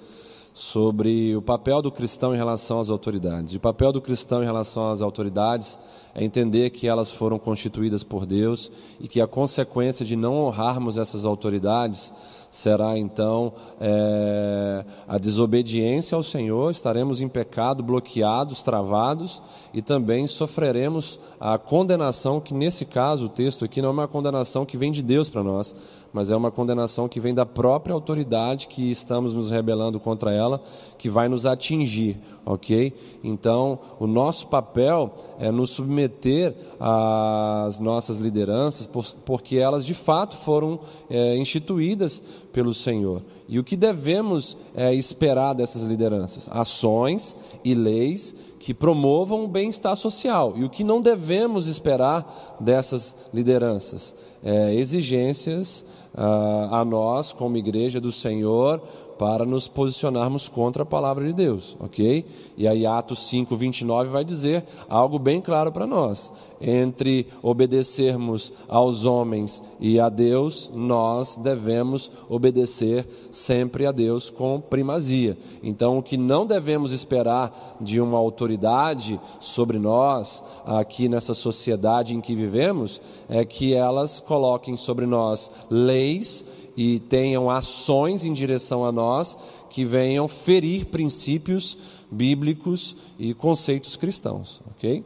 sobre 0.55 1.35
o 1.35 1.43
papel 1.43 1.83
do 1.83 1.91
cristão 1.91 2.33
em 2.33 2.37
relação 2.37 2.79
às 2.79 2.89
autoridades. 2.89 3.53
E 3.53 3.57
o 3.57 3.61
papel 3.61 3.93
do 3.93 4.01
cristão 4.01 4.43
em 4.43 4.47
relação 4.47 4.93
às 4.93 5.01
autoridades 5.01 5.77
é 6.15 6.25
entender 6.25 6.71
que 6.71 6.87
elas 6.87 7.11
foram 7.11 7.37
constituídas 7.37 8.05
por 8.05 8.25
Deus 8.25 8.71
e 9.01 9.09
que 9.09 9.21
a 9.21 9.27
consequência 9.27 10.07
de 10.07 10.15
não 10.15 10.37
honrarmos 10.37 10.97
essas 10.97 11.25
autoridades 11.25 12.15
será 12.57 12.97
então 12.97 13.53
é, 13.79 14.83
a 15.07 15.19
desobediência 15.19 16.17
ao 16.17 16.23
Senhor, 16.23 16.71
estaremos 16.71 17.21
em 17.21 17.29
pecado, 17.29 17.83
bloqueados, 17.83 18.63
travados 18.63 19.43
e 19.75 19.83
também 19.83 20.27
sofreremos 20.27 21.21
a 21.39 21.59
condenação, 21.59 22.41
que 22.41 22.55
nesse 22.55 22.87
caso 22.87 23.27
o 23.27 23.29
texto 23.29 23.67
aqui 23.67 23.83
não 23.83 23.91
é 23.91 23.93
uma 23.93 24.09
condenação 24.09 24.65
que 24.65 24.79
vem 24.79 24.91
de 24.91 25.03
Deus 25.03 25.29
para 25.29 25.43
nós, 25.43 25.75
mas 26.17 26.31
é 26.31 26.37
uma 26.37 26.51
condenação 26.51 27.11
que 27.11 27.21
vem 27.21 27.35
da 27.35 27.45
própria 27.45 27.93
autoridade 27.93 28.69
que 28.69 28.91
estamos 28.91 29.35
nos 29.35 29.51
rebelando 29.51 30.01
contra 30.01 30.33
ela, 30.33 30.63
que 30.97 31.11
vai 31.11 31.29
nos 31.29 31.45
atingir, 31.45 32.19
ok? 32.47 32.91
Então, 33.23 33.79
o 34.01 34.07
nosso 34.07 34.47
papel 34.47 35.15
é 35.39 35.51
nos 35.51 35.73
submeter 35.73 36.55
às 36.81 37.79
nossas 37.79 38.17
lideranças, 38.17 38.89
porque 39.27 39.57
elas 39.57 39.85
de 39.85 39.93
fato 39.93 40.37
foram 40.37 40.81
é, 41.11 41.37
instituídas 41.37 42.23
pelo 42.57 42.73
Senhor. 42.73 43.21
E 43.47 43.59
o 43.59 43.65
que 43.65 43.77
devemos 43.77 44.57
é, 44.75 44.95
esperar 44.95 45.53
dessas 45.53 45.83
lideranças? 45.83 46.49
Ações 46.51 47.37
e 47.63 47.75
leis 47.75 48.35
que 48.59 48.73
promovam 48.73 49.45
o 49.45 49.49
bem-estar 49.49 49.95
social. 49.95 50.55
E 50.57 50.65
o 50.65 50.71
que 50.71 50.83
não 50.83 51.03
devemos 51.03 51.67
esperar 51.67 52.57
dessas 52.59 53.15
lideranças? 53.35 54.15
É, 54.43 54.75
exigências 54.75 55.85
uh, 56.15 56.75
a 56.75 56.83
nós, 56.83 57.31
como 57.31 57.59
igreja 57.59 58.01
do 58.01 58.11
Senhor, 58.11 58.81
para 59.19 59.45
nos 59.45 59.67
posicionarmos 59.67 60.49
contra 60.49 60.83
a 60.83 60.87
palavra 60.87 61.25
de 61.25 61.33
Deus, 61.33 61.77
ok? 61.81 62.25
E 62.57 62.69
aí 62.69 62.85
Atos 62.85 63.27
5, 63.29 63.57
29 63.57 64.11
vai 64.11 64.25
dizer 64.25 64.65
algo 64.89 65.19
bem 65.19 65.41
claro 65.41 65.73
para 65.73 65.87
nós. 65.87 66.33
Entre 66.61 67.27
obedecermos 67.43 68.53
aos 68.69 69.05
homens 69.05 69.63
e 69.79 70.01
a 70.01 70.09
Deus, 70.09 70.71
nós 70.75 71.37
devemos 71.37 72.11
obedecer 72.29 73.07
sempre 73.31 73.87
a 73.87 73.93
Deus 73.93 74.31
com 74.31 74.61
primazia. 74.61 75.37
Então, 75.63 75.99
o 75.99 76.03
que 76.03 76.17
não 76.17 76.47
devemos 76.47 76.93
esperar 76.93 77.77
de 77.81 78.01
uma 78.01 78.17
autoridade 78.17 79.21
sobre 79.39 79.79
nós, 79.79 80.43
aqui 80.65 81.09
nessa 81.09 81.35
sociedade 81.35 82.15
em 82.15 82.21
que 82.21 82.35
vivemos, 82.35 83.01
é 83.29 83.45
que 83.45 83.75
elas 83.75 84.21
coloquem 84.21 84.77
sobre 84.77 85.05
nós 85.07 85.51
leis 85.71 86.45
e 86.77 87.01
tenham 87.01 87.49
ações 87.51 88.25
em 88.25 88.33
direção 88.33 88.85
a 88.85 88.93
nós 88.93 89.39
que 89.71 89.85
venham 89.85 90.29
ferir 90.29 90.87
princípios 90.87 91.79
bíblicos 92.11 92.97
e 93.19 93.33
conceitos 93.33 93.97
cristãos, 93.97 94.63
ok? 94.71 95.05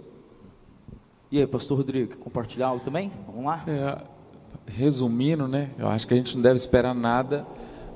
E 1.31 1.39
aí, 1.39 1.47
pastor 1.47 1.79
Rodrigo, 1.79 2.09
quer 2.09 2.17
compartilhar 2.17 2.69
algo 2.69 2.85
também? 2.85 3.13
Vamos 3.27 3.45
lá? 3.45 3.65
É, 3.69 4.03
resumindo, 4.67 5.47
né, 5.47 5.71
eu 5.79 5.87
acho 5.89 6.07
que 6.07 6.15
a 6.15 6.17
gente 6.17 6.35
não 6.35 6.43
deve 6.43 6.57
esperar 6.57 6.95
nada 6.95 7.47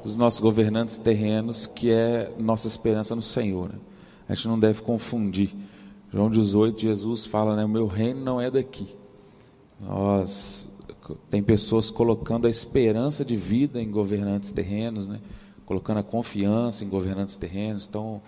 dos 0.05 0.16
nossos 0.16 0.39
governantes 0.39 0.99
terrenos, 0.99 1.66
que 1.66 1.91
é 1.91 2.31
nossa 2.39 2.68
esperança 2.68 3.16
no 3.16 3.22
Senhor. 3.22 3.70
Né? 3.70 3.79
A 4.29 4.35
gente 4.35 4.47
não 4.47 4.59
deve 4.59 4.83
confundir. 4.83 5.55
João 6.12 6.31
18, 6.31 6.81
Jesus 6.81 7.27
fala, 7.27 7.57
né, 7.57 7.64
o 7.64 7.68
meu 7.68 7.87
reino 7.87 8.20
não 8.20 8.41
é 8.41 8.51
daqui. 8.51 8.95
Nós 9.81 10.70
tem 11.31 11.43
pessoas 11.43 11.91
colocando 11.91 12.47
a 12.47 12.51
esperança 12.51 13.25
de 13.25 13.37
vida 13.37 13.81
em 13.81 13.91
governantes 13.91 14.51
terrenos, 14.51 15.07
né? 15.07 15.21
colocando 15.67 15.99
a 15.99 16.03
confiança 16.03 16.85
em 16.85 16.89
governantes 16.89 17.37
terrenos. 17.37 17.87
Então, 17.89 18.21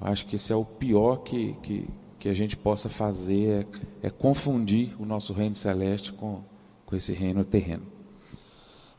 eu 0.00 0.08
acho 0.08 0.26
que 0.26 0.36
esse 0.36 0.52
é 0.52 0.56
o 0.56 0.64
pior 0.64 1.18
que, 1.18 1.54
que, 1.62 1.88
que 2.18 2.28
a 2.28 2.34
gente 2.34 2.56
possa 2.56 2.88
fazer, 2.88 3.66
é, 4.02 4.08
é 4.08 4.10
confundir 4.10 4.94
o 5.00 5.04
nosso 5.04 5.32
reino 5.32 5.54
celeste 5.54 6.12
com, 6.12 6.40
com 6.84 6.96
esse 6.96 7.12
reino 7.12 7.44
terreno. 7.44 7.84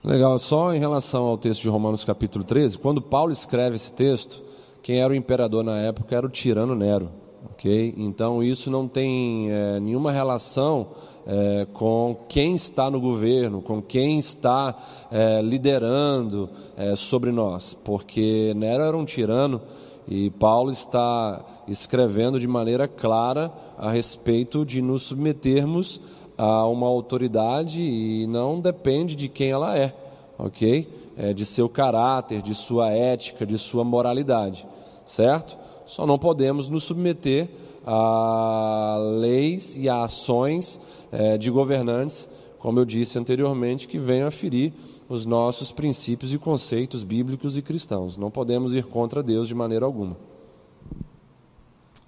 Legal, 0.04 0.38
só 0.40 0.74
em 0.74 0.80
relação 0.80 1.26
ao 1.26 1.38
texto 1.38 1.64
de 1.64 1.70
Romanos 1.70 2.06
capítulo 2.06 2.44
13, 2.44 2.78
quando 2.78 3.02
Paulo 3.02 3.32
escreve 3.32 3.76
esse 3.76 3.92
texto, 3.94 4.44
quem 4.82 5.02
era 5.02 5.12
o 5.12 5.16
imperador 5.16 5.64
na 5.64 5.78
época 5.78 6.16
era 6.16 6.26
o 6.26 6.30
tirano 6.30 6.76
Nero, 6.76 7.10
ok? 7.52 7.94
Então 7.98 8.44
isso 8.44 8.70
não 8.70 8.88
tem 8.88 9.50
é, 9.52 9.80
nenhuma 9.80 10.12
relação 10.12 10.88
é, 11.26 11.68
com 11.74 12.16
quem 12.30 12.56
está 12.56 12.90
no 12.90 13.00
governo, 13.00 13.62
com 13.62 13.82
quem 13.82 14.20
está 14.20 14.76
é, 15.12 15.42
liderando 15.42 16.50
é, 16.78 16.96
sobre 16.96 17.32
nós, 17.32 17.74
porque 17.74 18.54
Nero 18.56 18.84
era 18.84 18.98
um 18.98 19.06
tirano 19.06 19.62
e 20.08 20.30
Paulo 20.30 20.72
está 20.72 21.44
escrevendo 21.68 22.40
de 22.40 22.48
maneira 22.48 22.88
clara 22.88 23.52
a 23.78 23.92
respeito 23.92 24.66
de 24.66 24.82
nos 24.82 25.04
submetermos 25.04 26.00
a 26.38 26.66
uma 26.68 26.88
autoridade 26.88 27.82
e 27.82 28.26
não 28.28 28.60
depende 28.60 29.16
de 29.16 29.28
quem 29.28 29.50
ela 29.50 29.78
é, 29.78 29.94
ok? 30.38 30.88
É 31.18 31.34
de 31.34 31.46
seu 31.46 31.68
caráter, 31.68 32.42
de 32.42 32.54
sua 32.54 32.92
ética, 32.92 33.46
de 33.46 33.58
sua 33.58 33.84
moralidade, 33.84 34.66
certo? 35.04 35.58
Só 35.88 36.06
não 36.06 36.20
podemos 36.20 36.68
nos 36.68 36.84
submeter 36.84 37.50
a 37.86 38.98
leis 39.20 39.78
e 39.78 39.88
a 39.88 40.04
ações 40.04 40.82
é, 41.10 41.38
de 41.38 41.50
governantes, 41.50 42.30
como 42.60 42.78
eu 42.78 42.86
disse 42.86 43.18
anteriormente, 43.18 43.88
que 43.88 43.98
venham 43.98 44.28
a 44.28 44.32
ferir 44.32 44.74
os 45.08 45.26
nossos 45.26 45.72
princípios 45.72 46.34
e 46.34 46.38
conceitos 46.38 47.04
bíblicos 47.04 47.56
e 47.56 47.62
cristãos. 47.62 48.18
Não 48.18 48.30
podemos 48.30 48.76
ir 48.76 48.86
contra 48.86 49.24
Deus 49.24 49.48
de 49.48 49.56
maneira 49.56 49.86
alguma. 49.86 50.18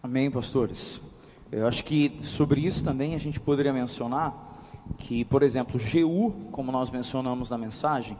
Amém, 0.03 0.29
pastores. 0.29 0.99
Eu 1.49 1.65
acho 1.65 1.83
que 1.85 2.19
sobre 2.21 2.59
isso 2.59 2.83
também 2.83 3.15
a 3.15 3.17
gente 3.17 3.39
poderia 3.39 3.71
mencionar 3.71 4.61
que, 4.97 5.23
por 5.23 5.41
exemplo, 5.41 5.79
Jeú, 5.79 6.33
como 6.51 6.69
nós 6.69 6.89
mencionamos 6.89 7.49
na 7.49 7.57
mensagem, 7.57 8.17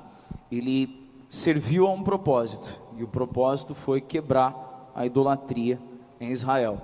ele 0.49 1.10
serviu 1.30 1.86
a 1.86 1.91
um 1.91 2.01
propósito, 2.01 2.74
e 2.97 3.03
o 3.03 3.07
propósito 3.07 3.76
foi 3.76 3.99
quebrar 3.99 4.68
a 4.96 5.06
idolatria 5.06 5.80
em 6.20 6.32
Israel. 6.32 6.82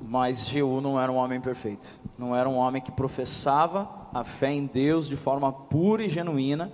Mas 0.00 0.46
Jeú 0.46 0.80
não 0.80 1.00
era 1.00 1.10
um 1.10 1.16
homem 1.16 1.40
perfeito, 1.40 1.88
não 2.18 2.34
era 2.34 2.48
um 2.48 2.56
homem 2.56 2.82
que 2.82 2.92
professava 2.92 3.88
a 4.12 4.22
fé 4.22 4.52
em 4.52 4.66
Deus 4.66 5.08
de 5.08 5.16
forma 5.16 5.52
pura 5.52 6.04
e 6.04 6.08
genuína, 6.08 6.72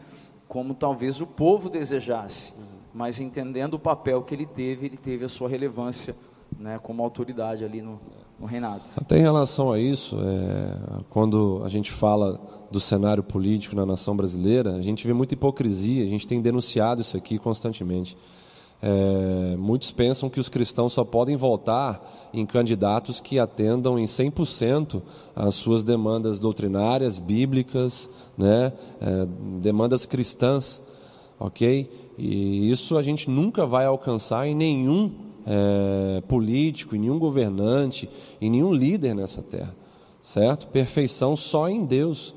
como 0.49 0.75
talvez 0.75 1.21
o 1.21 1.27
povo 1.27 1.71
desejasse, 1.71 2.53
mas 2.93 3.21
entendendo 3.21 3.75
o 3.75 3.79
papel 3.79 4.23
que 4.23 4.35
ele 4.35 4.47
teve, 4.47 4.87
ele 4.87 4.97
teve 4.97 5.25
a 5.25 5.29
sua 5.29 5.49
relevância 5.49 6.17
né, 6.59 6.79
como 6.83 7.03
autoridade 7.03 7.65
ali 7.65 7.81
no, 7.81 8.01
no 8.39 8.47
reinado. 8.47 8.83
Até 8.97 9.19
em 9.19 9.23
relação 9.23 9.71
a 9.71 9.79
isso, 9.79 10.17
é, 10.19 11.03
quando 11.09 11.61
a 11.65 11.69
gente 11.69 11.93
fala 11.93 12.41
do 12.71 12.81
cenário 12.81 13.23
político 13.23 13.77
na 13.77 13.87
nação 13.87 14.17
brasileira, 14.17 14.75
a 14.75 14.81
gente 14.81 15.07
vê 15.07 15.13
muita 15.13 15.35
hipocrisia, 15.35 16.03
a 16.03 16.09
gente 16.09 16.27
tem 16.27 16.41
denunciado 16.41 17.01
isso 17.01 17.17
aqui 17.17 17.39
constantemente. 17.39 18.17
É, 18.83 19.57
muitos 19.59 19.91
pensam 19.93 20.31
que 20.31 20.41
os 20.41 20.49
cristãos 20.49 20.95
só 20.95 21.05
podem 21.05 21.37
votar 21.37 22.31
em 22.33 22.47
candidatos 22.47 23.21
que 23.21 23.39
atendam 23.39 23.99
em 23.99 24.05
100% 24.05 25.03
às 25.37 25.55
suas 25.55 25.85
demandas 25.85 26.41
doutrinárias, 26.41 27.19
bíblicas, 27.19 28.09
né, 28.39 28.73
é, 29.01 29.27
demandas 29.61 30.07
cristãs, 30.07 30.83
ok? 31.39 31.91
E 32.17 32.71
isso 32.71 32.97
a 32.97 33.03
gente 33.03 33.29
nunca 33.29 33.67
vai 33.67 33.85
alcançar 33.85 34.47
em 34.47 34.55
nenhum 34.55 35.13
é, 35.47 36.23
político, 36.23 36.97
em 36.97 37.01
nenhum 37.01 37.19
governante, 37.19 38.09
em 38.41 38.51
nenhum 38.51 38.73
líder 38.73 39.15
nessa 39.15 39.43
terra, 39.43 39.75
certo? 40.23 40.69
Perfeição 40.69 41.37
só 41.37 41.69
em 41.69 41.85
Deus. 41.85 42.35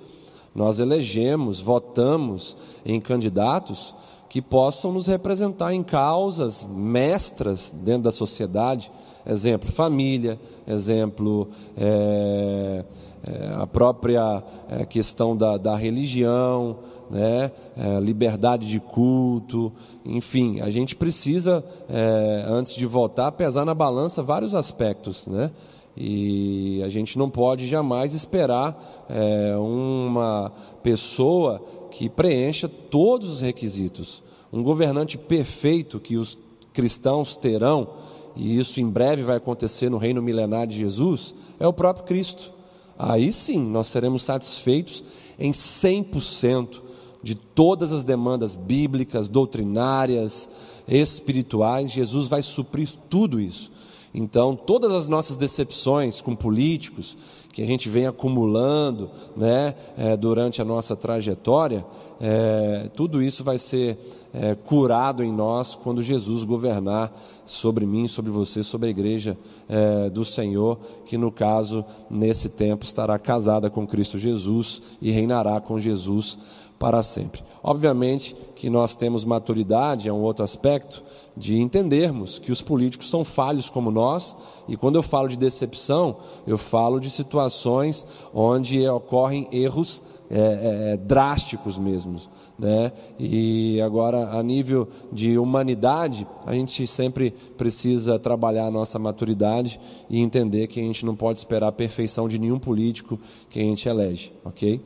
Nós 0.53 0.79
elegemos, 0.79 1.61
votamos 1.61 2.55
em 2.85 2.99
candidatos 2.99 3.95
que 4.33 4.41
possam 4.41 4.91
nos 4.91 5.05
representar 5.05 5.75
em 5.75 5.83
causas 5.83 6.65
mestras 6.67 7.69
dentro 7.69 8.01
da 8.01 8.11
sociedade. 8.11 8.91
Exemplo, 9.23 9.71
família, 9.71 10.39
exemplo, 10.65 11.49
é, 11.77 12.83
é, 13.27 13.53
a 13.55 13.67
própria 13.67 14.43
é, 14.71 14.85
questão 14.85 15.37
da, 15.37 15.55
da 15.57 15.75
religião, 15.75 16.79
né, 17.11 17.51
é, 17.77 17.99
liberdade 17.99 18.67
de 18.67 18.79
culto, 18.79 19.71
enfim, 20.03 20.61
a 20.61 20.71
gente 20.71 20.95
precisa, 20.95 21.63
é, 21.87 22.43
antes 22.47 22.73
de 22.73 22.87
votar, 22.87 23.31
pesar 23.33 23.65
na 23.65 23.75
balança 23.75 24.23
vários 24.23 24.55
aspectos, 24.55 25.27
né? 25.27 25.51
E 25.95 26.81
a 26.83 26.89
gente 26.89 27.19
não 27.19 27.29
pode 27.29 27.67
jamais 27.67 28.15
esperar 28.15 29.05
é, 29.07 29.55
uma 29.57 30.51
pessoa 30.81 31.61
que 31.93 32.09
preencha 32.09 32.67
todos 32.67 33.29
os 33.29 33.41
requisitos. 33.41 34.23
Um 34.51 34.63
governante 34.63 35.17
perfeito 35.17 35.99
que 35.99 36.17
os 36.17 36.37
cristãos 36.73 37.35
terão, 37.35 37.87
e 38.35 38.57
isso 38.57 38.81
em 38.81 38.89
breve 38.89 39.21
vai 39.21 39.37
acontecer 39.37 39.89
no 39.89 39.97
reino 39.97 40.21
milenar 40.21 40.65
de 40.65 40.77
Jesus, 40.77 41.35
é 41.59 41.67
o 41.67 41.73
próprio 41.73 42.05
Cristo. 42.05 42.51
Aí 42.97 43.31
sim 43.31 43.59
nós 43.59 43.87
seremos 43.87 44.23
satisfeitos 44.23 45.03
em 45.37 45.51
100% 45.51 46.81
de 47.21 47.35
todas 47.35 47.91
as 47.91 48.03
demandas 48.03 48.55
bíblicas, 48.55 49.29
doutrinárias, 49.29 50.49
espirituais. 50.87 51.91
Jesus 51.91 52.27
vai 52.27 52.41
suprir 52.41 52.89
tudo 53.07 53.39
isso. 53.39 53.71
Então, 54.13 54.55
todas 54.55 54.91
as 54.91 55.07
nossas 55.07 55.37
decepções 55.37 56.21
com 56.21 56.35
políticos 56.35 57.17
que 57.53 57.61
a 57.61 57.67
gente 57.67 57.87
vem 57.87 58.07
acumulando 58.07 59.11
né, 59.37 59.75
é, 59.95 60.17
durante 60.17 60.59
a 60.59 60.65
nossa 60.65 60.95
trajetória, 60.95 61.85
é, 62.19 62.89
tudo 62.95 63.21
isso 63.21 63.43
vai 63.43 63.59
ser 63.59 63.95
é, 64.33 64.55
curado 64.55 65.23
em 65.23 65.31
nós 65.31 65.75
quando 65.75 66.01
Jesus 66.01 66.43
governar 66.43 67.13
sobre 67.45 67.85
mim, 67.85 68.07
sobre 68.07 68.31
você, 68.31 68.63
sobre 68.63 68.87
a 68.87 68.89
igreja 68.89 69.37
é, 69.69 70.09
do 70.09 70.25
Senhor, 70.25 70.79
que 71.05 71.15
no 71.15 71.31
caso, 71.31 71.85
nesse 72.09 72.49
tempo, 72.49 72.85
estará 72.85 73.19
casada 73.19 73.69
com 73.69 73.85
Cristo 73.85 74.17
Jesus 74.17 74.81
e 74.99 75.11
reinará 75.11 75.61
com 75.61 75.79
Jesus 75.79 76.39
para 76.83 77.01
sempre. 77.01 77.41
Obviamente 77.63 78.35
que 78.57 78.69
nós 78.69 78.93
temos 78.93 79.23
maturidade, 79.23 80.09
é 80.09 80.11
um 80.11 80.21
outro 80.21 80.43
aspecto, 80.43 81.01
de 81.35 81.57
entendermos 81.57 82.39
que 82.39 82.51
os 82.51 82.61
políticos 82.61 83.09
são 83.09 83.23
falhos 83.23 83.69
como 83.69 83.89
nós, 83.89 84.35
e 84.67 84.75
quando 84.75 84.97
eu 84.97 85.01
falo 85.01 85.29
de 85.29 85.37
decepção, 85.37 86.17
eu 86.45 86.57
falo 86.57 86.99
de 86.99 87.09
situações 87.09 88.05
onde 88.33 88.85
ocorrem 88.85 89.47
erros 89.49 90.03
é, 90.29 90.39
é, 90.39 90.93
é 90.93 90.97
drásticos 90.97 91.77
mesmo. 91.77 92.17
Né? 92.59 92.91
E 93.17 93.79
agora, 93.79 94.37
a 94.37 94.43
nível 94.43 94.89
de 95.09 95.37
humanidade, 95.37 96.27
a 96.45 96.51
gente 96.51 96.85
sempre 96.85 97.31
precisa 97.57 98.19
trabalhar 98.19 98.65
a 98.65 98.71
nossa 98.71 98.99
maturidade 98.99 99.79
e 100.09 100.21
entender 100.21 100.67
que 100.67 100.81
a 100.81 100.83
gente 100.83 101.05
não 101.05 101.15
pode 101.15 101.39
esperar 101.39 101.69
a 101.69 101.71
perfeição 101.71 102.27
de 102.27 102.37
nenhum 102.37 102.59
político 102.59 103.17
que 103.49 103.61
a 103.61 103.63
gente 103.63 103.87
elege, 103.87 104.33
ok? 104.43 104.81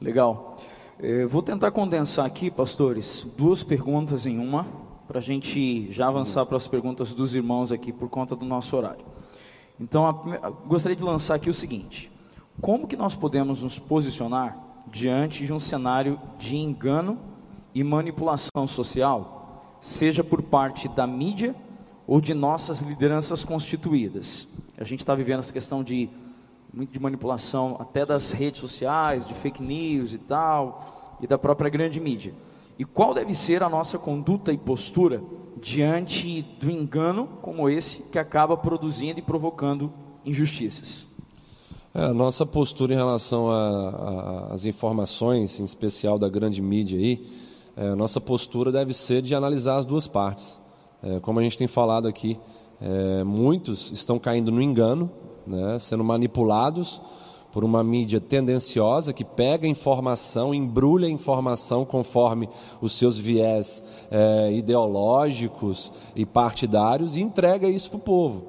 Legal. 0.00 0.49
Eu 1.02 1.30
vou 1.30 1.40
tentar 1.40 1.70
condensar 1.70 2.26
aqui, 2.26 2.50
pastores, 2.50 3.26
duas 3.34 3.62
perguntas 3.62 4.26
em 4.26 4.38
uma, 4.38 4.66
para 5.08 5.18
a 5.18 5.22
gente 5.22 5.90
já 5.90 6.08
avançar 6.08 6.44
para 6.44 6.58
as 6.58 6.68
perguntas 6.68 7.14
dos 7.14 7.34
irmãos 7.34 7.72
aqui 7.72 7.90
por 7.90 8.10
conta 8.10 8.36
do 8.36 8.44
nosso 8.44 8.76
horário. 8.76 9.02
Então, 9.80 10.06
a, 10.06 10.12
gostaria 10.66 10.94
de 10.94 11.02
lançar 11.02 11.36
aqui 11.36 11.48
o 11.48 11.54
seguinte: 11.54 12.12
como 12.60 12.86
que 12.86 12.98
nós 12.98 13.14
podemos 13.14 13.62
nos 13.62 13.78
posicionar 13.78 14.58
diante 14.88 15.46
de 15.46 15.52
um 15.54 15.58
cenário 15.58 16.20
de 16.38 16.54
engano 16.58 17.18
e 17.74 17.82
manipulação 17.82 18.68
social, 18.68 19.78
seja 19.80 20.22
por 20.22 20.42
parte 20.42 20.86
da 20.86 21.06
mídia 21.06 21.54
ou 22.06 22.20
de 22.20 22.34
nossas 22.34 22.82
lideranças 22.82 23.42
constituídas? 23.42 24.46
A 24.76 24.84
gente 24.84 25.00
está 25.00 25.14
vivendo 25.14 25.38
essa 25.38 25.52
questão 25.52 25.82
de 25.82 26.10
muito 26.72 26.92
de 26.92 27.00
manipulação 27.00 27.76
até 27.80 28.06
das 28.06 28.30
redes 28.30 28.60
sociais, 28.60 29.26
de 29.26 29.34
fake 29.34 29.62
news 29.62 30.12
e 30.12 30.18
tal, 30.18 31.18
e 31.20 31.26
da 31.26 31.38
própria 31.38 31.68
grande 31.68 32.00
mídia. 32.00 32.34
E 32.78 32.84
qual 32.84 33.12
deve 33.12 33.34
ser 33.34 33.62
a 33.62 33.68
nossa 33.68 33.98
conduta 33.98 34.52
e 34.52 34.58
postura 34.58 35.22
diante 35.60 36.42
do 36.58 36.70
engano 36.70 37.28
como 37.42 37.68
esse 37.68 37.98
que 38.04 38.18
acaba 38.18 38.56
produzindo 38.56 39.18
e 39.18 39.22
provocando 39.22 39.92
injustiças? 40.24 41.06
É, 41.92 42.04
a 42.04 42.14
nossa 42.14 42.46
postura 42.46 42.94
em 42.94 42.96
relação 42.96 43.48
às 44.50 44.64
informações, 44.64 45.58
em 45.58 45.64
especial 45.64 46.18
da 46.18 46.28
grande 46.28 46.62
mídia 46.62 46.98
aí, 46.98 47.26
é, 47.76 47.88
a 47.88 47.96
nossa 47.96 48.20
postura 48.20 48.70
deve 48.70 48.94
ser 48.94 49.22
de 49.22 49.34
analisar 49.34 49.76
as 49.76 49.84
duas 49.84 50.06
partes. 50.06 50.58
É, 51.02 51.18
como 51.20 51.40
a 51.40 51.42
gente 51.42 51.58
tem 51.58 51.66
falado 51.66 52.06
aqui, 52.06 52.38
é, 52.80 53.24
muitos 53.24 53.90
estão 53.90 54.18
caindo 54.18 54.52
no 54.52 54.62
engano, 54.62 55.10
né, 55.50 55.78
sendo 55.78 56.04
manipulados 56.04 57.00
por 57.52 57.64
uma 57.64 57.82
mídia 57.82 58.20
tendenciosa 58.20 59.12
que 59.12 59.24
pega 59.24 59.66
informação, 59.66 60.54
embrulha 60.54 61.08
informação 61.08 61.84
conforme 61.84 62.48
os 62.80 62.92
seus 62.92 63.18
viés 63.18 63.82
é, 64.10 64.52
ideológicos 64.52 65.92
e 66.14 66.24
partidários 66.24 67.16
e 67.16 67.20
entrega 67.20 67.68
isso 67.68 67.90
para 67.90 67.98
o 67.98 68.02
povo. 68.02 68.44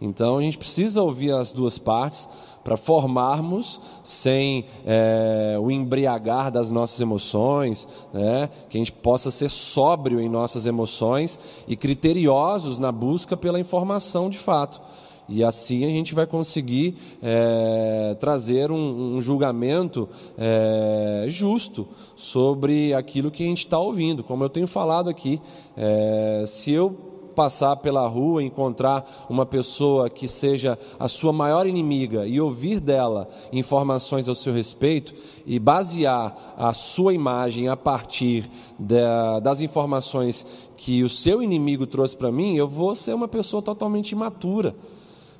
Então 0.00 0.36
a 0.36 0.42
gente 0.42 0.58
precisa 0.58 1.02
ouvir 1.02 1.32
as 1.32 1.52
duas 1.52 1.78
partes 1.78 2.28
para 2.62 2.76
formarmos 2.76 3.80
sem 4.02 4.64
é, 4.86 5.56
o 5.60 5.70
embriagar 5.70 6.50
das 6.50 6.70
nossas 6.70 6.98
emoções, 7.00 7.86
né? 8.12 8.48
que 8.68 8.76
a 8.76 8.80
gente 8.80 8.92
possa 8.92 9.30
ser 9.30 9.50
sóbrio 9.50 10.20
em 10.20 10.28
nossas 10.28 10.66
emoções 10.66 11.38
e 11.68 11.76
criteriosos 11.76 12.78
na 12.78 12.90
busca 12.90 13.36
pela 13.36 13.60
informação 13.60 14.28
de 14.28 14.38
fato. 14.38 14.80
E 15.28 15.42
assim 15.42 15.84
a 15.84 15.88
gente 15.88 16.14
vai 16.14 16.26
conseguir 16.26 16.96
é, 17.22 18.16
trazer 18.20 18.70
um, 18.70 19.16
um 19.16 19.22
julgamento 19.22 20.08
é, 20.36 21.24
justo 21.28 21.88
sobre 22.14 22.92
aquilo 22.92 23.30
que 23.30 23.42
a 23.42 23.46
gente 23.46 23.60
está 23.60 23.78
ouvindo. 23.78 24.22
Como 24.22 24.44
eu 24.44 24.48
tenho 24.48 24.66
falado 24.66 25.08
aqui, 25.08 25.40
é, 25.76 26.44
se 26.46 26.72
eu 26.72 27.14
passar 27.34 27.76
pela 27.76 28.06
rua, 28.06 28.42
encontrar 28.42 29.26
uma 29.28 29.44
pessoa 29.44 30.08
que 30.08 30.28
seja 30.28 30.78
a 30.98 31.08
sua 31.08 31.32
maior 31.32 31.66
inimiga 31.66 32.26
e 32.26 32.40
ouvir 32.40 32.78
dela 32.78 33.28
informações 33.52 34.28
ao 34.28 34.34
seu 34.34 34.52
respeito 34.52 35.12
e 35.44 35.58
basear 35.58 36.54
a 36.56 36.72
sua 36.72 37.12
imagem 37.12 37.68
a 37.68 37.76
partir 37.76 38.48
da, 38.78 39.40
das 39.40 39.60
informações 39.60 40.46
que 40.76 41.02
o 41.02 41.08
seu 41.08 41.42
inimigo 41.42 41.86
trouxe 41.86 42.16
para 42.16 42.30
mim, 42.30 42.56
eu 42.56 42.68
vou 42.68 42.94
ser 42.94 43.14
uma 43.14 43.26
pessoa 43.26 43.60
totalmente 43.60 44.12
imatura 44.12 44.74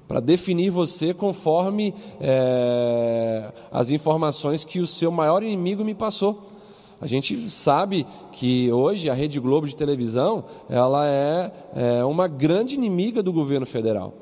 para 0.07 0.21
definir 0.21 0.71
você 0.71 1.15
conforme 1.15 1.95
é, 2.21 3.53
as 3.73 3.91
informações 3.91 4.65
que 4.65 4.81
o 4.81 4.87
seu 4.87 5.11
maior 5.11 5.43
inimigo 5.43 5.85
me 5.85 5.95
passou. 5.95 6.47
A 7.01 7.07
gente 7.07 7.51
sabe 7.51 8.07
que 8.33 8.73
hoje 8.73 9.11
a 9.11 9.15
Rede 9.15 9.39
Globo 9.41 9.67
de 9.67 9.77
televisão 9.77 10.45
ela 10.71 11.07
é, 11.07 11.53
é 11.75 12.05
uma 12.05 12.27
grande 12.27 12.75
inimiga 12.75 13.23
do 13.23 13.33
governo 13.33 13.67
federal 13.67 14.15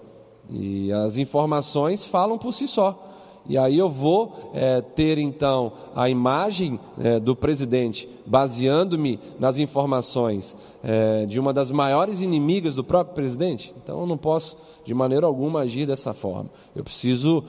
e 0.50 0.92
as 0.92 1.16
informações 1.16 2.04
falam 2.04 2.38
por 2.38 2.52
si 2.52 2.66
só. 2.66 3.11
E 3.48 3.58
aí 3.58 3.76
eu 3.76 3.90
vou 3.90 4.50
é, 4.54 4.80
ter 4.80 5.18
então 5.18 5.72
a 5.94 6.08
imagem 6.08 6.78
é, 6.98 7.18
do 7.18 7.34
presidente 7.34 8.08
baseando-me 8.24 9.18
nas 9.38 9.58
informações 9.58 10.56
é, 10.82 11.26
de 11.26 11.40
uma 11.40 11.52
das 11.52 11.70
maiores 11.70 12.20
inimigas 12.20 12.74
do 12.74 12.84
próprio 12.84 13.14
presidente. 13.14 13.74
Então 13.82 14.00
eu 14.00 14.06
não 14.06 14.16
posso 14.16 14.56
de 14.84 14.94
maneira 14.94 15.26
alguma 15.26 15.60
agir 15.60 15.86
dessa 15.86 16.14
forma. 16.14 16.50
Eu 16.74 16.82
preciso 16.84 17.44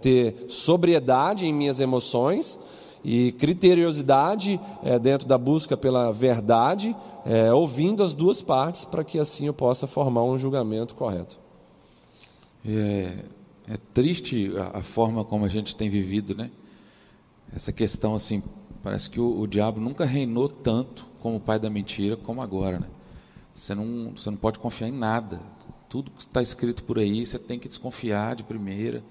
ter 0.00 0.46
sobriedade 0.48 1.44
em 1.44 1.52
minhas 1.52 1.80
emoções 1.80 2.58
e 3.08 3.30
criteriosidade 3.30 4.60
é, 4.82 4.98
dentro 4.98 5.28
da 5.28 5.38
busca 5.38 5.76
pela 5.76 6.12
verdade, 6.12 6.94
é, 7.24 7.52
ouvindo 7.52 8.02
as 8.02 8.12
duas 8.12 8.42
partes 8.42 8.84
para 8.84 9.04
que 9.04 9.16
assim 9.16 9.46
eu 9.46 9.54
possa 9.54 9.86
formar 9.86 10.24
um 10.24 10.36
julgamento 10.36 10.92
correto. 10.92 11.38
É, 12.66 13.14
é 13.68 13.76
triste 13.92 14.52
a, 14.56 14.78
a, 14.78 14.80
forma 14.80 15.24
como 15.24 15.44
a 15.44 15.48
gente 15.48 15.74
tem 15.74 15.90
vivido, 15.90 16.34
né? 16.34 16.50
Essa 17.54 17.72
questão 17.72 18.14
assim, 18.14 18.42
parece 18.82 19.10
que 19.10 19.20
o, 19.20 19.40
o 19.40 19.46
diabo 19.46 19.80
nunca 19.80 20.04
reinou 20.04 20.48
tanto 20.48 21.06
como 21.20 21.36
o 21.36 21.40
pai 21.40 21.58
da 21.58 21.68
mentira 21.68 22.16
como 22.16 22.40
agora, 22.40 22.78
né? 22.78 22.86
Você 23.52 23.74
não, 23.74 24.12
você 24.14 24.30
não 24.30 24.36
pode 24.36 24.58
confiar 24.58 24.88
em 24.88 24.92
nada. 24.92 25.40
Tudo 25.88 26.10
que 26.10 26.20
está 26.20 26.42
escrito 26.42 26.82
por 26.84 26.98
aí, 26.98 27.24
você 27.24 27.38
tem 27.38 27.58
que 27.58 27.68
desconfiar 27.68 28.36
de 28.36 28.42
primeira. 28.42 29.02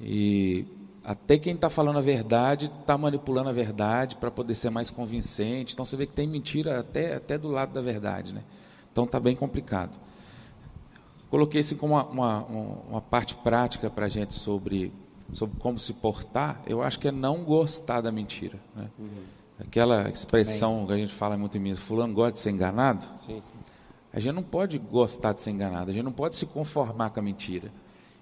E 0.00 0.64
até 1.04 1.36
quem 1.36 1.54
está 1.54 1.68
falando 1.68 1.98
a 1.98 2.02
verdade 2.02 2.66
está 2.66 2.96
manipulando 2.96 3.48
a 3.48 3.52
verdade 3.52 4.16
para 4.16 4.30
poder 4.30 4.54
ser 4.54 4.70
mais 4.70 4.88
convincente. 4.88 5.74
Então 5.74 5.84
você 5.84 5.96
vê 5.96 6.06
que 6.06 6.12
tem 6.12 6.28
mentira 6.28 6.78
até, 6.78 7.16
até 7.16 7.36
do 7.36 7.48
lado 7.48 7.72
da 7.72 7.80
verdade. 7.80 8.32
Né? 8.32 8.44
Então 8.92 9.04
está 9.04 9.18
bem 9.18 9.34
complicado. 9.34 9.98
Coloquei 11.32 11.62
isso 11.62 11.76
como 11.76 11.94
uma, 11.94 12.04
uma, 12.04 12.46
uma 12.90 13.00
parte 13.00 13.34
prática 13.36 13.88
para 13.88 14.04
a 14.04 14.08
gente 14.10 14.34
sobre, 14.34 14.92
sobre 15.32 15.58
como 15.58 15.78
se 15.78 15.94
portar. 15.94 16.60
Eu 16.66 16.82
acho 16.82 16.98
que 16.98 17.08
é 17.08 17.10
não 17.10 17.42
gostar 17.42 18.02
da 18.02 18.12
mentira. 18.12 18.60
Né? 18.76 18.90
Uhum. 18.98 19.08
Aquela 19.58 20.10
expressão 20.10 20.80
bem. 20.80 20.86
que 20.88 20.92
a 20.92 20.96
gente 20.98 21.14
fala 21.14 21.34
muito 21.38 21.56
em 21.56 21.60
mim, 21.62 21.74
fulano 21.74 22.12
gosta 22.12 22.32
de 22.32 22.38
ser 22.40 22.50
enganado. 22.50 23.06
Sim. 23.24 23.42
A 24.12 24.20
gente 24.20 24.34
não 24.34 24.42
pode 24.42 24.76
gostar 24.76 25.32
de 25.32 25.40
ser 25.40 25.52
enganado, 25.52 25.90
a 25.90 25.94
gente 25.94 26.04
não 26.04 26.12
pode 26.12 26.36
se 26.36 26.44
conformar 26.44 27.08
com 27.08 27.20
a 27.20 27.22
mentira. 27.22 27.72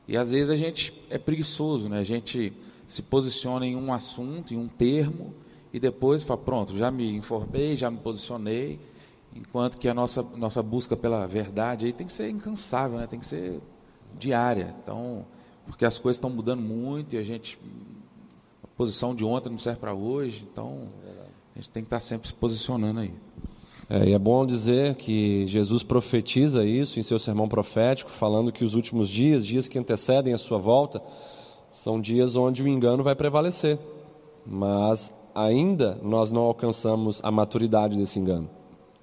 E 0.06 0.16
às 0.16 0.30
vezes 0.30 0.48
a 0.48 0.54
gente 0.54 0.92
é 1.10 1.18
preguiçoso, 1.18 1.88
né? 1.88 1.98
a 1.98 2.04
gente 2.04 2.52
se 2.86 3.02
posiciona 3.02 3.66
em 3.66 3.74
um 3.74 3.92
assunto, 3.92 4.54
em 4.54 4.56
um 4.56 4.68
termo, 4.68 5.34
e 5.72 5.80
depois 5.80 6.22
fala, 6.22 6.38
pronto, 6.38 6.78
já 6.78 6.92
me 6.92 7.10
informei, 7.12 7.76
já 7.76 7.90
me 7.90 7.98
posicionei, 7.98 8.78
enquanto 9.34 9.78
que 9.78 9.88
a 9.88 9.94
nossa, 9.94 10.22
nossa 10.36 10.62
busca 10.62 10.96
pela 10.96 11.26
verdade 11.26 11.86
aí 11.86 11.92
tem 11.92 12.06
que 12.06 12.12
ser 12.12 12.28
incansável, 12.28 12.98
né? 12.98 13.06
tem 13.06 13.18
que 13.18 13.26
ser 13.26 13.60
diária. 14.18 14.74
Então, 14.82 15.24
porque 15.66 15.84
as 15.84 15.98
coisas 15.98 16.16
estão 16.16 16.30
mudando 16.30 16.60
muito 16.60 17.14
e 17.14 17.18
a 17.18 17.22
gente. 17.22 17.58
A 18.62 18.66
posição 18.76 19.14
de 19.14 19.24
ontem 19.24 19.50
não 19.50 19.58
serve 19.58 19.78
para 19.78 19.94
hoje, 19.94 20.46
então 20.50 20.88
a 21.54 21.58
gente 21.58 21.70
tem 21.70 21.82
que 21.82 21.86
estar 21.88 22.00
sempre 22.00 22.28
se 22.28 22.34
posicionando 22.34 23.00
aí. 23.00 23.12
É, 23.88 24.08
e 24.08 24.12
é 24.12 24.18
bom 24.18 24.46
dizer 24.46 24.94
que 24.94 25.46
Jesus 25.48 25.82
profetiza 25.82 26.64
isso 26.64 27.00
em 27.00 27.02
seu 27.02 27.18
sermão 27.18 27.48
profético, 27.48 28.10
falando 28.10 28.52
que 28.52 28.64
os 28.64 28.74
últimos 28.74 29.08
dias, 29.08 29.44
dias 29.44 29.66
que 29.66 29.78
antecedem 29.78 30.32
a 30.32 30.38
sua 30.38 30.58
volta, 30.58 31.02
são 31.72 32.00
dias 32.00 32.36
onde 32.36 32.62
o 32.62 32.68
engano 32.68 33.02
vai 33.02 33.16
prevalecer, 33.16 33.78
mas 34.46 35.12
ainda 35.34 35.98
nós 36.02 36.30
não 36.30 36.42
alcançamos 36.42 37.20
a 37.24 37.30
maturidade 37.30 37.96
desse 37.96 38.18
engano. 38.18 38.48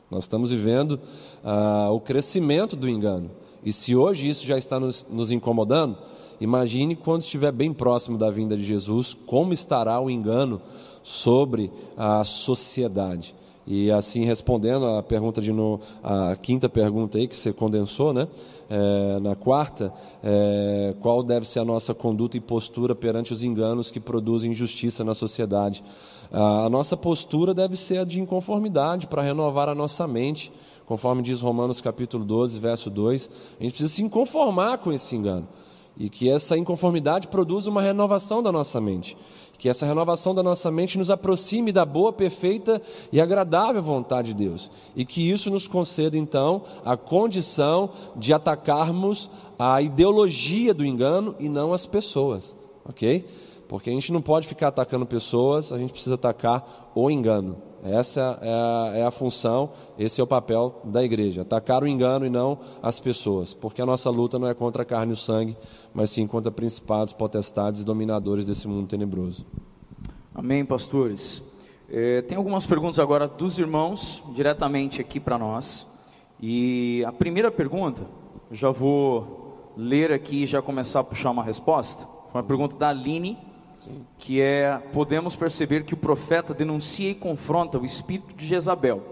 Nós 0.09 0.23
estamos 0.23 0.51
vivendo 0.51 0.99
ah, 1.43 1.89
o 1.91 1.99
crescimento 1.99 2.75
do 2.75 2.89
engano. 2.89 3.29
E 3.63 3.73
se 3.73 3.95
hoje 3.95 4.29
isso 4.29 4.45
já 4.45 4.57
está 4.57 4.79
nos, 4.79 5.05
nos 5.09 5.31
incomodando, 5.31 5.97
imagine 6.39 6.95
quando 6.95 7.21
estiver 7.21 7.51
bem 7.51 7.73
próximo 7.73 8.17
da 8.17 8.29
vinda 8.29 8.55
de 8.55 8.63
Jesus, 8.63 9.13
como 9.25 9.53
estará 9.53 9.99
o 9.99 10.09
engano 10.09 10.61
sobre 11.03 11.71
a 11.97 12.23
sociedade. 12.23 13.35
E 13.67 13.91
assim, 13.91 14.23
respondendo 14.23 14.85
a 14.85 15.03
pergunta 15.03 15.41
de 15.41 15.51
no, 15.51 15.81
a 16.01 16.37
quinta 16.37 16.69
pergunta 16.69 17.17
aí 17.17 17.27
que 17.27 17.35
você 17.35 17.51
condensou, 17.51 18.13
né? 18.13 18.25
É, 18.69 19.19
na 19.19 19.35
quarta, 19.35 19.93
é, 20.23 20.95
qual 21.01 21.21
deve 21.21 21.47
ser 21.47 21.59
a 21.59 21.65
nossa 21.65 21.93
conduta 21.93 22.37
e 22.37 22.39
postura 22.39 22.95
perante 22.95 23.33
os 23.33 23.43
enganos 23.43 23.91
que 23.91 23.99
produzem 23.99 24.51
injustiça 24.51 25.03
na 25.03 25.13
sociedade? 25.13 25.83
A 26.31 26.69
nossa 26.69 26.95
postura 26.95 27.53
deve 27.53 27.75
ser 27.75 27.99
a 27.99 28.03
de 28.05 28.21
inconformidade 28.21 29.05
para 29.05 29.21
renovar 29.21 29.67
a 29.67 29.75
nossa 29.75 30.07
mente, 30.07 30.51
conforme 30.85 31.21
diz 31.21 31.41
Romanos 31.41 31.81
capítulo 31.81 32.23
12, 32.23 32.59
verso 32.59 32.89
2. 32.89 33.29
A 33.59 33.63
gente 33.63 33.71
precisa 33.73 33.93
se 33.93 34.01
inconformar 34.01 34.77
com 34.77 34.93
esse 34.93 35.13
engano 35.13 35.47
e 35.97 36.09
que 36.09 36.29
essa 36.29 36.57
inconformidade 36.57 37.27
produza 37.27 37.69
uma 37.69 37.81
renovação 37.81 38.41
da 38.43 38.51
nossa 38.51 38.79
mente 38.79 39.17
que 39.57 39.69
essa 39.69 39.85
renovação 39.85 40.35
da 40.35 40.43
nossa 40.43 40.69
mente 40.71 40.97
nos 40.97 41.09
aproxime 41.09 41.71
da 41.71 41.85
boa, 41.85 42.13
perfeita 42.13 42.81
e 43.11 43.19
agradável 43.19 43.81
vontade 43.81 44.33
de 44.33 44.45
Deus, 44.45 44.69
e 44.95 45.03
que 45.03 45.29
isso 45.29 45.49
nos 45.49 45.67
conceda 45.67 46.17
então 46.17 46.63
a 46.85 46.95
condição 46.95 47.89
de 48.15 48.33
atacarmos 48.33 49.29
a 49.57 49.81
ideologia 49.81 50.73
do 50.73 50.85
engano 50.85 51.35
e 51.39 51.49
não 51.49 51.73
as 51.73 51.85
pessoas, 51.85 52.55
ok? 52.85 53.25
Porque 53.67 53.89
a 53.89 53.93
gente 53.93 54.13
não 54.13 54.21
pode 54.21 54.47
ficar 54.47 54.69
atacando 54.69 55.05
pessoas, 55.05 55.71
a 55.71 55.77
gente 55.77 55.91
precisa 55.91 56.15
atacar 56.15 56.91
o 56.95 57.09
engano. 57.09 57.66
Essa 57.83 58.39
é 58.41 58.49
a, 58.49 58.91
é 58.97 59.03
a, 59.05 59.11
função, 59.11 59.71
esse 59.97 60.19
é 60.19 60.23
o 60.23 60.27
papel 60.27 60.81
da 60.83 61.03
igreja: 61.03 61.41
atacar 61.41 61.83
o 61.83 61.87
engano 61.87 62.25
e 62.25 62.29
não 62.29 62.59
as 62.81 62.99
pessoas, 62.99 63.53
porque 63.53 63.81
a 63.81 63.85
nossa 63.85 64.09
luta 64.09 64.39
não 64.39 64.47
é 64.47 64.53
contra 64.53 64.81
a 64.81 64.85
carne 64.85 65.11
e 65.11 65.13
o 65.13 65.17
sangue, 65.17 65.55
mas 65.93 66.09
sim 66.09 66.25
contra 66.27 66.51
principados, 66.51 67.13
potestades 67.13 67.81
e 67.81 67.85
dominadores 67.85 68.45
desse 68.45 68.67
mundo 68.67 68.87
tenebroso. 68.87 69.45
Amém, 70.33 70.65
pastores. 70.65 71.41
É, 71.89 72.21
tem 72.21 72.37
algumas 72.37 72.65
perguntas 72.67 72.99
agora 72.99 73.27
dos 73.27 73.57
irmãos, 73.57 74.23
diretamente 74.33 74.99
aqui 74.99 75.19
para 75.19 75.37
nós. 75.37 75.87
E 76.39 77.03
a 77.05 77.11
primeira 77.11 77.49
pergunta, 77.49 78.05
já 78.51 78.69
vou 78.69 79.73
ler 79.75 80.11
aqui 80.11 80.43
e 80.43 80.45
já 80.45 80.61
começar 80.61 80.99
a 80.99 81.03
puxar 81.03 81.31
uma 81.31 81.43
resposta. 81.43 82.05
Foi 82.31 82.41
uma 82.41 82.47
pergunta 82.47 82.75
da 82.75 82.89
Aline. 82.89 83.37
Sim. 83.77 84.05
Que 84.17 84.41
é, 84.41 84.77
podemos 84.91 85.35
perceber 85.35 85.83
que 85.83 85.93
o 85.93 85.97
profeta 85.97 86.53
denuncia 86.53 87.09
e 87.09 87.15
confronta 87.15 87.77
o 87.77 87.85
espírito 87.85 88.33
de 88.35 88.45
Jezabel, 88.45 89.03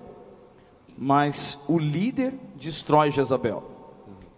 mas 0.98 1.60
o 1.68 1.78
líder 1.78 2.34
destrói 2.56 3.12
Jezabel. 3.12 3.64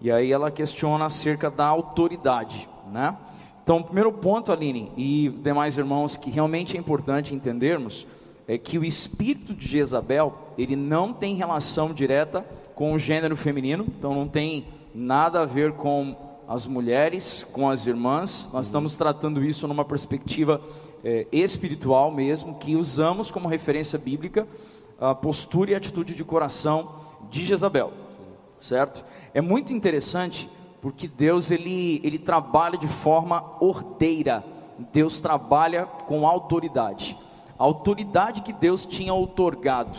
E 0.01 0.11
aí 0.11 0.31
ela 0.31 0.51
questiona 0.51 1.05
acerca 1.05 1.49
da 1.49 1.65
autoridade, 1.65 2.69
né? 2.91 3.17
Então, 3.63 3.79
o 3.79 3.83
primeiro 3.83 4.13
ponto, 4.13 4.51
Aline 4.51 4.91
e 4.95 5.29
demais 5.29 5.77
irmãos, 5.77 6.15
que 6.15 6.29
realmente 6.29 6.77
é 6.77 6.79
importante 6.79 7.35
entendermos, 7.35 8.07
é 8.47 8.57
que 8.57 8.77
o 8.77 8.85
espírito 8.85 9.53
de 9.53 9.67
Jezabel, 9.67 10.33
ele 10.57 10.75
não 10.75 11.11
tem 11.11 11.35
relação 11.35 11.93
direta 11.93 12.45
com 12.73 12.93
o 12.93 12.99
gênero 12.99 13.35
feminino, 13.35 13.85
então 13.97 14.13
não 14.13 14.27
tem 14.27 14.67
nada 14.95 15.41
a 15.41 15.45
ver 15.45 15.73
com 15.73 16.15
as 16.47 16.65
mulheres, 16.65 17.45
com 17.51 17.69
as 17.69 17.85
irmãs, 17.85 18.47
nós 18.53 18.67
estamos 18.67 18.95
tratando 18.95 19.43
isso 19.43 19.67
numa 19.67 19.83
perspectiva 19.83 20.61
é, 21.03 21.27
espiritual 21.31 22.09
mesmo, 22.09 22.55
que 22.55 22.75
usamos 22.75 23.29
como 23.29 23.49
referência 23.49 23.99
bíblica 23.99 24.47
a 24.99 25.13
postura 25.13 25.71
e 25.71 25.75
atitude 25.75 26.15
de 26.15 26.23
coração 26.23 26.95
de 27.29 27.45
Jezabel, 27.45 27.91
certo? 28.59 29.05
É 29.33 29.41
muito 29.41 29.73
interessante 29.73 30.49
porque 30.81 31.07
Deus 31.07 31.51
ele, 31.51 31.99
ele 32.03 32.17
trabalha 32.17 32.77
de 32.77 32.87
forma 32.87 33.43
ordeira, 33.59 34.43
Deus 34.93 35.19
trabalha 35.19 35.85
com 35.85 36.25
autoridade. 36.25 37.17
A 37.59 37.63
autoridade 37.63 38.41
que 38.41 38.53
Deus 38.53 38.85
tinha 38.85 39.13
outorgado 39.13 39.97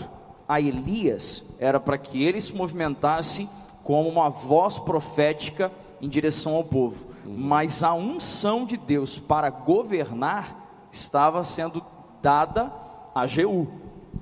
a 0.48 0.60
Elias 0.60 1.44
era 1.58 1.78
para 1.78 1.98
que 1.98 2.24
ele 2.24 2.40
se 2.40 2.54
movimentasse 2.54 3.48
como 3.84 4.08
uma 4.08 4.30
voz 4.30 4.78
profética 4.78 5.70
em 6.00 6.08
direção 6.08 6.54
ao 6.54 6.64
povo. 6.64 6.96
Mas 7.24 7.82
a 7.82 7.92
unção 7.94 8.64
de 8.64 8.76
Deus 8.76 9.18
para 9.18 9.50
governar 9.50 10.88
estava 10.92 11.44
sendo 11.44 11.82
dada 12.22 12.72
a 13.14 13.26
Jeú. 13.26 13.68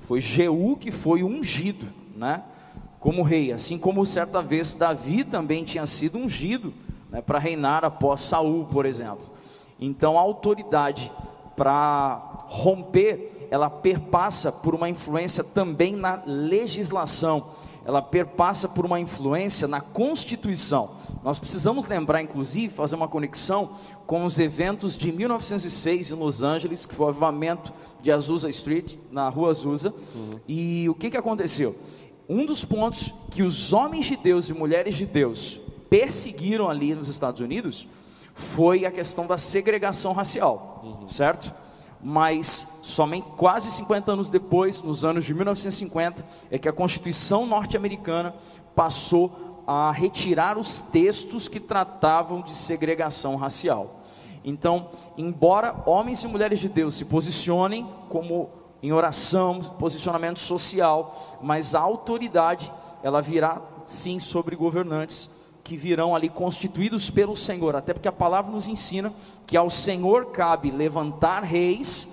Foi 0.01 0.19
Jeú 0.19 0.75
que 0.77 0.91
foi 0.91 1.23
ungido, 1.23 1.87
né? 2.15 2.43
Como 2.99 3.23
rei, 3.23 3.51
assim 3.51 3.77
como 3.77 4.05
certa 4.05 4.41
vez 4.41 4.75
Davi 4.75 5.23
também 5.23 5.63
tinha 5.63 5.85
sido 5.85 6.17
ungido 6.17 6.73
né, 7.09 7.21
para 7.21 7.39
reinar 7.39 7.85
após 7.85 8.21
Saul, 8.21 8.65
por 8.65 8.85
exemplo. 8.85 9.25
Então 9.79 10.17
a 10.17 10.21
autoridade 10.21 11.11
para 11.55 12.45
romper, 12.47 13.47
ela 13.49 13.69
perpassa 13.69 14.51
por 14.51 14.75
uma 14.75 14.89
influência 14.89 15.43
também 15.43 15.95
na 15.95 16.21
legislação, 16.25 17.47
ela 17.85 18.01
perpassa 18.01 18.67
por 18.67 18.85
uma 18.85 18.99
influência 18.99 19.67
na 19.67 19.79
Constituição. 19.79 20.91
Nós 21.27 21.39
precisamos 21.39 21.85
lembrar, 21.85 22.21
inclusive, 22.21 22.73
fazer 22.73 22.95
uma 22.95 23.09
conexão 23.09 23.71
com 24.05 24.23
os 24.23 24.39
eventos 24.39 24.95
de 24.95 25.11
1906 25.11 26.11
em 26.11 26.13
Los 26.13 26.41
Angeles, 26.41 26.85
que 26.85 26.95
foi 26.95 27.07
o 27.07 27.09
avivamento 27.09 27.73
de 28.01 28.09
Azusa 28.13 28.49
Street, 28.49 28.95
na 29.11 29.27
rua 29.27 29.49
Azusa. 29.49 29.93
Uhum. 30.15 30.29
E 30.47 30.87
o 30.87 30.95
que, 30.95 31.11
que 31.11 31.17
aconteceu? 31.17 31.75
Um 32.29 32.45
dos 32.45 32.63
pontos 32.63 33.13
que 33.29 33.43
os 33.43 33.73
homens 33.73 34.05
de 34.05 34.15
Deus 34.15 34.47
e 34.47 34.53
mulheres 34.53 34.95
de 34.95 35.05
Deus 35.05 35.59
perseguiram 35.89 36.69
ali 36.69 36.95
nos 36.95 37.09
Estados 37.09 37.41
Unidos 37.41 37.85
foi 38.33 38.85
a 38.85 38.91
questão 38.91 39.27
da 39.27 39.37
segregação 39.37 40.13
racial, 40.13 40.81
uhum. 40.81 41.09
certo? 41.09 41.53
Mas 42.01 42.65
somente 42.81 43.27
quase 43.35 43.69
50 43.71 44.13
anos 44.13 44.29
depois, 44.29 44.81
nos 44.81 45.03
anos 45.03 45.25
de 45.25 45.33
1950, 45.33 46.25
é 46.49 46.57
que 46.57 46.69
a 46.69 46.71
Constituição 46.71 47.45
norte-americana 47.45 48.33
passou 48.73 49.46
a 49.67 49.91
retirar 49.91 50.57
os 50.57 50.79
textos 50.79 51.49
que 51.49 51.59
tratavam 51.59 52.41
de 52.41 52.53
segregação 52.53 53.35
racial. 53.35 53.99
Então, 54.45 54.91
embora 55.17 55.75
homens 55.85 56.23
e 56.23 56.27
mulheres 56.27 56.59
de 56.59 56.69
Deus 56.69 56.95
se 56.95 57.03
posicionem 57.03 57.85
como 58.07 58.49
em 58.81 58.93
oração, 58.93 59.59
posicionamento 59.59 60.39
social, 60.39 61.37
mas 61.41 61.75
a 61.75 61.81
autoridade 61.81 62.71
ela 63.03 63.21
virá 63.21 63.61
sim 63.85 64.19
sobre 64.19 64.55
governantes 64.55 65.29
que 65.63 65.75
virão 65.75 66.15
ali 66.15 66.29
constituídos 66.29 67.09
pelo 67.09 67.35
Senhor, 67.35 67.75
até 67.75 67.93
porque 67.93 68.07
a 68.07 68.11
palavra 68.11 68.49
nos 68.49 68.69
ensina 68.69 69.11
que 69.45 69.57
ao 69.57 69.69
Senhor 69.69 70.27
cabe 70.27 70.71
levantar 70.71 71.43
reis 71.43 72.07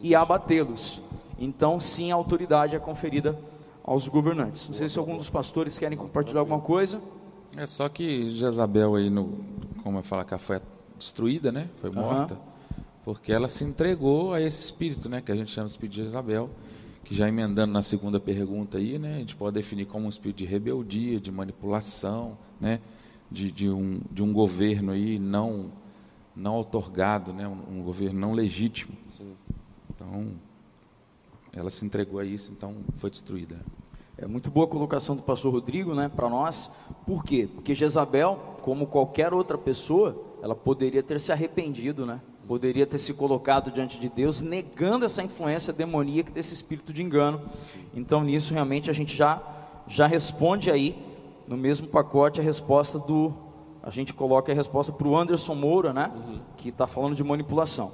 e 0.00 0.14
abatê-los. 0.14 1.02
Então, 1.38 1.78
sim, 1.78 2.10
a 2.10 2.14
autoridade 2.14 2.74
é 2.74 2.78
conferida 2.78 3.38
aos 3.84 4.08
governantes. 4.08 4.66
Não 4.66 4.74
sei 4.74 4.88
se 4.88 4.98
algum 4.98 5.16
dos 5.18 5.28
pastores 5.28 5.78
querem 5.78 5.96
compartilhar 5.96 6.40
alguma 6.40 6.60
coisa. 6.60 7.00
É 7.56 7.66
só 7.66 7.88
que 7.88 8.30
Jezabel 8.30 8.96
aí 8.96 9.10
no, 9.10 9.38
como 9.82 9.98
eu 9.98 10.02
falo, 10.02 10.24
que 10.24 10.36
foi 10.38 10.60
destruída, 10.98 11.52
né? 11.52 11.68
Foi 11.76 11.90
morta, 11.90 12.34
uhum. 12.34 12.82
porque 13.04 13.32
ela 13.32 13.46
se 13.46 13.62
entregou 13.62 14.32
a 14.32 14.40
esse 14.40 14.60
espírito, 14.60 15.08
né? 15.08 15.20
Que 15.20 15.30
a 15.30 15.36
gente 15.36 15.50
chama 15.50 15.66
de 15.66 15.72
espírito 15.72 15.96
de 15.96 16.04
Jezabel, 16.04 16.48
que 17.04 17.14
já 17.14 17.28
emendando 17.28 17.72
na 17.72 17.82
segunda 17.82 18.18
pergunta 18.18 18.78
aí, 18.78 18.98
né? 18.98 19.16
A 19.16 19.18
gente 19.18 19.36
pode 19.36 19.54
definir 19.54 19.84
como 19.84 20.06
um 20.06 20.08
espírito 20.08 20.38
de 20.38 20.46
rebeldia, 20.46 21.20
de 21.20 21.30
manipulação, 21.30 22.36
né? 22.58 22.80
De, 23.30 23.52
de, 23.52 23.68
um, 23.68 24.00
de 24.10 24.22
um 24.22 24.32
governo 24.32 24.92
aí 24.92 25.18
não 25.18 25.70
não 26.36 26.58
otorgado, 26.58 27.32
né? 27.32 27.46
Um, 27.46 27.78
um 27.78 27.82
governo 27.82 28.18
não 28.18 28.32
legítimo. 28.32 28.96
Sim. 29.16 29.34
Então, 29.94 30.32
ela 31.54 31.70
se 31.70 31.84
entregou 31.84 32.18
a 32.20 32.24
isso, 32.24 32.52
então 32.52 32.76
foi 32.96 33.10
destruída. 33.10 33.60
É 34.16 34.26
muito 34.26 34.50
boa 34.50 34.66
a 34.66 34.68
colocação 34.68 35.16
do 35.16 35.22
pastor 35.22 35.52
Rodrigo, 35.52 35.94
né, 35.94 36.08
para 36.08 36.28
nós. 36.28 36.70
Por 37.06 37.24
quê? 37.24 37.48
Porque 37.52 37.74
Jezabel, 37.74 38.38
como 38.62 38.86
qualquer 38.86 39.32
outra 39.32 39.58
pessoa, 39.58 40.16
ela 40.42 40.54
poderia 40.54 41.02
ter 41.02 41.20
se 41.20 41.32
arrependido, 41.32 42.06
né? 42.06 42.20
Poderia 42.46 42.86
ter 42.86 42.98
se 42.98 43.14
colocado 43.14 43.70
diante 43.70 43.98
de 43.98 44.08
Deus, 44.08 44.40
negando 44.40 45.04
essa 45.04 45.22
influência 45.22 45.72
demoníaca 45.72 46.30
desse 46.30 46.54
espírito 46.54 46.92
de 46.92 47.02
engano. 47.02 47.40
Então, 47.94 48.22
nisso 48.22 48.52
realmente 48.52 48.90
a 48.90 48.92
gente 48.92 49.16
já 49.16 49.42
já 49.86 50.06
responde 50.06 50.70
aí 50.70 50.96
no 51.46 51.56
mesmo 51.56 51.86
pacote 51.86 52.40
a 52.40 52.44
resposta 52.44 52.98
do 52.98 53.34
a 53.82 53.90
gente 53.90 54.14
coloca 54.14 54.50
a 54.50 54.54
resposta 54.54 54.90
para 54.90 55.06
o 55.06 55.14
Anderson 55.14 55.54
Moura, 55.54 55.92
né? 55.92 56.10
Uhum. 56.14 56.40
Que 56.56 56.70
está 56.70 56.86
falando 56.86 57.14
de 57.14 57.22
manipulação. 57.22 57.92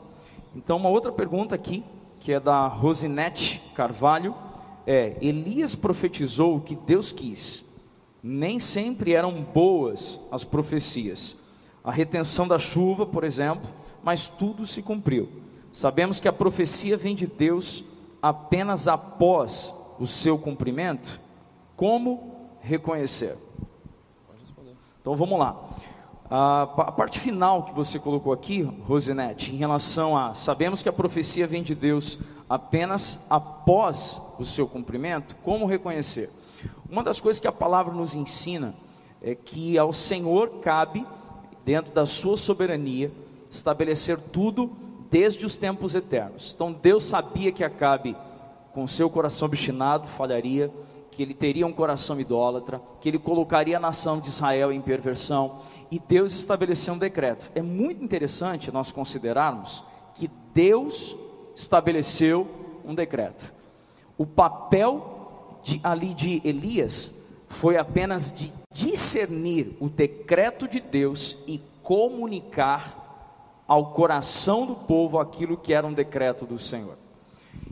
Então, 0.55 0.77
uma 0.77 0.89
outra 0.89 1.11
pergunta 1.11 1.53
aqui, 1.53 1.83
que 2.21 2.33
é 2.33 2.39
da 2.39 2.67
Rosinete 2.69 3.61
Carvalho, 3.75 4.35
é: 4.87 5.17
Elias 5.21 5.75
profetizou 5.75 6.57
o 6.57 6.61
que 6.61 6.77
Deus 6.77 7.11
quis. 7.11 7.65
Nem 8.23 8.61
sempre 8.61 9.15
eram 9.15 9.43
boas 9.43 10.21
as 10.31 10.45
profecias. 10.45 11.37
A 11.83 11.91
retenção 11.91 12.47
da 12.47 12.59
chuva, 12.59 13.07
por 13.07 13.25
exemplo, 13.25 13.69
mas 14.03 14.29
tudo 14.29 14.67
se 14.67 14.83
cumpriu. 14.83 15.29
Sabemos 15.73 16.21
que 16.21 16.29
a 16.29 16.33
profecia 16.33 16.97
vem 16.97 17.15
de 17.15 17.27
Deus 17.27 17.83
apenas 18.21 18.87
após 18.87 19.75
o 19.99 20.07
seu 20.07 20.39
cumprimento. 20.39 21.19
Como 21.77 22.51
reconhecer? 22.61 23.39
Então 25.01 25.17
vamos 25.17 25.39
lá. 25.39 25.70
A 26.33 26.93
parte 26.97 27.19
final 27.19 27.65
que 27.65 27.75
você 27.75 27.99
colocou 27.99 28.33
aqui, 28.33 28.63
Rosinete, 28.63 29.53
em 29.53 29.57
relação 29.57 30.17
a 30.17 30.33
sabemos 30.33 30.81
que 30.81 30.89
a 30.89 30.93
profecia 30.93 31.45
vem 31.45 31.61
de 31.61 31.75
Deus 31.75 32.21
apenas 32.49 33.19
após 33.29 34.21
o 34.39 34.45
seu 34.45 34.69
cumprimento, 34.69 35.35
como 35.43 35.67
reconhecer? 35.67 36.31
Uma 36.89 37.03
das 37.03 37.19
coisas 37.19 37.41
que 37.41 37.49
a 37.49 37.53
palavra 37.53 37.93
nos 37.93 38.15
ensina 38.15 38.77
é 39.21 39.35
que 39.35 39.77
ao 39.77 39.93
Senhor 39.93 40.61
cabe, 40.61 41.05
dentro 41.65 41.93
da 41.93 42.07
sua 42.07 42.37
soberania, 42.37 43.11
estabelecer 43.51 44.17
tudo 44.17 44.71
desde 45.11 45.45
os 45.45 45.57
tempos 45.57 45.97
eternos. 45.97 46.53
Então 46.55 46.73
Deus 46.73 47.03
sabia 47.03 47.51
que 47.51 47.65
Acabe, 47.65 48.17
com 48.73 48.87
seu 48.87 49.11
coração 49.11 49.47
obstinado, 49.47 50.07
falharia, 50.07 50.71
que 51.11 51.25
ele 51.25 51.35
teria 51.35 51.67
um 51.67 51.73
coração 51.73 52.21
idólatra, 52.21 52.81
que 53.01 53.09
ele 53.09 53.19
colocaria 53.19 53.77
a 53.77 53.81
nação 53.81 54.21
de 54.21 54.29
Israel 54.29 54.73
em 54.73 54.81
perversão, 54.81 55.59
e 55.91 55.99
Deus 55.99 56.35
estabeleceu 56.35 56.95
um 56.95 56.99
decreto. 56.99 57.51
É 57.55 57.63
muito 57.63 58.03
interessante 58.05 58.71
nós 58.71 58.93
considerarmos 58.93 59.85
que 60.15 60.31
Deus 60.55 61.17
estabeleceu 61.57 62.47
um 62.85 62.95
decreto. 62.95 63.53
O 64.17 64.25
papel 64.25 65.61
de, 65.63 65.81
ali 65.83 66.15
de 66.15 66.41
Elias 66.45 67.13
foi 67.49 67.77
apenas 67.77 68.33
de 68.33 68.53
discernir 68.73 69.77
o 69.81 69.89
decreto 69.89 70.69
de 70.69 70.81
Deus 70.81 71.37
e 71.47 71.61
comunicar 71.83 73.01
ao 73.67 73.93
coração 73.93 74.67
do 74.67 74.75
povo 74.75 75.19
aquilo 75.19 75.57
que 75.57 75.73
era 75.73 75.87
um 75.87 75.93
decreto 75.93 76.45
do 76.45 76.59
Senhor. 76.59 76.97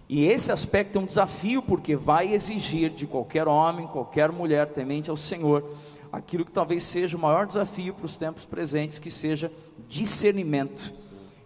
E 0.08 0.24
esse 0.24 0.50
aspecto 0.50 0.98
é 0.98 1.02
um 1.02 1.04
desafio, 1.04 1.60
porque 1.62 1.94
vai 1.94 2.32
exigir 2.32 2.90
de 2.90 3.06
qualquer 3.06 3.46
homem, 3.46 3.86
qualquer 3.86 4.32
mulher 4.32 4.68
temente 4.68 5.10
ao 5.10 5.16
Senhor, 5.16 5.76
aquilo 6.12 6.44
que 6.44 6.52
talvez 6.52 6.82
seja 6.82 7.16
o 7.16 7.20
maior 7.20 7.46
desafio 7.46 7.94
para 7.94 8.06
os 8.06 8.16
tempos 8.16 8.44
presentes, 8.44 8.98
que 8.98 9.10
seja 9.10 9.52
discernimento. 9.88 10.92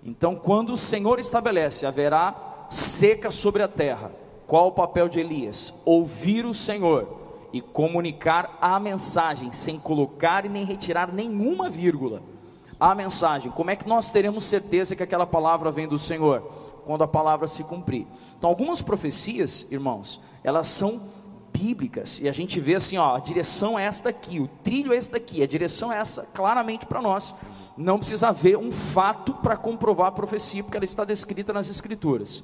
Então, 0.04 0.34
quando 0.34 0.72
o 0.72 0.76
Senhor 0.76 1.18
estabelece, 1.18 1.86
haverá 1.86 2.66
seca 2.70 3.30
sobre 3.30 3.62
a 3.62 3.68
terra. 3.68 4.10
Qual 4.46 4.68
o 4.68 4.72
papel 4.72 5.08
de 5.08 5.20
Elias? 5.20 5.72
Ouvir 5.84 6.44
o 6.44 6.52
Senhor 6.52 7.20
e 7.52 7.60
comunicar 7.60 8.58
a 8.60 8.80
mensagem, 8.80 9.52
sem 9.52 9.78
colocar 9.78 10.44
e 10.44 10.48
nem 10.48 10.64
retirar 10.64 11.12
nenhuma 11.12 11.68
vírgula. 11.68 12.22
a 12.82 12.96
mensagem. 12.96 13.52
Como 13.52 13.70
é 13.70 13.76
que 13.76 13.88
nós 13.88 14.10
teremos 14.10 14.42
certeza 14.42 14.96
que 14.96 15.04
aquela 15.04 15.24
palavra 15.24 15.70
vem 15.70 15.86
do 15.86 15.96
Senhor? 15.96 16.40
Quando 16.84 17.04
a 17.04 17.06
palavra 17.06 17.46
se 17.46 17.62
cumprir. 17.62 18.08
Então, 18.36 18.50
algumas 18.50 18.82
profecias, 18.82 19.64
irmãos, 19.70 20.20
elas 20.42 20.66
são 20.66 21.02
bíblicas 21.52 22.20
e 22.20 22.28
a 22.28 22.32
gente 22.32 22.58
vê 22.58 22.74
assim, 22.74 22.96
ó, 22.96 23.16
a 23.16 23.20
direção 23.20 23.78
é 23.78 23.84
esta 23.84 24.08
aqui, 24.08 24.40
o 24.40 24.48
trilho 24.64 24.92
é 24.92 24.96
esse 24.96 25.12
daqui, 25.12 25.42
a 25.42 25.46
direção 25.46 25.92
é 25.92 25.98
essa 25.98 26.22
claramente 26.32 26.86
para 26.86 27.02
nós. 27.02 27.34
Não 27.76 27.98
precisa 27.98 28.28
haver 28.28 28.56
um 28.56 28.70
fato 28.70 29.34
para 29.34 29.56
comprovar 29.56 30.08
a 30.08 30.12
profecia, 30.12 30.62
porque 30.62 30.76
ela 30.76 30.84
está 30.84 31.04
descrita 31.04 31.52
nas 31.52 31.70
escrituras. 31.70 32.42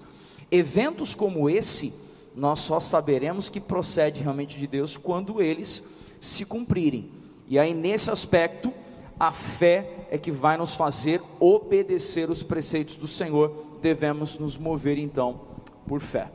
Eventos 0.50 1.14
como 1.14 1.50
esse, 1.50 1.92
nós 2.34 2.60
só 2.60 2.80
saberemos 2.80 3.48
que 3.48 3.60
procede 3.60 4.20
realmente 4.20 4.58
de 4.58 4.66
Deus 4.66 4.96
quando 4.96 5.42
eles 5.42 5.82
se 6.20 6.44
cumprirem. 6.44 7.10
E 7.46 7.58
aí 7.58 7.74
nesse 7.74 8.10
aspecto, 8.10 8.72
a 9.18 9.32
fé 9.32 10.06
é 10.10 10.16
que 10.16 10.30
vai 10.30 10.56
nos 10.56 10.74
fazer 10.74 11.20
obedecer 11.40 12.30
os 12.30 12.42
preceitos 12.42 12.96
do 12.96 13.06
Senhor. 13.06 13.66
Devemos 13.82 14.38
nos 14.38 14.56
mover 14.56 14.98
então 14.98 15.40
por 15.86 16.00
fé. 16.00 16.30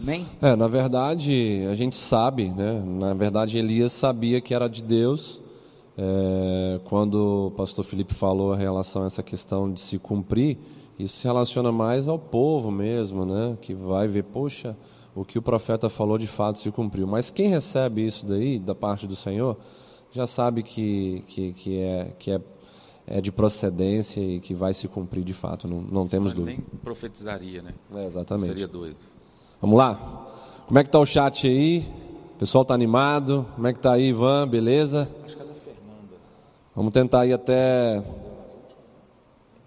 Amém? 0.00 0.26
É, 0.40 0.56
na 0.56 0.66
verdade, 0.66 1.66
a 1.70 1.74
gente 1.74 1.96
sabe, 1.96 2.48
né? 2.48 2.82
Na 2.86 3.12
verdade, 3.12 3.58
Elias 3.58 3.92
sabia 3.92 4.40
que 4.40 4.54
era 4.54 4.66
de 4.66 4.82
Deus. 4.82 5.42
É, 5.98 6.80
quando 6.84 7.48
o 7.48 7.50
pastor 7.50 7.84
Felipe 7.84 8.14
falou 8.14 8.54
em 8.54 8.58
relação 8.58 9.02
a 9.02 9.06
essa 9.06 9.22
questão 9.22 9.70
de 9.70 9.80
se 9.80 9.98
cumprir, 9.98 10.56
isso 10.98 11.18
se 11.18 11.26
relaciona 11.26 11.70
mais 11.70 12.08
ao 12.08 12.18
povo 12.18 12.70
mesmo, 12.70 13.26
né? 13.26 13.58
Que 13.60 13.74
vai 13.74 14.08
ver, 14.08 14.24
poxa, 14.24 14.74
o 15.14 15.22
que 15.22 15.38
o 15.38 15.42
profeta 15.42 15.90
falou 15.90 16.16
de 16.16 16.26
fato 16.26 16.58
se 16.58 16.70
cumpriu. 16.70 17.06
Mas 17.06 17.28
quem 17.30 17.48
recebe 17.48 18.06
isso 18.06 18.24
daí, 18.24 18.58
da 18.58 18.74
parte 18.74 19.06
do 19.06 19.14
Senhor, 19.14 19.58
já 20.10 20.26
sabe 20.26 20.62
que, 20.62 21.22
que, 21.26 21.52
que, 21.52 21.78
é, 21.78 22.14
que 22.18 22.30
é, 22.30 22.40
é 23.06 23.20
de 23.20 23.30
procedência 23.30 24.20
e 24.20 24.40
que 24.40 24.54
vai 24.54 24.72
se 24.72 24.88
cumprir 24.88 25.24
de 25.24 25.34
fato, 25.34 25.68
não, 25.68 25.82
não 25.82 26.08
temos 26.08 26.32
dúvida. 26.32 26.56
Nem 26.56 26.80
profetizaria, 26.82 27.60
né? 27.60 27.74
É, 27.94 28.06
exatamente. 28.06 28.46
Seria 28.46 28.68
doido. 28.68 28.96
Vamos 29.60 29.76
lá? 29.76 29.94
Como 30.66 30.78
é 30.78 30.82
que 30.82 30.88
está 30.88 30.98
o 30.98 31.04
chat 31.04 31.46
aí? 31.46 31.86
O 32.34 32.38
pessoal 32.38 32.62
está 32.62 32.72
animado? 32.72 33.46
Como 33.54 33.66
é 33.66 33.72
que 33.72 33.78
está 33.78 33.92
aí, 33.92 34.08
Ivan? 34.08 34.48
Beleza? 34.48 35.14
Acho 35.22 35.36
que 35.36 35.42
é 35.42 35.44
da 35.44 35.52
Fernanda. 35.52 36.16
Vamos 36.74 36.92
tentar 36.94 37.26
ir 37.26 37.34
até 37.34 38.02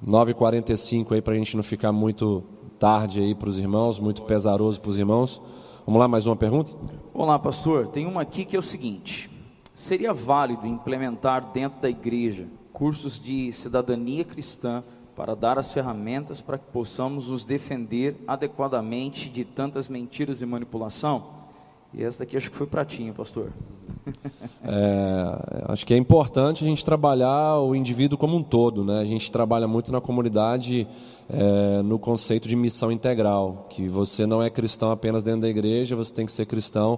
9h45 0.04 1.12
aí 1.12 1.22
para 1.22 1.34
a 1.34 1.38
gente 1.38 1.56
não 1.56 1.62
ficar 1.62 1.92
muito 1.92 2.44
tarde 2.80 3.20
aí 3.20 3.36
para 3.36 3.48
os 3.50 3.60
irmãos, 3.60 4.00
muito 4.00 4.24
pesaroso 4.24 4.82
para 4.82 4.90
os 4.90 4.98
irmãos. 4.98 5.40
Vamos 5.86 6.00
lá, 6.00 6.08
mais 6.08 6.26
uma 6.26 6.36
pergunta? 6.36 6.72
Vamos 7.14 7.28
lá, 7.28 7.38
pastor. 7.38 7.88
Tem 7.88 8.08
uma 8.08 8.24
aqui 8.24 8.46
que 8.46 8.56
é 8.56 8.60
o 8.60 8.64
seguinte: 8.64 9.30
seria 9.76 10.12
válido 10.12 10.66
implementar 10.66 11.52
dentro 11.54 11.80
da 11.80 11.90
igreja 11.90 12.48
cursos 12.74 13.20
de 13.20 13.54
cidadania 13.54 14.26
cristã 14.26 14.84
para 15.16 15.36
dar 15.36 15.60
as 15.60 15.72
ferramentas 15.72 16.42
para 16.42 16.58
que 16.58 16.66
possamos 16.72 17.28
nos 17.28 17.46
defender 17.46 18.16
adequadamente 18.28 19.30
de 19.30 19.46
tantas 19.46 19.88
mentiras 19.88 20.42
e 20.42 20.46
manipulação? 20.46 21.44
E 21.94 22.04
essa 22.04 22.20
daqui 22.20 22.36
acho 22.36 22.50
que 22.50 22.58
foi 22.58 22.68
pratinho, 22.68 23.14
pastor. 23.14 23.52
É, 24.66 25.66
acho 25.68 25.86
que 25.86 25.94
é 25.94 25.98
importante 25.98 26.64
a 26.64 26.68
gente 26.68 26.86
trabalhar 26.86 27.60
o 27.60 27.76
indivíduo 27.76 28.18
como 28.18 28.38
um 28.38 28.42
todo, 28.42 28.82
né? 28.82 29.02
A 29.02 29.06
gente 29.06 29.30
trabalha 29.30 29.68
muito 29.68 29.92
na 29.92 30.00
comunidade 30.00 30.88
é, 31.30 31.82
no 31.82 32.00
conceito 32.00 32.48
de 32.48 32.56
missão 32.56 32.90
integral, 32.90 33.68
que 33.70 33.90
você 33.90 34.26
não 34.26 34.42
é 34.42 34.50
cristão 34.50 34.90
apenas 34.90 35.22
dentro 35.22 35.42
da 35.42 35.50
igreja, 35.50 35.98
você 35.98 36.14
tem 36.14 36.26
que 36.26 36.32
ser 36.32 36.46
cristão 36.46 36.98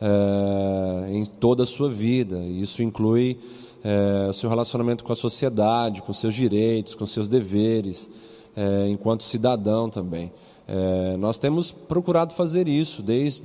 é, 0.00 1.12
em 1.12 1.24
toda 1.24 1.62
a 1.62 1.66
sua 1.66 1.88
vida. 1.88 2.38
Isso 2.40 2.82
inclui 2.82 3.38
é, 3.84 4.28
o 4.30 4.32
seu 4.32 4.48
relacionamento 4.48 5.04
com 5.04 5.12
a 5.12 5.16
sociedade, 5.16 6.00
com 6.00 6.12
seus 6.12 6.34
direitos, 6.34 6.94
com 6.94 7.06
seus 7.06 7.28
deveres, 7.28 8.10
é, 8.56 8.88
enquanto 8.88 9.22
cidadão 9.22 9.90
também. 9.90 10.32
É, 10.66 11.16
nós 11.18 11.36
temos 11.36 11.70
procurado 11.70 12.32
fazer 12.32 12.66
isso 12.66 13.02
desde 13.02 13.42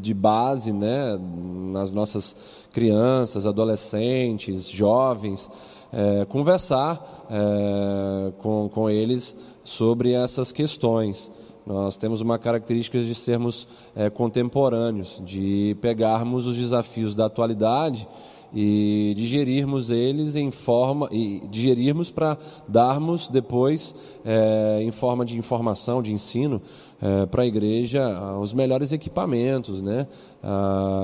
de 0.00 0.14
base, 0.14 0.72
né, 0.72 1.20
nas 1.70 1.92
nossas 1.92 2.34
crianças, 2.72 3.44
adolescentes, 3.44 4.68
jovens, 4.68 5.50
é, 5.92 6.24
conversar 6.24 7.26
é, 7.30 8.32
com, 8.38 8.70
com 8.72 8.88
eles 8.88 9.36
sobre 9.62 10.12
essas 10.12 10.50
questões. 10.50 11.30
Nós 11.64 11.96
temos 11.96 12.20
uma 12.20 12.40
característica 12.40 12.98
de 12.98 13.14
sermos 13.14 13.68
contemporâneos, 14.14 15.22
de 15.24 15.76
pegarmos 15.80 16.44
os 16.44 16.56
desafios 16.56 17.14
da 17.14 17.26
atualidade 17.26 18.08
e 18.54 19.14
digerirmos 19.16 19.90
eles 19.90 20.36
em 20.36 20.50
forma 20.50 21.08
e 21.10 21.42
digerirmos 21.50 22.10
para 22.10 22.36
darmos 22.68 23.28
depois 23.28 23.94
é, 24.24 24.80
em 24.82 24.90
forma 24.90 25.24
de 25.24 25.38
informação, 25.38 26.02
de 26.02 26.12
ensino 26.12 26.60
é, 27.00 27.26
para 27.26 27.42
a 27.42 27.46
igreja 27.46 28.36
os 28.38 28.52
melhores 28.52 28.92
equipamentos, 28.92 29.80
né, 29.80 30.06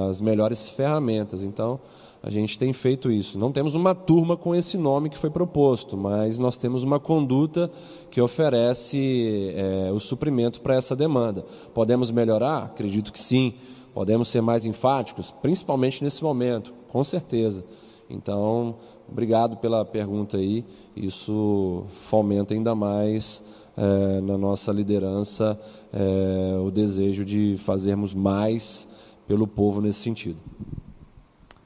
as 0.09 0.21
melhores 0.21 0.69
ferramentas. 0.69 1.43
Então 1.43 1.81
a 2.23 2.31
gente 2.31 2.59
tem 2.59 2.73
feito 2.73 3.11
isso. 3.11 3.39
Não 3.39 3.53
temos 3.53 3.75
uma 3.75 3.95
turma 3.95 4.37
com 4.37 4.55
esse 4.55 4.77
nome 4.77 5.09
que 5.09 5.17
foi 5.17 5.31
proposto, 5.31 5.97
mas 5.97 6.39
nós 6.39 6.57
temos 6.57 6.83
uma 6.83 6.99
conduta 6.99 7.71
que 8.11 8.21
oferece 8.21 9.55
é, 9.55 9.91
o 9.93 10.01
suprimento 10.01 10.61
para 10.61 10.75
essa 10.75 10.97
demanda. 10.97 11.45
Podemos 11.73 12.11
melhorar? 12.11 12.65
Acredito 12.65 13.13
que 13.13 13.21
sim. 13.21 13.55
Podemos 13.95 14.29
ser 14.29 14.41
mais 14.41 14.65
enfáticos, 14.65 15.35
principalmente 15.43 16.05
nesse 16.05 16.23
momento, 16.23 16.73
com 16.89 17.05
certeza. 17.05 17.65
Então, 18.11 18.77
obrigado 19.09 19.57
pela 19.59 19.85
pergunta 19.85 20.39
aí. 20.39 20.65
Isso 20.97 21.85
fomenta 21.91 22.55
ainda 22.55 22.75
mais 22.75 23.45
é, 23.77 24.21
na 24.21 24.37
nossa 24.37 24.73
liderança 24.73 25.59
é, 25.93 26.59
o 26.59 26.71
desejo 26.71 27.25
de 27.25 27.57
fazermos 27.59 28.13
mais 28.13 28.89
pelo 29.27 29.47
povo 29.47 29.81
nesse 29.81 30.01
sentido. 30.01 30.43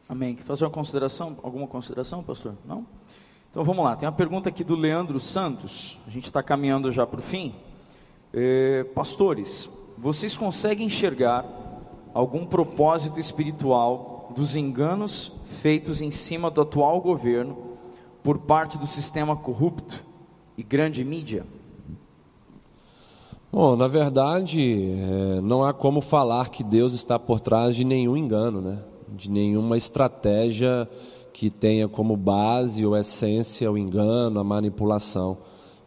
Amém. 0.09 0.35
Quer 0.35 0.43
fazer 0.43 0.65
uma 0.65 0.71
consideração, 0.71 1.37
alguma 1.43 1.67
consideração, 1.67 2.23
pastor? 2.23 2.55
Não? 2.67 2.85
Então 3.51 3.65
vamos 3.65 3.85
lá. 3.85 3.97
Tem 3.97 4.07
uma 4.07 4.15
pergunta 4.15 4.49
aqui 4.49 4.63
do 4.63 4.75
Leandro 4.75 5.19
Santos. 5.21 5.99
A 6.07 6.11
gente 6.11 6.25
está 6.25 6.43
caminhando 6.43 6.91
já 6.91 7.07
para 7.07 7.21
o 7.21 7.23
fim. 7.23 7.55
É, 8.33 8.85
pastores, 8.95 9.71
vocês 9.97 10.37
conseguem 10.37 10.87
enxergar 10.87 11.47
algum 12.13 12.45
propósito 12.45 13.19
espiritual 13.19 14.12
dos 14.33 14.57
enganos 14.57 15.33
feitos 15.61 16.01
em 16.01 16.11
cima 16.11 16.51
do 16.51 16.61
atual 16.61 17.01
governo 17.01 17.57
por 18.23 18.39
parte 18.39 18.79
do 18.79 18.87
sistema 18.87 19.37
corrupto 19.37 20.03
e 20.57 20.63
grande 20.63 21.05
mídia? 21.05 21.47
Bom, 23.53 23.77
na 23.77 23.87
verdade, 23.87 24.91
é, 24.91 25.41
não 25.43 25.63
há 25.63 25.75
como 25.75 26.01
falar 26.01 26.49
que 26.49 26.65
Deus 26.65 26.95
está 26.95 27.19
por 27.19 27.39
trás 27.39 27.77
de 27.77 27.85
nenhum 27.85 28.17
engano, 28.17 28.63
né? 28.63 28.83
de 29.15 29.31
nenhuma 29.31 29.77
estratégia 29.77 30.89
que 31.33 31.51
tenha 31.51 31.89
como 31.89 32.17
base 32.17 32.85
ou 32.85 32.97
essência 32.97 33.71
o 33.71 33.77
engano, 33.77 34.41
a 34.41 34.45
manipulação. 34.45 35.39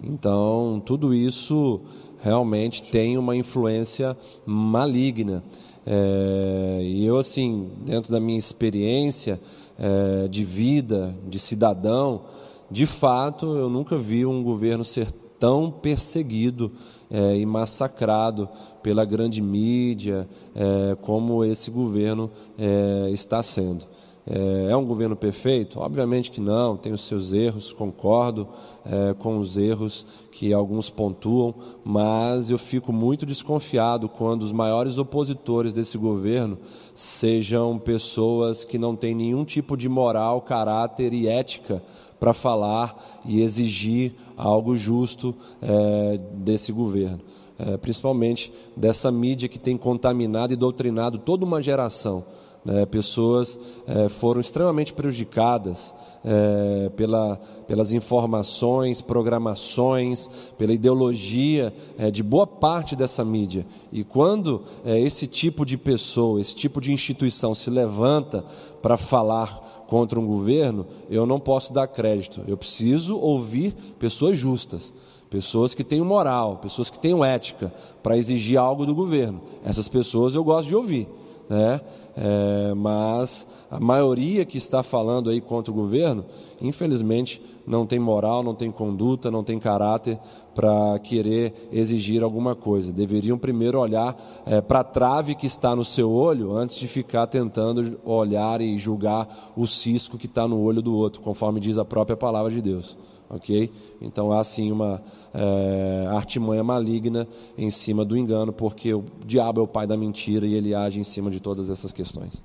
Então, 0.01 0.81
tudo 0.85 1.13
isso 1.13 1.81
realmente 2.19 2.83
tem 2.83 3.17
uma 3.17 3.35
influência 3.35 4.17
maligna. 4.45 5.43
É, 5.85 6.79
e 6.81 7.05
eu, 7.05 7.17
assim, 7.17 7.69
dentro 7.85 8.11
da 8.11 8.19
minha 8.19 8.39
experiência 8.39 9.39
é, 9.77 10.27
de 10.27 10.43
vida, 10.43 11.15
de 11.27 11.37
cidadão, 11.37 12.23
de 12.69 12.85
fato, 12.85 13.55
eu 13.55 13.69
nunca 13.69 13.97
vi 13.97 14.25
um 14.25 14.41
governo 14.43 14.83
ser 14.83 15.11
tão 15.39 15.69
perseguido 15.69 16.71
é, 17.11 17.37
e 17.37 17.45
massacrado 17.45 18.49
pela 18.81 19.05
grande 19.05 19.41
mídia 19.41 20.27
é, 20.55 20.95
como 21.01 21.43
esse 21.43 21.69
governo 21.69 22.31
é, 22.57 23.09
está 23.11 23.43
sendo. 23.43 23.85
É, 24.27 24.71
é 24.71 24.75
um 24.75 24.83
governo 24.83 25.15
perfeito? 25.15 25.79
Obviamente 25.79 26.31
que 26.31 26.41
não, 26.41 26.75
tem 26.75 26.91
os 26.91 27.01
seus 27.01 27.31
erros, 27.31 27.71
concordo 27.71 28.47
é, 28.83 29.13
com 29.13 29.37
os 29.37 29.55
erros 29.55 30.03
que 30.31 30.51
alguns 30.51 30.89
pontuam, 30.89 31.53
mas 31.83 32.49
eu 32.49 32.57
fico 32.57 32.91
muito 32.91 33.25
desconfiado 33.25 34.09
quando 34.09 34.41
os 34.41 34.51
maiores 34.51 34.97
opositores 34.97 35.73
desse 35.73 35.97
governo 35.97 36.57
sejam 36.95 37.77
pessoas 37.77 38.65
que 38.65 38.79
não 38.79 38.95
têm 38.95 39.13
nenhum 39.13 39.45
tipo 39.45 39.77
de 39.77 39.87
moral, 39.87 40.41
caráter 40.41 41.13
e 41.13 41.27
ética 41.27 41.83
para 42.19 42.33
falar 42.33 43.21
e 43.25 43.41
exigir 43.41 44.13
algo 44.35 44.75
justo 44.75 45.35
é, 45.61 46.17
desse 46.33 46.71
governo. 46.71 47.19
É, 47.57 47.77
principalmente 47.77 48.51
dessa 48.75 49.09
mídia 49.09 49.47
que 49.47 49.57
tem 49.57 49.77
contaminado 49.77 50.51
e 50.51 50.57
doutrinado 50.57 51.17
toda 51.19 51.45
uma 51.45 51.61
geração 51.61 52.25
né, 52.65 52.83
pessoas 52.87 53.59
é, 53.85 54.09
foram 54.09 54.41
extremamente 54.41 54.91
prejudicadas 54.91 55.93
é, 56.23 56.89
pela, 56.95 57.39
pelas 57.67 57.91
informações, 57.91 59.01
programações, 59.01 60.27
pela 60.57 60.73
ideologia 60.73 61.71
é, 61.95 62.09
de 62.09 62.23
boa 62.23 62.47
parte 62.47 62.95
dessa 62.95 63.23
mídia. 63.23 63.67
E 63.93 64.03
quando 64.03 64.63
esse 64.83 65.27
tipo 65.27 65.63
de 65.63 65.77
pessoa, 65.77 66.41
esse 66.41 66.55
tipo 66.55 66.81
de 66.81 66.91
instituição 66.91 67.53
se 67.53 67.69
levanta 67.69 68.43
para 68.81 68.97
falar 68.97 69.85
contra 69.87 70.19
um 70.19 70.25
governo, 70.25 70.87
eu 71.09 71.27
não 71.27 71.39
posso 71.39 71.71
dar 71.71 71.87
crédito. 71.87 72.41
Eu 72.47 72.57
preciso 72.57 73.17
ouvir 73.19 73.73
pessoas 73.99 74.37
justas, 74.37 74.91
pessoas 75.29 75.75
que 75.75 75.83
tenham 75.83 76.05
moral, 76.05 76.57
pessoas 76.57 76.89
que 76.89 76.97
tenham 76.97 77.23
ética 77.23 77.71
para 78.01 78.17
exigir 78.17 78.57
algo 78.57 78.85
do 78.85 78.95
governo. 78.95 79.41
Essas 79.63 79.87
pessoas 79.87 80.33
eu 80.33 80.43
gosto 80.43 80.67
de 80.67 80.75
ouvir 80.75 81.07
né? 81.49 81.81
É, 82.17 82.73
mas 82.73 83.45
a 83.69 83.79
maioria 83.79 84.45
que 84.45 84.57
está 84.57 84.81
falando 84.81 85.29
aí 85.29 85.41
contra 85.41 85.71
o 85.71 85.75
governo, 85.75 86.23
infelizmente, 86.61 87.41
não 87.67 87.85
tem 87.85 87.99
moral, 87.99 88.41
não 88.41 88.55
tem 88.55 88.71
conduta, 88.71 89.29
não 89.29 89.43
tem 89.43 89.59
caráter 89.59 90.17
para 90.53 90.97
querer 90.99 91.67
exigir 91.71 92.23
alguma 92.23 92.55
coisa. 92.55 92.93
Deveriam 92.93 93.37
primeiro 93.37 93.79
olhar 93.79 94.15
é, 94.45 94.61
para 94.61 94.79
a 94.79 94.83
trave 94.83 95.35
que 95.35 95.47
está 95.47 95.75
no 95.75 95.83
seu 95.83 96.09
olho 96.11 96.55
antes 96.55 96.75
de 96.75 96.87
ficar 96.87 97.27
tentando 97.27 97.99
olhar 98.05 98.61
e 98.61 98.77
julgar 98.77 99.51
o 99.55 99.67
cisco 99.67 100.17
que 100.17 100.27
está 100.27 100.47
no 100.47 100.61
olho 100.61 100.81
do 100.81 100.95
outro, 100.95 101.21
conforme 101.21 101.59
diz 101.59 101.77
a 101.77 101.83
própria 101.83 102.15
palavra 102.15 102.51
de 102.51 102.61
Deus 102.61 102.97
ok? 103.29 103.71
Então 104.01 104.31
há 104.31 104.43
sim 104.43 104.71
uma 104.71 105.01
é, 105.33 106.07
artimanha 106.11 106.63
maligna 106.63 107.27
em 107.57 107.69
cima 107.69 108.05
do 108.05 108.17
engano, 108.17 108.53
porque 108.53 108.93
o 108.93 109.03
diabo 109.25 109.61
é 109.61 109.63
o 109.63 109.67
pai 109.67 109.87
da 109.87 109.97
mentira 109.97 110.45
e 110.45 110.53
ele 110.53 110.73
age 110.73 110.99
em 110.99 111.03
cima 111.03 111.29
de 111.29 111.39
todas 111.39 111.69
essas 111.69 111.91
questões. 111.91 112.43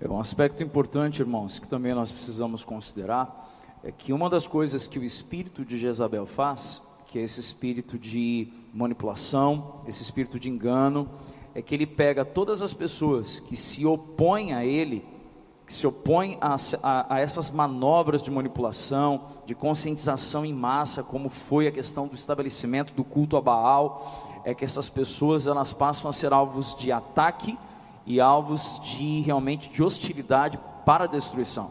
É 0.00 0.08
um 0.08 0.18
aspecto 0.18 0.62
importante, 0.62 1.20
irmãos, 1.20 1.58
que 1.58 1.68
também 1.68 1.94
nós 1.94 2.10
precisamos 2.10 2.64
considerar, 2.64 3.50
é 3.84 3.92
que 3.92 4.12
uma 4.12 4.30
das 4.30 4.46
coisas 4.46 4.86
que 4.86 4.98
o 4.98 5.04
espírito 5.04 5.64
de 5.64 5.76
Jezabel 5.76 6.26
faz, 6.26 6.82
que 7.06 7.18
é 7.18 7.22
esse 7.22 7.40
espírito 7.40 7.98
de 7.98 8.48
manipulação, 8.72 9.80
esse 9.86 10.02
espírito 10.02 10.38
de 10.38 10.48
engano, 10.48 11.08
é 11.54 11.60
que 11.60 11.74
ele 11.74 11.86
pega 11.86 12.24
todas 12.24 12.62
as 12.62 12.72
pessoas 12.72 13.40
que 13.40 13.56
se 13.56 13.84
opõem 13.84 14.52
a 14.54 14.64
ele 14.64 15.04
que 15.70 15.74
se 15.76 15.86
opõe 15.86 16.36
a, 16.40 16.56
a, 16.82 17.14
a, 17.14 17.20
essas 17.20 17.48
manobras 17.48 18.20
de 18.20 18.28
manipulação, 18.28 19.26
de 19.46 19.54
conscientização 19.54 20.44
em 20.44 20.52
massa, 20.52 21.00
como 21.00 21.28
foi 21.28 21.68
a 21.68 21.70
questão 21.70 22.08
do 22.08 22.16
estabelecimento 22.16 22.92
do 22.92 23.04
culto 23.04 23.36
a 23.36 23.40
Baal, 23.40 24.42
é 24.44 24.52
que 24.52 24.64
essas 24.64 24.88
pessoas 24.88 25.46
elas 25.46 25.72
passam 25.72 26.10
a 26.10 26.12
ser 26.12 26.32
alvos 26.32 26.74
de 26.74 26.90
ataque 26.90 27.56
e 28.04 28.20
alvos 28.20 28.80
de 28.82 29.20
realmente 29.20 29.70
de 29.70 29.80
hostilidade 29.80 30.58
para 30.84 31.04
a 31.04 31.06
destruição. 31.06 31.70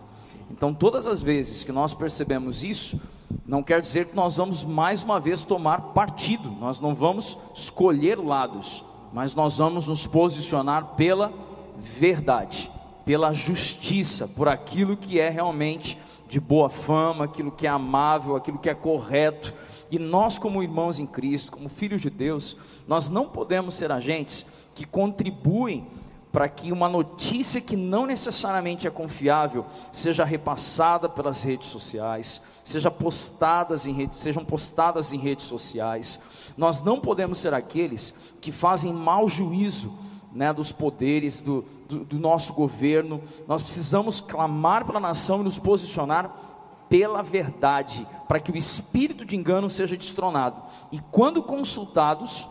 Então, 0.49 0.73
todas 0.73 1.05
as 1.05 1.21
vezes 1.21 1.65
que 1.65 1.71
nós 1.73 1.93
percebemos 1.93 2.63
isso, 2.63 2.97
não 3.45 3.61
quer 3.61 3.81
dizer 3.81 4.07
que 4.07 4.15
nós 4.15 4.37
vamos 4.37 4.63
mais 4.63 5.03
uma 5.03 5.19
vez 5.19 5.43
tomar 5.43 5.81
partido, 5.93 6.49
nós 6.51 6.79
não 6.79 6.95
vamos 6.95 7.37
escolher 7.53 8.17
lados, 8.17 8.81
mas 9.11 9.35
nós 9.35 9.57
vamos 9.57 9.89
nos 9.89 10.07
posicionar 10.07 10.95
pela 10.95 11.33
verdade 11.77 12.71
pela 13.09 13.33
justiça, 13.33 14.27
por 14.27 14.47
aquilo 14.47 14.95
que 14.95 15.19
é 15.19 15.29
realmente 15.29 15.97
de 16.27 16.39
boa 16.39 16.69
fama, 16.69 17.25
aquilo 17.25 17.51
que 17.51 17.65
é 17.65 17.69
amável, 17.71 18.35
aquilo 18.35 18.59
que 18.59 18.69
é 18.69 18.75
correto. 18.75 19.51
E 19.89 19.97
nós, 19.97 20.37
como 20.37 20.61
irmãos 20.61 20.99
em 20.99 21.07
Cristo, 21.07 21.51
como 21.51 21.69
filhos 21.69 22.01
de 22.01 22.09
Deus, 22.11 22.55
nós 22.87 23.09
não 23.09 23.27
podemos 23.27 23.73
ser 23.73 23.91
agentes 23.91 24.45
que 24.75 24.85
contribuem 24.85 25.87
para 26.31 26.47
que 26.47 26.71
uma 26.71 26.87
notícia 26.87 27.59
que 27.59 27.75
não 27.75 28.05
necessariamente 28.05 28.85
é 28.85 28.91
confiável 28.91 29.65
seja 29.91 30.23
repassada 30.23 31.09
pelas 31.09 31.41
redes 31.41 31.67
sociais, 31.67 32.39
seja 32.63 32.91
postadas 32.91 33.87
em 33.87 33.91
redes, 33.91 34.19
sejam 34.19 34.45
postadas 34.45 35.11
em 35.11 35.17
redes 35.17 35.45
sociais. 35.45 36.21
Nós 36.55 36.83
não 36.83 36.99
podemos 36.99 37.39
ser 37.39 37.55
aqueles 37.55 38.13
que 38.39 38.51
fazem 38.51 38.93
mau 38.93 39.27
juízo 39.27 39.91
né, 40.31 40.53
dos 40.53 40.71
poderes 40.71 41.41
do, 41.41 41.65
do, 41.89 42.05
do 42.05 42.19
nosso 42.19 42.53
governo. 42.53 43.21
Nós 43.47 43.63
precisamos 43.63 44.21
clamar 44.21 44.85
pela 44.85 44.99
nação 44.99 45.41
e 45.41 45.43
nos 45.43 45.57
posicionar 45.57 46.31
pela 46.87 47.21
verdade, 47.21 48.07
para 48.27 48.39
que 48.39 48.51
o 48.51 48.57
espírito 48.57 49.25
de 49.25 49.35
engano 49.35 49.69
seja 49.69 49.97
destronado. 49.97 50.61
E 50.91 50.99
quando 51.11 51.43
consultados, 51.43 52.47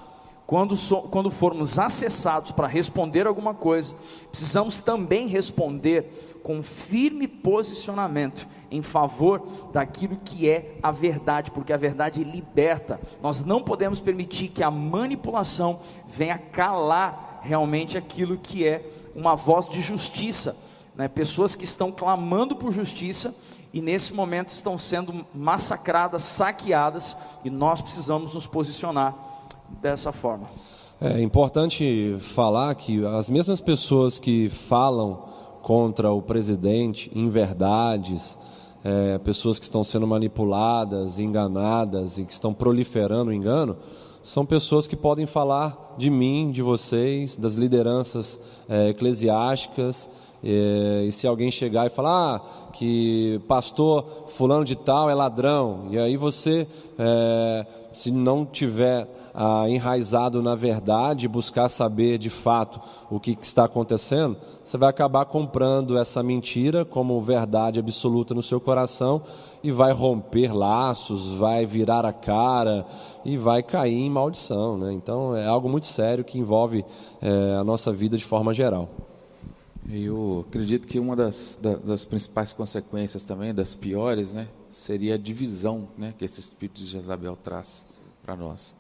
quando, 0.47 0.77
so, 0.77 1.03
quando 1.03 1.31
formos 1.31 1.79
acessados 1.79 2.53
para 2.53 2.67
responder 2.67 3.27
alguma 3.27 3.55
coisa, 3.55 3.95
precisamos 4.31 4.81
também 4.81 5.27
responder 5.27 6.41
com 6.43 6.63
firme 6.63 7.27
posicionamento 7.27 8.47
em 8.71 8.81
favor 8.81 9.43
daquilo 9.73 10.17
que 10.25 10.49
é 10.49 10.77
a 10.83 10.91
verdade, 10.91 11.51
porque 11.51 11.73
a 11.73 11.77
verdade 11.77 12.23
liberta. 12.23 13.01
Nós 13.21 13.45
não 13.45 13.63
podemos 13.63 14.01
permitir 14.01 14.49
que 14.49 14.63
a 14.63 14.71
manipulação 14.71 15.81
venha 16.07 16.39
calar 16.39 17.41
realmente 17.43 17.99
aquilo 17.99 18.39
que 18.39 18.67
é 18.67 18.98
uma 19.15 19.35
voz 19.35 19.69
de 19.69 19.81
justiça, 19.81 20.57
né? 20.95 21.09
pessoas 21.09 21.55
que 21.55 21.65
estão 21.65 21.91
clamando 21.93 22.57
por 22.57 22.73
justiça 22.73 23.35
e 23.73 23.81
nesse 23.81 24.13
momento 24.13 24.49
estão 24.49 24.79
sendo 24.79 25.27
massacradas, 25.35 26.23
saqueadas, 26.23 27.17
e 27.45 27.51
nós 27.51 27.81
precisamos 27.81 28.35
nos 28.35 28.47
posicionar 28.47 29.15
dessa 29.81 30.11
forma. 30.11 30.47
É 31.01 31.21
importante 31.21 32.17
falar 32.19 32.75
que 32.75 33.05
as 33.05 33.31
mesmas 33.31 33.61
pessoas 33.61 34.19
que 34.19 34.49
falam 34.49 35.23
contra 35.63 36.11
o 36.11 36.23
presidente 36.23 37.11
em 37.15 37.29
verdades, 37.29 38.39
é, 38.83 39.19
pessoas 39.19 39.59
que 39.59 39.65
estão 39.65 39.85
sendo 39.85 40.07
manipuladas, 40.07 41.19
enganadas 41.19 42.19
e 42.19 42.25
que 42.25 42.33
estão 42.33 42.55
proliferando 42.55 43.31
o 43.31 43.35
engano, 43.35 43.77
são 44.29 44.45
pessoas 44.45 44.87
que 44.87 44.95
podem 44.95 45.25
falar 45.25 45.95
de 45.97 46.11
mim, 46.11 46.51
de 46.53 46.61
vocês, 46.61 47.35
das 47.35 47.55
lideranças 47.55 48.39
é, 48.69 48.91
eclesiásticas. 48.91 50.07
É, 50.45 51.07
e 51.09 51.11
se 51.11 51.27
alguém 51.27 51.51
chegar 51.51 51.87
e 51.87 51.91
falar 51.91 52.37
ah, 52.37 52.71
que 52.71 53.41
pastor 53.49 54.27
fulano 54.29 54.67
de 54.67 54.77
tal 54.77 55.09
é 55.09 55.15
ladrão, 55.15 55.87
e 55.91 55.99
aí 55.99 56.19
você, 56.19 56.69
é, 56.99 57.67
se 57.91 58.11
não 58.11 58.45
tiver 58.45 59.09
ah, 59.35 59.65
enraizado 59.67 60.43
na 60.43 60.55
verdade, 60.55 61.27
buscar 61.27 61.71
saber 61.71 62.19
de 62.19 62.29
fato 62.29 62.83
o 63.11 63.19
que, 63.19 63.35
que 63.35 63.47
está 63.47 63.65
acontecendo, 63.65 64.37
você 64.63 64.77
vai 64.77 64.91
acabar 64.91 65.25
comprando 65.25 65.97
essa 65.97 66.23
mentira 66.23 66.85
como 66.85 67.19
verdade 67.23 67.79
absoluta 67.79 68.35
no 68.35 68.43
seu 68.43 68.61
coração 68.61 69.23
e 69.63 69.71
vai 69.71 69.93
romper 69.93 70.53
laços, 70.53 71.35
vai 71.37 71.67
virar 71.67 72.05
a 72.05 72.13
cara 72.13 72.87
e 73.25 73.37
vai 73.37 73.63
cair 73.63 73.95
em 73.95 74.11
maldição. 74.11 74.79
Né? 74.79 74.93
Então 74.93 75.37
é 75.37 75.47
algo 75.47 75.69
muito 75.69 75.87
sério 75.87 76.25
que 76.25 76.39
envolve 76.39 76.85
é, 77.21 77.57
a 77.59 77.65
nossa 77.65 77.93
vida 77.93 78.17
de 78.17 78.25
forma 78.25 78.55
geral. 78.55 78.89
Eu 79.91 80.45
acredito 80.47 80.87
que 80.87 80.99
uma 80.99 81.17
das, 81.17 81.59
das, 81.83 82.05
principais 82.05 82.53
consequências 82.53 83.25
também, 83.25 83.55
das 83.55 83.75
piores, 83.75 84.35
né, 84.35 84.47
seria 84.69 85.15
a 85.15 85.19
divisão 85.19 85.89
né, 85.97 86.13
que 86.17 86.27
esse 86.27 86.41
espírito 86.41 86.77
de 86.77 86.87
Jezabel 86.87 87.37
traz 87.43 87.87
para 88.23 88.37
nós 88.37 88.77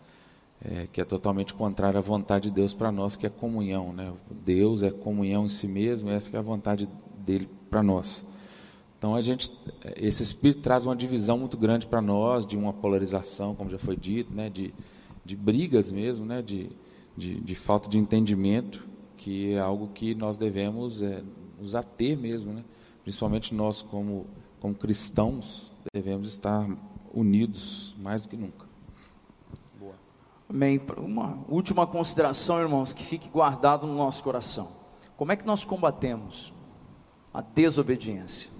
é, 0.64 0.88
que 0.92 1.00
é 1.00 1.04
totalmente 1.04 1.54
contrário 1.54 1.98
à 1.98 2.00
vontade 2.00 2.48
de 2.48 2.54
Deus 2.54 2.74
para 2.74 2.90
nós, 2.90 3.16
que 3.16 3.26
é 3.26 3.30
comunhão. 3.30 3.92
Né? 3.92 4.12
Deus 4.30 4.82
é 4.82 4.90
comunhão 4.90 5.46
em 5.46 5.48
si 5.48 5.68
mesmo, 5.68 6.10
essa 6.10 6.34
é 6.36 6.38
a 6.38 6.42
vontade 6.42 6.88
dele 7.18 7.48
para 7.70 7.82
nós. 7.82 8.24
Então 8.98 9.14
a 9.14 9.20
gente, 9.20 9.50
esse 9.96 10.24
espírito 10.24 10.60
traz 10.60 10.84
uma 10.84 10.96
divisão 10.96 11.38
muito 11.38 11.56
grande 11.56 11.86
para 11.86 12.02
nós, 12.02 12.44
de 12.44 12.56
uma 12.56 12.72
polarização, 12.72 13.54
como 13.54 13.70
já 13.70 13.78
foi 13.78 13.96
dito, 13.96 14.34
né? 14.34 14.50
de, 14.50 14.74
de 15.24 15.36
brigas 15.36 15.92
mesmo, 15.92 16.26
né? 16.26 16.42
de, 16.42 16.70
de, 17.16 17.40
de 17.40 17.54
falta 17.54 17.88
de 17.88 17.96
entendimento, 17.96 18.84
que 19.16 19.52
é 19.52 19.60
algo 19.60 19.88
que 19.94 20.16
nós 20.16 20.36
devemos 20.36 21.00
é, 21.00 21.22
nos 21.60 21.76
ater 21.76 22.18
mesmo, 22.18 22.52
né? 22.52 22.64
principalmente 23.04 23.54
nós 23.54 23.82
como, 23.82 24.26
como 24.60 24.74
cristãos 24.74 25.70
devemos 25.94 26.26
estar 26.26 26.68
unidos 27.14 27.94
mais 28.00 28.22
do 28.22 28.28
que 28.28 28.36
nunca. 28.36 28.66
Amém. 30.50 30.80
Uma 30.96 31.38
última 31.46 31.86
consideração, 31.86 32.58
irmãos, 32.58 32.94
que 32.94 33.04
fique 33.04 33.28
guardado 33.28 33.86
no 33.86 33.94
nosso 33.94 34.22
coração. 34.22 34.68
Como 35.14 35.30
é 35.30 35.36
que 35.36 35.46
nós 35.46 35.62
combatemos 35.62 36.54
a 37.34 37.42
desobediência? 37.42 38.57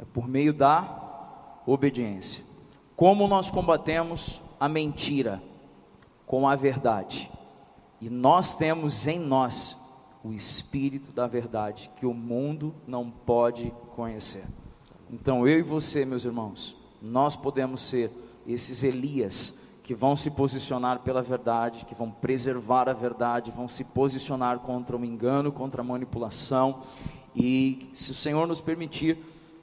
É 0.00 0.04
por 0.14 0.26
meio 0.26 0.54
da 0.54 1.60
obediência. 1.66 2.42
Como 2.96 3.28
nós 3.28 3.50
combatemos 3.50 4.40
a 4.58 4.66
mentira? 4.66 5.42
Com 6.26 6.48
a 6.48 6.56
verdade. 6.56 7.30
E 8.00 8.08
nós 8.08 8.56
temos 8.56 9.06
em 9.06 9.18
nós 9.18 9.76
o 10.24 10.32
espírito 10.32 11.12
da 11.12 11.26
verdade 11.26 11.90
que 11.96 12.06
o 12.06 12.14
mundo 12.14 12.74
não 12.86 13.10
pode 13.10 13.70
conhecer. 13.94 14.44
Então 15.10 15.46
eu 15.46 15.58
e 15.58 15.62
você, 15.62 16.06
meus 16.06 16.24
irmãos, 16.24 16.76
nós 17.02 17.36
podemos 17.36 17.82
ser 17.82 18.10
esses 18.46 18.82
Elias 18.82 19.58
que 19.82 19.94
vão 19.94 20.16
se 20.16 20.30
posicionar 20.30 21.00
pela 21.00 21.20
verdade, 21.20 21.84
que 21.84 21.94
vão 21.94 22.10
preservar 22.10 22.88
a 22.88 22.92
verdade, 22.94 23.50
vão 23.50 23.68
se 23.68 23.84
posicionar 23.84 24.60
contra 24.60 24.96
o 24.96 25.04
engano, 25.04 25.52
contra 25.52 25.82
a 25.82 25.84
manipulação. 25.84 26.84
E 27.34 27.90
se 27.92 28.12
o 28.12 28.14
Senhor 28.14 28.46
nos 28.46 28.60
permitir, 28.60 29.18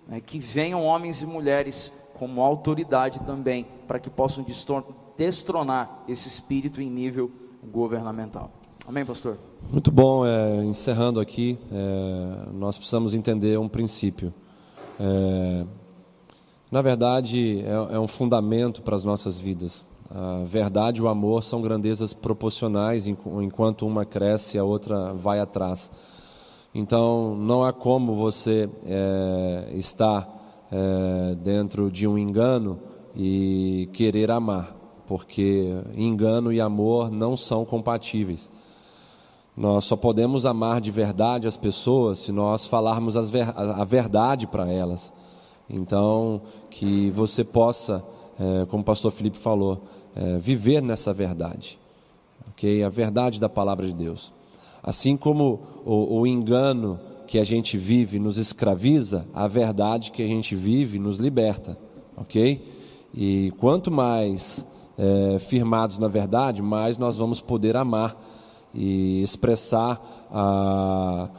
né, 0.07 0.21
que 0.21 0.39
venham 0.39 0.83
homens 0.83 1.21
e 1.21 1.25
mulheres 1.25 1.91
como 2.17 2.41
autoridade 2.41 3.19
também, 3.19 3.67
para 3.87 3.99
que 3.99 4.09
possam 4.09 4.45
destronar 5.17 6.03
esse 6.07 6.27
espírito 6.27 6.81
em 6.81 6.89
nível 6.89 7.31
governamental. 7.63 8.51
Amém, 8.87 9.05
pastor? 9.05 9.37
Muito 9.71 9.91
bom. 9.91 10.25
É, 10.25 10.63
encerrando 10.63 11.19
aqui, 11.19 11.59
é, 11.71 12.49
nós 12.53 12.77
precisamos 12.77 13.13
entender 13.13 13.59
um 13.59 13.67
princípio. 13.67 14.33
é, 14.99 15.65
na 16.71 16.81
verdade, 16.81 17.61
é, 17.61 17.95
é 17.95 17.99
um 17.99 18.07
fundamento 18.07 18.81
para 18.81 18.95
as 18.95 19.03
nossas 19.03 19.39
vidas. 19.39 19.85
A 20.09 20.43
verdade 20.45 20.99
e 20.99 21.03
o 21.03 21.07
amor 21.07 21.43
são 21.43 21.61
grandezas 21.61 22.13
proporcionais, 22.13 23.07
enquanto 23.07 23.85
uma 23.85 24.05
cresce, 24.05 24.57
a 24.57 24.63
outra 24.63 25.13
vai 25.13 25.39
atrás. 25.39 25.91
Então, 26.79 27.35
não 27.35 27.63
há 27.63 27.73
como 27.73 28.13
você 28.13 28.69
é, 28.85 29.71
estar 29.73 30.67
é, 30.71 31.33
dentro 31.33 31.89
de 31.89 32.05
um 32.05 32.19
engano 32.19 32.79
e 33.15 33.89
querer 33.93 34.29
amar, 34.29 34.77
porque 35.07 35.75
engano 35.95 36.53
e 36.53 36.61
amor 36.61 37.09
não 37.09 37.35
são 37.35 37.65
compatíveis. 37.65 38.51
Nós 39.55 39.85
só 39.85 39.95
podemos 39.95 40.45
amar 40.45 40.79
de 40.79 40.91
verdade 40.91 41.47
as 41.47 41.57
pessoas 41.57 42.19
se 42.19 42.31
nós 42.31 42.67
falarmos 42.67 43.15
ver, 43.31 43.51
a 43.57 43.83
verdade 43.83 44.45
para 44.45 44.71
elas. 44.71 45.11
Então, 45.67 46.43
que 46.69 47.09
você 47.09 47.43
possa, 47.43 48.05
é, 48.39 48.67
como 48.67 48.83
o 48.83 48.85
pastor 48.85 49.11
Felipe 49.11 49.39
falou, 49.39 49.81
é, 50.15 50.37
viver 50.37 50.83
nessa 50.83 51.11
verdade, 51.11 51.79
ok? 52.51 52.83
A 52.83 52.89
verdade 52.89 53.39
da 53.39 53.49
palavra 53.49 53.87
de 53.87 53.93
Deus. 53.93 54.36
Assim 54.87 55.17
como 55.17 55.59
o, 55.85 56.21
o 56.21 56.25
engano 56.25 56.97
que 57.27 57.37
a 57.39 57.43
gente 57.43 57.77
vive 57.77 58.19
nos 58.19 58.37
escraviza, 58.37 59.27
a 59.33 59.45
verdade 59.45 60.13
que 60.13 60.23
a 60.23 60.25
gente 60.25 60.55
vive 60.55 60.97
nos 60.97 61.17
liberta, 61.17 61.77
ok? 62.15 62.65
E 63.13 63.51
quanto 63.57 63.91
mais 63.91 64.65
é, 64.97 65.39
firmados 65.39 65.97
na 65.97 66.07
verdade, 66.07 66.61
mais 66.61 66.97
nós 66.97 67.17
vamos 67.17 67.41
poder 67.41 67.75
amar 67.75 68.17
e 68.73 69.21
expressar 69.21 70.01
a, 70.31 71.31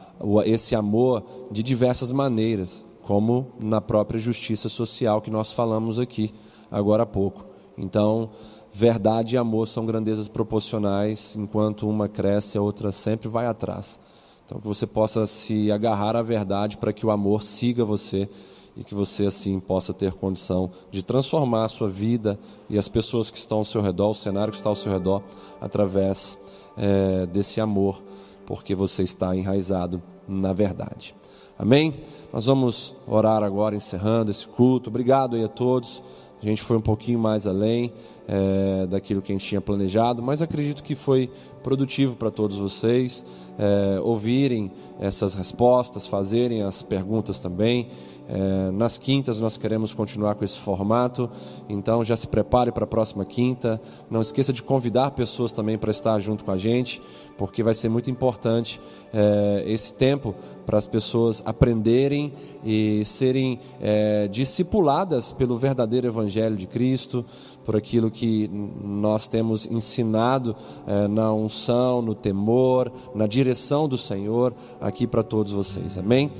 esse 0.45 0.75
amor 0.75 1.23
de 1.49 1.63
diversas 1.63 2.11
maneiras, 2.11 2.85
como 3.01 3.47
na 3.59 3.81
própria 3.81 4.19
justiça 4.19 4.69
social 4.69 5.21
que 5.21 5.31
nós 5.31 5.51
falamos 5.51 5.97
aqui 5.97 6.31
agora 6.69 7.01
há 7.01 7.07
pouco. 7.07 7.43
Então, 7.75 8.29
verdade 8.71 9.35
e 9.35 9.37
amor 9.37 9.67
são 9.67 9.85
grandezas 9.85 10.27
proporcionais, 10.27 11.35
enquanto 11.35 11.89
uma 11.89 12.07
cresce, 12.07 12.57
a 12.57 12.61
outra 12.61 12.91
sempre 12.91 13.27
vai 13.27 13.45
atrás. 13.45 13.99
Então, 14.45 14.59
que 14.59 14.67
você 14.67 14.87
possa 14.87 15.27
se 15.27 15.71
agarrar 15.71 16.15
à 16.15 16.21
verdade 16.21 16.77
para 16.77 16.91
que 16.91 17.05
o 17.05 17.11
amor 17.11 17.43
siga 17.43 17.85
você 17.85 18.27
e 18.75 18.83
que 18.83 18.95
você 18.95 19.25
assim 19.25 19.59
possa 19.59 19.93
ter 19.93 20.13
condição 20.13 20.71
de 20.89 21.03
transformar 21.03 21.65
a 21.65 21.69
sua 21.69 21.89
vida 21.89 22.39
e 22.69 22.77
as 22.77 22.87
pessoas 22.87 23.29
que 23.29 23.37
estão 23.37 23.59
ao 23.59 23.65
seu 23.65 23.81
redor, 23.81 24.09
o 24.09 24.15
cenário 24.15 24.51
que 24.51 24.57
está 24.57 24.69
ao 24.69 24.75
seu 24.75 24.91
redor, 24.91 25.21
através 25.59 26.39
é, 26.77 27.25
desse 27.25 27.61
amor, 27.61 28.01
porque 28.45 28.73
você 28.73 29.03
está 29.03 29.35
enraizado 29.35 30.01
na 30.27 30.53
verdade. 30.53 31.15
Amém? 31.57 32.01
Nós 32.31 32.45
vamos 32.45 32.95
orar 33.05 33.43
agora, 33.43 33.75
encerrando 33.75 34.31
esse 34.31 34.47
culto. 34.47 34.89
Obrigado 34.89 35.35
aí 35.35 35.43
a 35.43 35.49
todos. 35.49 36.01
A 36.41 36.45
gente 36.45 36.61
foi 36.61 36.77
um 36.77 36.81
pouquinho 36.81 37.19
mais 37.19 37.45
além 37.45 37.91
é, 38.29 38.85
daquilo 38.85 39.23
que 39.23 39.31
a 39.31 39.35
gente 39.35 39.45
tinha 39.45 39.59
planejado, 39.59 40.21
mas 40.21 40.39
acredito 40.39 40.83
que 40.83 40.93
foi 40.93 41.31
produtivo 41.63 42.15
para 42.15 42.29
todos 42.29 42.57
vocês 42.57 43.25
é, 43.57 43.99
ouvirem 43.99 44.71
essas 44.99 45.33
respostas, 45.33 46.05
fazerem 46.07 46.61
as 46.61 46.81
perguntas 46.81 47.39
também. 47.39 47.89
É, 48.31 48.69
nas 48.71 48.99
quintas 48.99 49.39
nós 49.39 49.57
queremos 49.57 49.95
continuar 49.95 50.35
com 50.35 50.45
esse 50.45 50.59
formato, 50.59 51.27
então 51.67 52.03
já 52.03 52.15
se 52.15 52.27
prepare 52.27 52.71
para 52.71 52.83
a 52.83 52.87
próxima 52.87 53.25
quinta. 53.25 53.81
Não 54.09 54.21
esqueça 54.21 54.53
de 54.53 54.61
convidar 54.61 55.11
pessoas 55.11 55.51
também 55.51 55.77
para 55.77 55.89
estar 55.89 56.19
junto 56.19 56.45
com 56.45 56.51
a 56.51 56.57
gente, 56.57 57.01
porque 57.37 57.63
vai 57.63 57.73
ser 57.73 57.89
muito 57.89 58.09
importante 58.09 58.79
é, 59.11 59.63
esse 59.65 59.93
tempo 59.93 60.35
para 60.65 60.77
as 60.77 60.85
pessoas 60.85 61.41
aprenderem 61.43 62.31
e 62.63 63.03
serem 63.03 63.59
é, 63.81 64.27
discipuladas 64.27 65.31
pelo 65.31 65.57
verdadeiro 65.57 66.05
Evangelho 66.05 66.55
de 66.55 66.67
Cristo, 66.67 67.25
por 67.69 67.75
aquilo 67.75 68.09
que 68.09 68.49
nós 68.83 69.27
temos 69.27 69.67
ensinado 69.67 70.55
é, 70.87 71.07
na 71.07 71.31
unção, 71.31 72.01
no 72.01 72.15
temor, 72.15 72.91
na 73.13 73.27
direção 73.27 73.87
do 73.87 73.95
Senhor 73.95 74.55
aqui 74.81 75.05
para 75.05 75.21
todos 75.21 75.51
vocês. 75.51 75.95
Amém? 75.95 76.31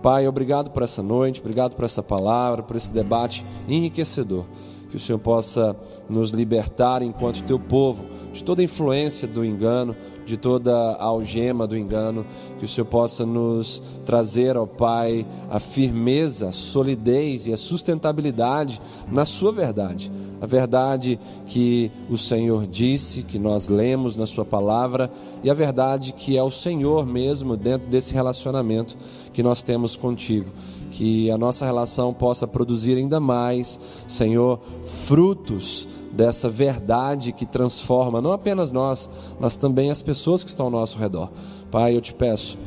Pai, 0.00 0.28
obrigado 0.28 0.70
por 0.70 0.84
essa 0.84 1.02
noite, 1.02 1.40
obrigado 1.40 1.74
por 1.74 1.84
essa 1.84 2.00
palavra, 2.00 2.62
por 2.62 2.76
esse 2.76 2.92
debate 2.92 3.44
enriquecedor. 3.68 4.44
Que 4.88 4.96
o 4.96 5.00
Senhor 5.00 5.18
possa 5.18 5.76
nos 6.08 6.30
libertar 6.30 7.02
enquanto 7.02 7.42
teu 7.42 7.58
povo 7.58 8.06
de 8.32 8.44
toda 8.44 8.62
influência 8.62 9.26
do 9.26 9.44
engano, 9.44 9.96
de 10.24 10.36
toda 10.36 10.92
a 10.92 11.04
algema 11.04 11.66
do 11.66 11.76
engano, 11.76 12.24
que 12.60 12.64
o 12.64 12.68
Senhor 12.68 12.86
possa 12.86 13.26
nos 13.26 13.82
trazer, 14.04 14.56
ó 14.56 14.64
Pai, 14.64 15.26
a 15.50 15.58
firmeza, 15.58 16.50
a 16.50 16.52
solidez 16.52 17.48
e 17.48 17.52
a 17.52 17.56
sustentabilidade 17.56 18.80
na 19.10 19.24
Sua 19.24 19.50
verdade. 19.50 20.12
A 20.40 20.46
verdade 20.46 21.18
que 21.46 21.90
o 22.08 22.16
Senhor 22.16 22.66
disse, 22.66 23.22
que 23.22 23.38
nós 23.38 23.68
lemos 23.68 24.16
na 24.16 24.26
Sua 24.26 24.44
palavra, 24.44 25.10
e 25.42 25.50
a 25.50 25.54
verdade 25.54 26.12
que 26.12 26.36
é 26.36 26.42
o 26.42 26.50
Senhor 26.50 27.06
mesmo 27.06 27.56
dentro 27.56 27.88
desse 27.88 28.14
relacionamento 28.14 28.96
que 29.32 29.42
nós 29.42 29.62
temos 29.62 29.96
contigo 29.96 30.50
que 30.90 31.30
a 31.30 31.38
nossa 31.38 31.64
relação 31.64 32.12
possa 32.12 32.46
produzir 32.46 32.96
ainda 32.96 33.20
mais, 33.20 33.78
Senhor, 34.06 34.60
frutos 34.82 35.86
dessa 36.12 36.48
verdade 36.48 37.32
que 37.32 37.46
transforma 37.46 38.20
não 38.20 38.32
apenas 38.32 38.72
nós, 38.72 39.08
mas 39.38 39.56
também 39.56 39.90
as 39.90 40.02
pessoas 40.02 40.42
que 40.42 40.50
estão 40.50 40.66
ao 40.66 40.72
nosso 40.72 40.98
redor. 40.98 41.30
Pai, 41.70 41.94
eu 41.94 42.00
te 42.00 42.14
peço, 42.14 42.58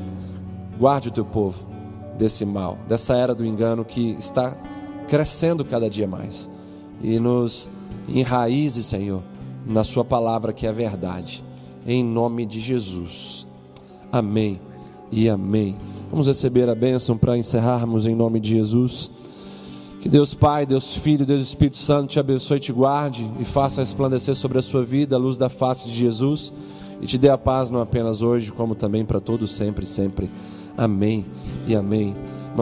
guarde 0.77 1.09
o 1.09 1.11
teu 1.11 1.25
povo 1.25 1.67
desse 2.17 2.45
mal, 2.45 2.77
dessa 2.87 3.15
era 3.15 3.33
do 3.33 3.45
engano 3.45 3.83
que 3.83 4.11
está 4.11 4.55
crescendo 5.07 5.65
cada 5.65 5.89
dia 5.89 6.07
mais. 6.07 6.49
E 7.03 7.19
nos 7.19 7.69
enraize, 8.07 8.83
Senhor, 8.83 9.21
na 9.65 9.83
Sua 9.83 10.03
palavra 10.03 10.53
que 10.53 10.65
é 10.65 10.69
a 10.69 10.73
verdade. 10.73 11.43
Em 11.85 12.03
nome 12.03 12.45
de 12.45 12.59
Jesus. 12.59 13.47
Amém 14.11 14.59
e 15.11 15.29
amém. 15.29 15.77
Vamos 16.09 16.27
receber 16.27 16.69
a 16.69 16.75
bênção 16.75 17.17
para 17.17 17.37
encerrarmos 17.37 18.05
em 18.05 18.15
nome 18.15 18.39
de 18.39 18.49
Jesus. 18.49 19.09
Que 20.01 20.09
Deus 20.09 20.33
Pai, 20.33 20.65
Deus 20.65 20.95
Filho, 20.95 21.25
Deus 21.25 21.41
Espírito 21.41 21.77
Santo 21.77 22.09
te 22.09 22.19
abençoe 22.19 22.59
te 22.59 22.73
guarde 22.73 23.29
e 23.39 23.45
faça 23.45 23.81
resplandecer 23.81 24.35
sobre 24.35 24.57
a 24.57 24.61
sua 24.61 24.83
vida 24.83 25.15
a 25.15 25.19
luz 25.19 25.37
da 25.37 25.47
face 25.47 25.87
de 25.87 25.95
Jesus 25.95 26.51
e 26.99 27.05
te 27.05 27.17
dê 27.17 27.29
a 27.29 27.37
paz 27.37 27.69
não 27.69 27.79
apenas 27.79 28.21
hoje, 28.21 28.51
como 28.51 28.75
também 28.75 29.05
para 29.05 29.19
todos 29.19 29.51
sempre, 29.51 29.85
sempre. 29.85 30.29
Amém 30.77 31.25
e 31.67 31.75
amém. 31.75 32.15